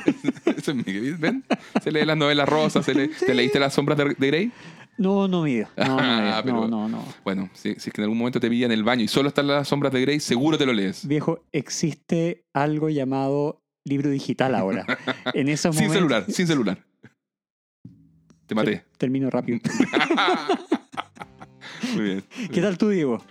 [0.46, 1.44] ese es Miguel, ¿ven?
[1.84, 4.52] Se lee las novelas rosas, se lee- ¿te leíste Las sombras de, de Grey?
[4.98, 5.68] No, no mido.
[5.76, 7.06] No, no, Ah, pero- no, no, no.
[7.24, 9.30] Bueno, si, si es que en algún momento te pilla en el baño y solo
[9.30, 11.08] están las sombras de Grey, seguro te lo lees.
[11.08, 14.86] Viejo, existe algo llamado libro digital ahora.
[15.34, 16.78] En esos Sin momentos- celular, sin celular.
[18.48, 18.84] Te maté.
[18.98, 19.60] Termino rápido.
[21.96, 22.24] Muy bien.
[22.52, 23.24] ¿Qué tal tú, Diego?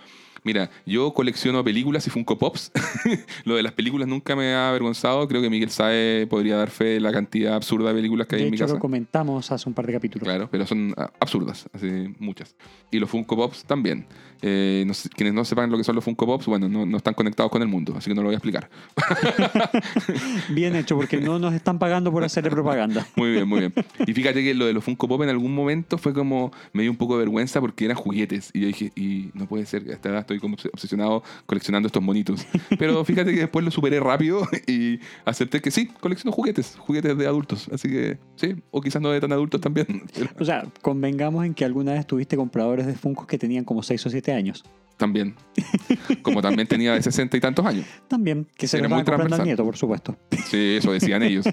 [0.43, 2.71] Mira, yo colecciono películas y Funko Pops.
[3.45, 5.27] Lo de las películas nunca me ha avergonzado.
[5.27, 8.43] Creo que Miguel Sae podría dar fe de la cantidad absurda de películas que hay
[8.43, 8.73] en mi hecho, casa.
[8.75, 10.27] lo comentamos hace un par de capítulos.
[10.27, 12.55] Claro, pero son ah, absurdas, así muchas.
[12.91, 14.05] Y los Funko Pops también.
[14.41, 16.97] Eh, no sé- quienes no sepan lo que son los Funko Pops, bueno, no, no
[16.97, 18.69] están conectados con el mundo, así que no lo voy a explicar.
[20.49, 23.07] Bien hecho, porque no nos están pagando por hacerle propaganda.
[23.15, 23.73] Muy bien, muy bien.
[24.05, 26.91] Y fíjate que lo de los Funko Pop en algún momento fue como, me dio
[26.91, 28.49] un poco de vergüenza porque eran juguetes.
[28.53, 31.87] Y yo dije, y no puede ser, a esta edad estoy como obs- obsesionado coleccionando
[31.87, 32.45] estos monitos.
[32.77, 37.27] Pero fíjate que después lo superé rápido y acepté que sí, colecciono juguetes, juguetes de
[37.27, 37.69] adultos.
[37.73, 40.03] Así que sí, o quizás no de tan adultos también.
[40.39, 44.05] O sea, convengamos en que alguna vez tuviste compradores de Funkos que tenían como 6
[44.05, 44.63] o 7 años.
[44.97, 45.35] También.
[46.21, 47.85] Como también tenía de 60 y tantos años.
[48.07, 50.17] También, que se lo muy comprando al nieto, por supuesto.
[50.49, 51.45] Sí, eso decían ellos.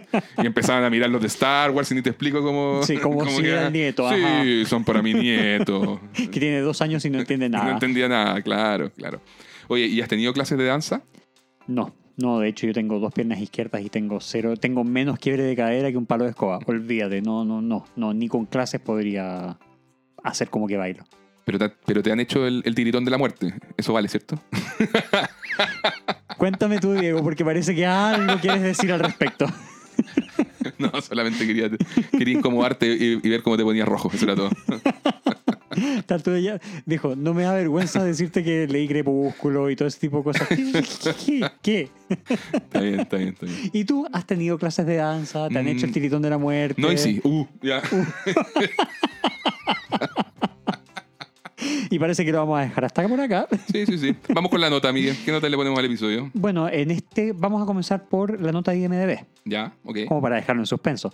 [0.42, 2.80] Y empezaban a mirar los de Star Wars y ni te explico cómo.
[2.90, 4.44] Sí, como si era el nieto, Sí, ajá.
[4.68, 6.00] son para mi nieto.
[6.12, 7.72] Que tiene dos años y no entiende No nada.
[7.72, 9.20] entendía nada, claro, claro.
[9.68, 11.02] Oye, ¿y has tenido clases de danza?
[11.66, 15.44] No, no, de hecho yo tengo dos piernas izquierdas y tengo cero, tengo menos quiebre
[15.44, 16.58] de cadera que un palo de escoba.
[16.66, 19.58] Olvídate, no, no, no, no, ni con clases podría
[20.24, 21.04] hacer como que bailo.
[21.50, 23.52] Pero te, pero te han hecho el, el tiritón de la muerte.
[23.76, 24.40] Eso vale, ¿cierto?
[26.38, 29.46] Cuéntame tú, Diego, porque parece que algo quieres decir al respecto.
[30.78, 31.68] No, solamente quería,
[32.10, 34.10] quería incomodarte y, y ver cómo te ponías rojo.
[34.14, 34.50] Eso era todo.
[36.06, 39.98] Tal tú ella dijo, no me da vergüenza decirte que leí Crepúsculo y todo ese
[40.00, 40.48] tipo de cosas.
[40.48, 41.50] ¿Qué?
[41.62, 41.90] ¿Qué?
[42.54, 43.70] Está bien, está bien, está bien.
[43.74, 45.48] ¿Y tú has tenido clases de danza?
[45.48, 45.68] ¿Te han Mm.
[45.68, 46.80] hecho el tiritón de la muerte?
[46.80, 47.20] No, y sí.
[47.24, 47.82] Uh, ya.
[51.90, 53.46] Y parece que lo vamos a dejar hasta por acá.
[53.72, 54.14] Sí, sí, sí.
[54.34, 55.16] Vamos con la nota, Miguel.
[55.24, 56.30] ¿Qué nota le ponemos al episodio?
[56.34, 59.24] Bueno, en este vamos a comenzar por la nota de IMDB.
[59.46, 60.04] Ya, ok.
[60.06, 61.12] como para dejarlo en suspenso.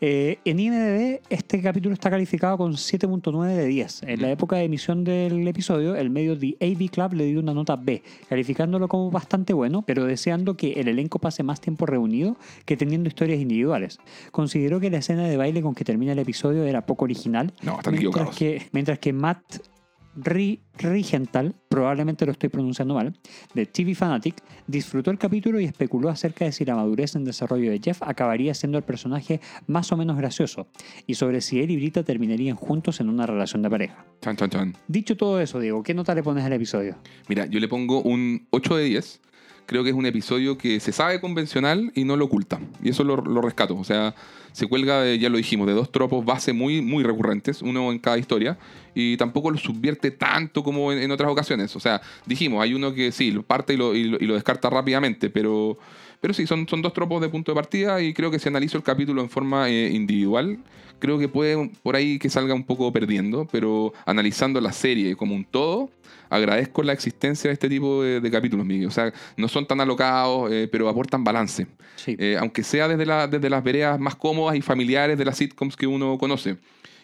[0.00, 4.02] Eh, en IMDb, este capítulo está calificado con 7.9 de 10.
[4.02, 7.54] En la época de emisión del episodio, el medio The AV Club le dio una
[7.54, 12.36] nota B, calificándolo como bastante bueno, pero deseando que el elenco pase más tiempo reunido
[12.64, 13.98] que teniendo historias individuales.
[14.32, 17.78] Consideró que la escena de baile con que termina el episodio era poco original, No,
[17.78, 17.94] están mientras
[18.26, 18.36] equivocados.
[18.36, 19.42] que, mientras que Matt
[20.16, 23.14] Ri- Rigenthal, probablemente lo estoy pronunciando mal,
[23.54, 24.36] de TV Fanatic,
[24.66, 28.52] disfrutó el capítulo y especuló acerca de si la madurez en desarrollo de Jeff acabaría
[28.54, 30.68] siendo el personaje más o menos gracioso,
[31.06, 34.04] y sobre si él y Brita terminarían juntos en una relación de pareja.
[34.20, 34.76] Chan, chan, chan.
[34.88, 36.96] Dicho todo eso, Diego, ¿qué nota le pones al episodio?
[37.28, 39.20] Mira, yo le pongo un 8 de 10.
[39.68, 42.58] Creo que es un episodio que se sabe convencional y no lo oculta.
[42.82, 43.76] Y eso lo, lo rescato.
[43.76, 44.14] O sea,
[44.52, 47.98] se cuelga, de, ya lo dijimos, de dos tropos base muy, muy recurrentes, uno en
[47.98, 48.56] cada historia,
[48.94, 51.76] y tampoco lo subvierte tanto como en, otras ocasiones.
[51.76, 54.32] O sea, dijimos, hay uno que sí, lo parte y lo, y lo- y lo
[54.34, 55.78] descarta rápidamente, pero,
[56.22, 58.78] pero sí, son, son dos tropos de punto de partida y creo que si analizo
[58.78, 60.58] el capítulo en forma eh, individual,
[60.98, 65.34] creo que puede por ahí que salga un poco perdiendo, pero analizando la serie como
[65.34, 65.90] un todo,
[66.30, 68.88] agradezco la existencia de este tipo de, de capítulos, Miguel.
[68.88, 71.66] O sea, no son tan alocados, eh, pero aportan balance.
[71.96, 72.16] Sí.
[72.18, 75.76] Eh, aunque sea desde, la- desde las veredas más cómodas y familiares de las sitcoms
[75.76, 76.56] que uno conoce.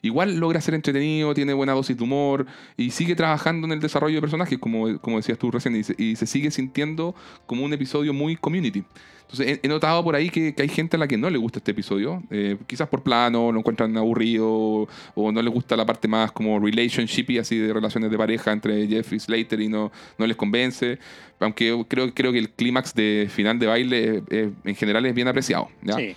[0.03, 2.45] Igual logra ser entretenido, tiene buena dosis de humor
[2.77, 5.95] y sigue trabajando en el desarrollo de personajes, como, como decías tú recién, y se,
[5.97, 7.15] y se sigue sintiendo
[7.47, 8.85] como un episodio muy community.
[9.31, 11.39] Entonces he, he notado por ahí que, que hay gente a la que no le
[11.39, 15.87] gusta este episodio, eh, quizás por plano, lo encuentran aburrido o, no les gusta la
[15.87, 19.69] parte más como relationship y así de relaciones de pareja entre Jeff y Slater y
[19.69, 20.99] no, no les convence.
[21.41, 25.29] Aunque creo, creo que el clímax de final de baile eh, en general es bien
[25.29, 25.69] apreciado.
[25.83, 25.97] ¿ya?
[25.97, 26.15] Sí.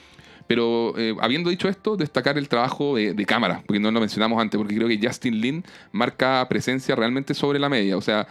[0.47, 4.41] Pero eh, habiendo dicho esto, destacar el trabajo de, de cámara, porque no lo mencionamos
[4.41, 7.97] antes, porque creo que Justin Lin marca presencia realmente sobre la media.
[7.97, 8.27] O sea,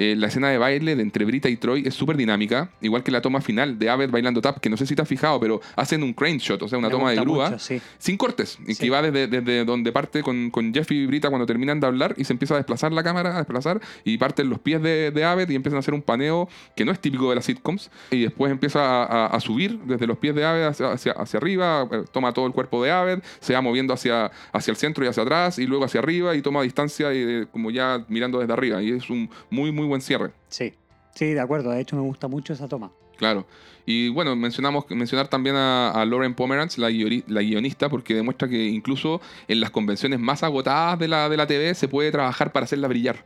[0.00, 3.10] Eh, la escena de baile de entre Brita y Troy es súper dinámica, igual que
[3.10, 5.60] la toma final de Abed bailando tap, que no sé si te has fijado, pero
[5.74, 7.80] hacen un crane shot, o sea, una Me toma de grúa, mucho, sí.
[7.98, 8.84] sin cortes, y Sí.
[8.84, 12.14] que va desde, desde donde parte con, con Jeff y Brita cuando terminan de hablar
[12.16, 15.24] y se empieza a desplazar la cámara, a desplazar, y parten los pies de, de
[15.24, 18.22] Abed y empiezan a hacer un paneo que no es típico de las sitcoms, y
[18.22, 21.88] después empieza a, a- a subir desde los pies de Abed hacia, hacia, hacia arriba,
[21.90, 25.08] eh, toma todo el cuerpo de Abed, se va moviendo hacia, hacia el centro y
[25.08, 28.52] hacia atrás, y luego hacia arriba, y toma distancia, y, eh, como ya mirando desde
[28.52, 30.32] arriba, y es un muy, muy buen cierre.
[30.48, 30.74] Sí,
[31.14, 31.70] sí, de acuerdo.
[31.70, 32.90] De hecho, me gusta mucho esa toma.
[33.16, 33.46] Claro.
[33.84, 36.88] Y bueno, mencionamos mencionar también a, a Lauren Pomeranz, la,
[37.26, 41.46] la guionista, porque demuestra que incluso en las convenciones más agotadas de la, de la
[41.46, 43.24] TV se puede trabajar para hacerla brillar.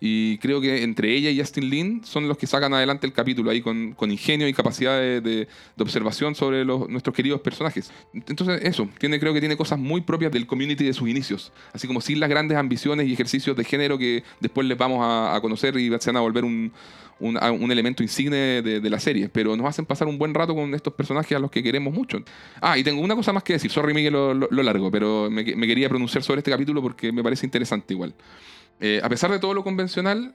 [0.00, 3.50] Y creo que entre ella y Justin Lin son los que sacan adelante el capítulo
[3.50, 5.48] ahí con, ingenio y capacidad de,
[5.78, 7.90] observación sobre nuestros queridos personajes.
[8.12, 11.52] Entonces, eso, tiene, creo que tiene cosas muy propias del community de sus inicios.
[11.72, 15.38] Así como sin las grandes ambiciones y ejercicios de género que después les vamos a,
[15.40, 16.72] conocer y se van a volver un,
[17.20, 19.28] un, elemento insigne de, la serie.
[19.28, 22.18] Pero nos hacen pasar un buen rato con estos personajes a los que queremos mucho.
[22.60, 23.70] Ah, y tengo una cosa más que decir.
[23.70, 27.94] Sorry, Miguel, lo, largo, pero me quería pronunciar sobre este capítulo porque me parece interesante
[27.94, 28.14] igual.
[28.80, 30.34] Eh, a pesar de todo lo convencional,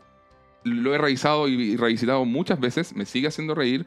[0.64, 3.86] lo he revisado y, revisitado muchas veces, me sigue haciendo reír,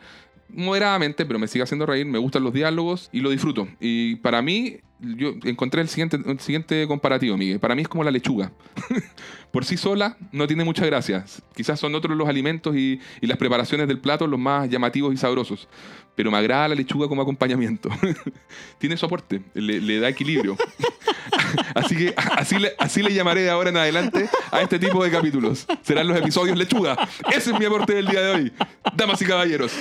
[0.48, 3.68] moderadamente, pero me sigue haciendo reír, me gustan los diálogos y lo disfruto.
[3.80, 4.78] Y para mí,
[5.16, 7.60] yo encontré el siguiente, el siguiente comparativo, Miguel.
[7.60, 8.52] Para mí es como la lechuga.
[9.50, 11.24] Por sí sola no tiene mucha gracia.
[11.54, 15.16] Quizás son otros los alimentos y, y las preparaciones del plato los más llamativos y
[15.16, 15.68] sabrosos.
[16.14, 17.88] Pero me agrada la lechuga como acompañamiento.
[18.78, 20.56] tiene soporte, le, le da equilibrio.
[21.74, 25.10] Así que así le, así le llamaré de ahora en adelante a este tipo de
[25.10, 25.66] capítulos.
[25.82, 26.96] Serán los episodios lechuga.
[27.32, 28.52] Ese es mi aporte del día de hoy.
[28.94, 29.72] Damas y caballeros,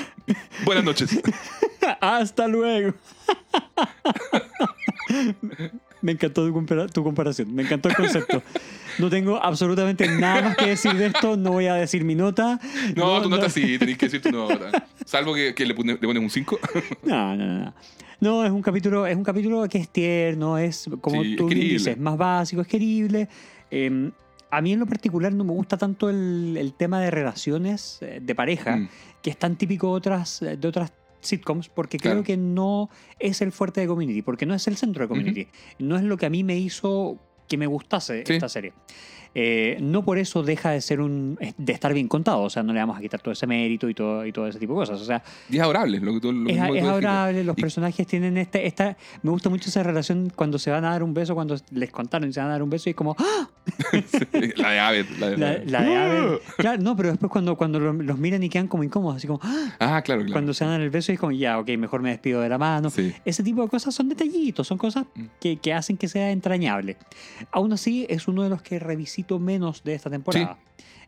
[0.66, 1.20] buenas noches.
[2.00, 2.94] Hasta luego.
[6.02, 8.44] Me encantó tu, compara- tu comparación, me encantó el concepto.
[9.00, 12.60] No tengo absolutamente nada más que decir de esto, no voy a decir mi nota.
[12.96, 14.86] No, tu nota sí, tenés que decir tu nota.
[15.06, 16.60] Salvo que, que le, pone- le pones un 5.
[17.04, 17.74] No, no, no.
[18.20, 21.56] No, es un capítulo, es un capítulo que es tierno, es como Sí, tú es
[21.56, 23.28] dices, más básico, es querible.
[23.72, 24.12] Eh,
[24.50, 28.20] a mí en lo particular no me gusta tanto el, el tema de relaciones eh,
[28.22, 28.90] de pareja, Mm.
[29.22, 30.94] que es tan típico de otras, de otras
[31.24, 32.90] sitcoms, porque creo que no
[33.20, 35.48] es el fuerte de Community, porque no es el centro de Community.
[35.80, 37.20] No es lo que a mí me hizo
[37.54, 38.34] que me gustase Sí.
[38.34, 38.74] esta serie.
[39.36, 42.72] Eh, no por eso deja de ser un de estar bien contado, o sea, no
[42.72, 45.02] le vamos a quitar todo ese mérito y todo, y todo ese tipo de cosas.
[45.02, 47.58] O sea, Y es adorable, lo que tú lo es, mismo que es adorable, los
[47.58, 48.96] Y- personajes tienen este, esta...
[49.24, 52.30] Me gusta mucho esa relación cuando se van a dar un beso, cuando les contaron
[52.30, 53.16] y se van a dar un beso y es como...
[53.18, 53.50] ¡Ah!
[54.58, 55.18] la de Abbott.
[55.20, 56.40] La de, La, la de Abel.
[56.58, 59.40] Claro, no, pero después cuando, cuando lo- los miran y quedan como incómodos, así como...
[59.42, 59.76] ¡Ah!
[59.80, 60.32] Ah, claro, claro.
[60.34, 62.60] Cuando se dan el beso y es como, ya, ok, mejor me despido de la
[62.60, 62.92] mano.
[62.92, 63.12] Sí.
[63.26, 65.24] Ese tipo de cosas son detallitos, son cosas Mm.
[65.42, 66.98] que, que hacen que sea entrañable.
[67.52, 70.58] Aún así, es uno de los que revisito menos de esta temporada.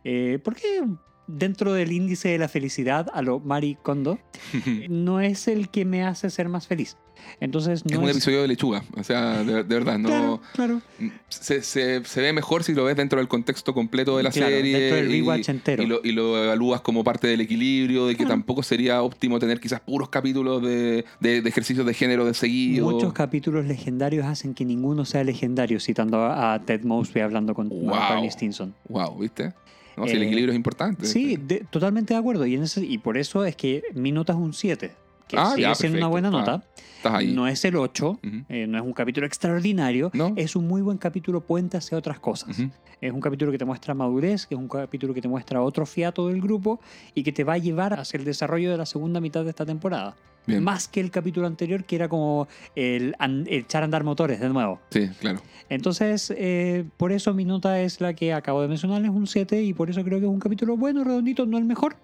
[0.04, 0.84] Eh, porque
[1.28, 4.20] dentro del índice de la felicidad, a lo Mari Kondo,
[4.90, 6.98] no es el que me hace ser más feliz.
[7.40, 8.84] Entonces, no es un episodio de lechuga.
[8.98, 10.10] O sea, de, de verdad, no.
[10.10, 10.82] Claro, claro.
[11.30, 14.52] Se, se- se ve mejor si lo ves dentro del contexto completo de la Claro,
[14.54, 14.78] serie.
[14.78, 15.82] dentro del y- entero.
[15.84, 18.32] Y lo, y lo evalúas como parte del equilibrio, de que Claro.
[18.34, 22.92] tampoco sería óptimo tener quizás puros capítulos de, de- de ejercicios de género de seguido.
[22.92, 27.70] Muchos capítulos legendarios hacen que ninguno sea legendario, citando a a Ted Mosby hablando con
[27.70, 27.86] Wow.
[27.90, 28.76] Barney Stinson.
[28.90, 29.54] Wow, ¿viste?
[29.98, 31.06] No, si el Eh, equilibrio es importante.
[31.06, 32.46] Sí, de- totalmente de acuerdo.
[32.46, 34.92] Y, en ese- y por eso es que mi nota es un 7,
[35.28, 36.64] que Ah, sigue ya, siendo una buena Ah, nota.
[36.98, 37.32] Estás ahí.
[37.34, 38.44] No es el 8, Ujú.
[38.50, 40.34] eh, no es un capítulo extraordinario, No.
[40.36, 42.58] es un muy buen capítulo puente hacia otras cosas.
[43.02, 45.86] Es un capítulo que te muestra madurez, que es un capítulo que te muestra otro
[45.86, 46.80] fiato del grupo
[47.14, 49.66] y que te va a llevar hacia el desarrollo de la segunda mitad de esta
[49.66, 50.16] temporada.
[50.48, 50.64] Bien.
[50.64, 54.50] Más que el capítulo anterior, que era como el, el echar a andar motores de
[54.50, 54.80] nuevo.
[54.92, 55.42] Sí, claro.
[55.70, 59.64] Entonces, eh, por eso mi nota es la que acabo de mencionar, es un 7
[59.64, 61.96] y por eso creo que es un capítulo bueno, redondito, no el mejor,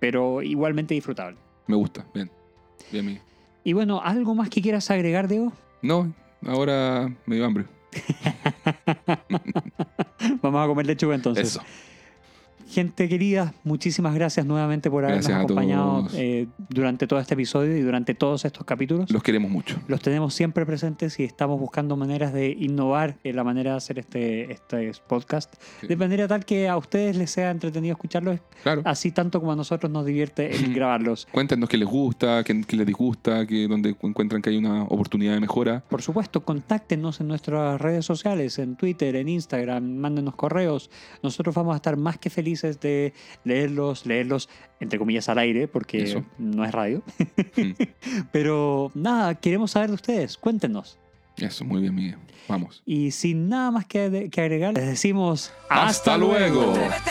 [0.00, 1.38] pero igualmente disfrutable.
[1.66, 2.04] Me gusta.
[2.12, 2.30] Bien.
[2.90, 3.22] Bien, Miguel.
[3.64, 5.52] Y bueno, ¿algo más que quieras agregar, Diego?
[5.82, 6.12] No,
[6.46, 7.66] ahora me dio hambre.
[10.42, 11.48] Vamos a comer lechuga entonces.
[11.48, 11.62] Eso.
[12.70, 17.80] Gente querida, muchísimas gracias nuevamente por habernos Gracias acompañado eh, durante todo este episodio y
[17.80, 19.10] durante todos estos capítulos.
[19.10, 19.80] Los queremos mucho.
[19.88, 23.98] Los tenemos siempre presentes y estamos buscando maneras de innovar en la manera de hacer
[23.98, 25.86] este, este podcast, Sí.
[25.86, 28.82] de manera tal que a ustedes les sea entretenido escucharlos, Claro.
[28.84, 31.26] así tanto como a nosotros nos divierte el grabarlos.
[31.32, 35.32] Cuéntenos qué les gusta, qué, qué les disgusta, qué, dónde encuentran que hay una oportunidad
[35.32, 35.82] de mejora.
[35.88, 40.90] Por supuesto, contáctenos en nuestras redes sociales, en Twitter, en Instagram, mándenos correos.
[41.22, 43.12] Nosotros vamos a estar más que felices de
[43.44, 44.48] leerlos, leerlos
[44.80, 46.24] entre comillas al aire, porque Eso.
[46.38, 47.02] no es radio.
[47.56, 47.72] Mm.
[48.32, 50.36] Pero nada, queremos saber de ustedes.
[50.36, 50.98] Cuéntenos.
[51.36, 52.18] Eso, muy bien, Miguel.
[52.48, 52.82] Vamos.
[52.86, 56.72] Y sin nada más que, que agregar, les decimos ¡Hasta luego!
[56.72, 57.10] Atrévete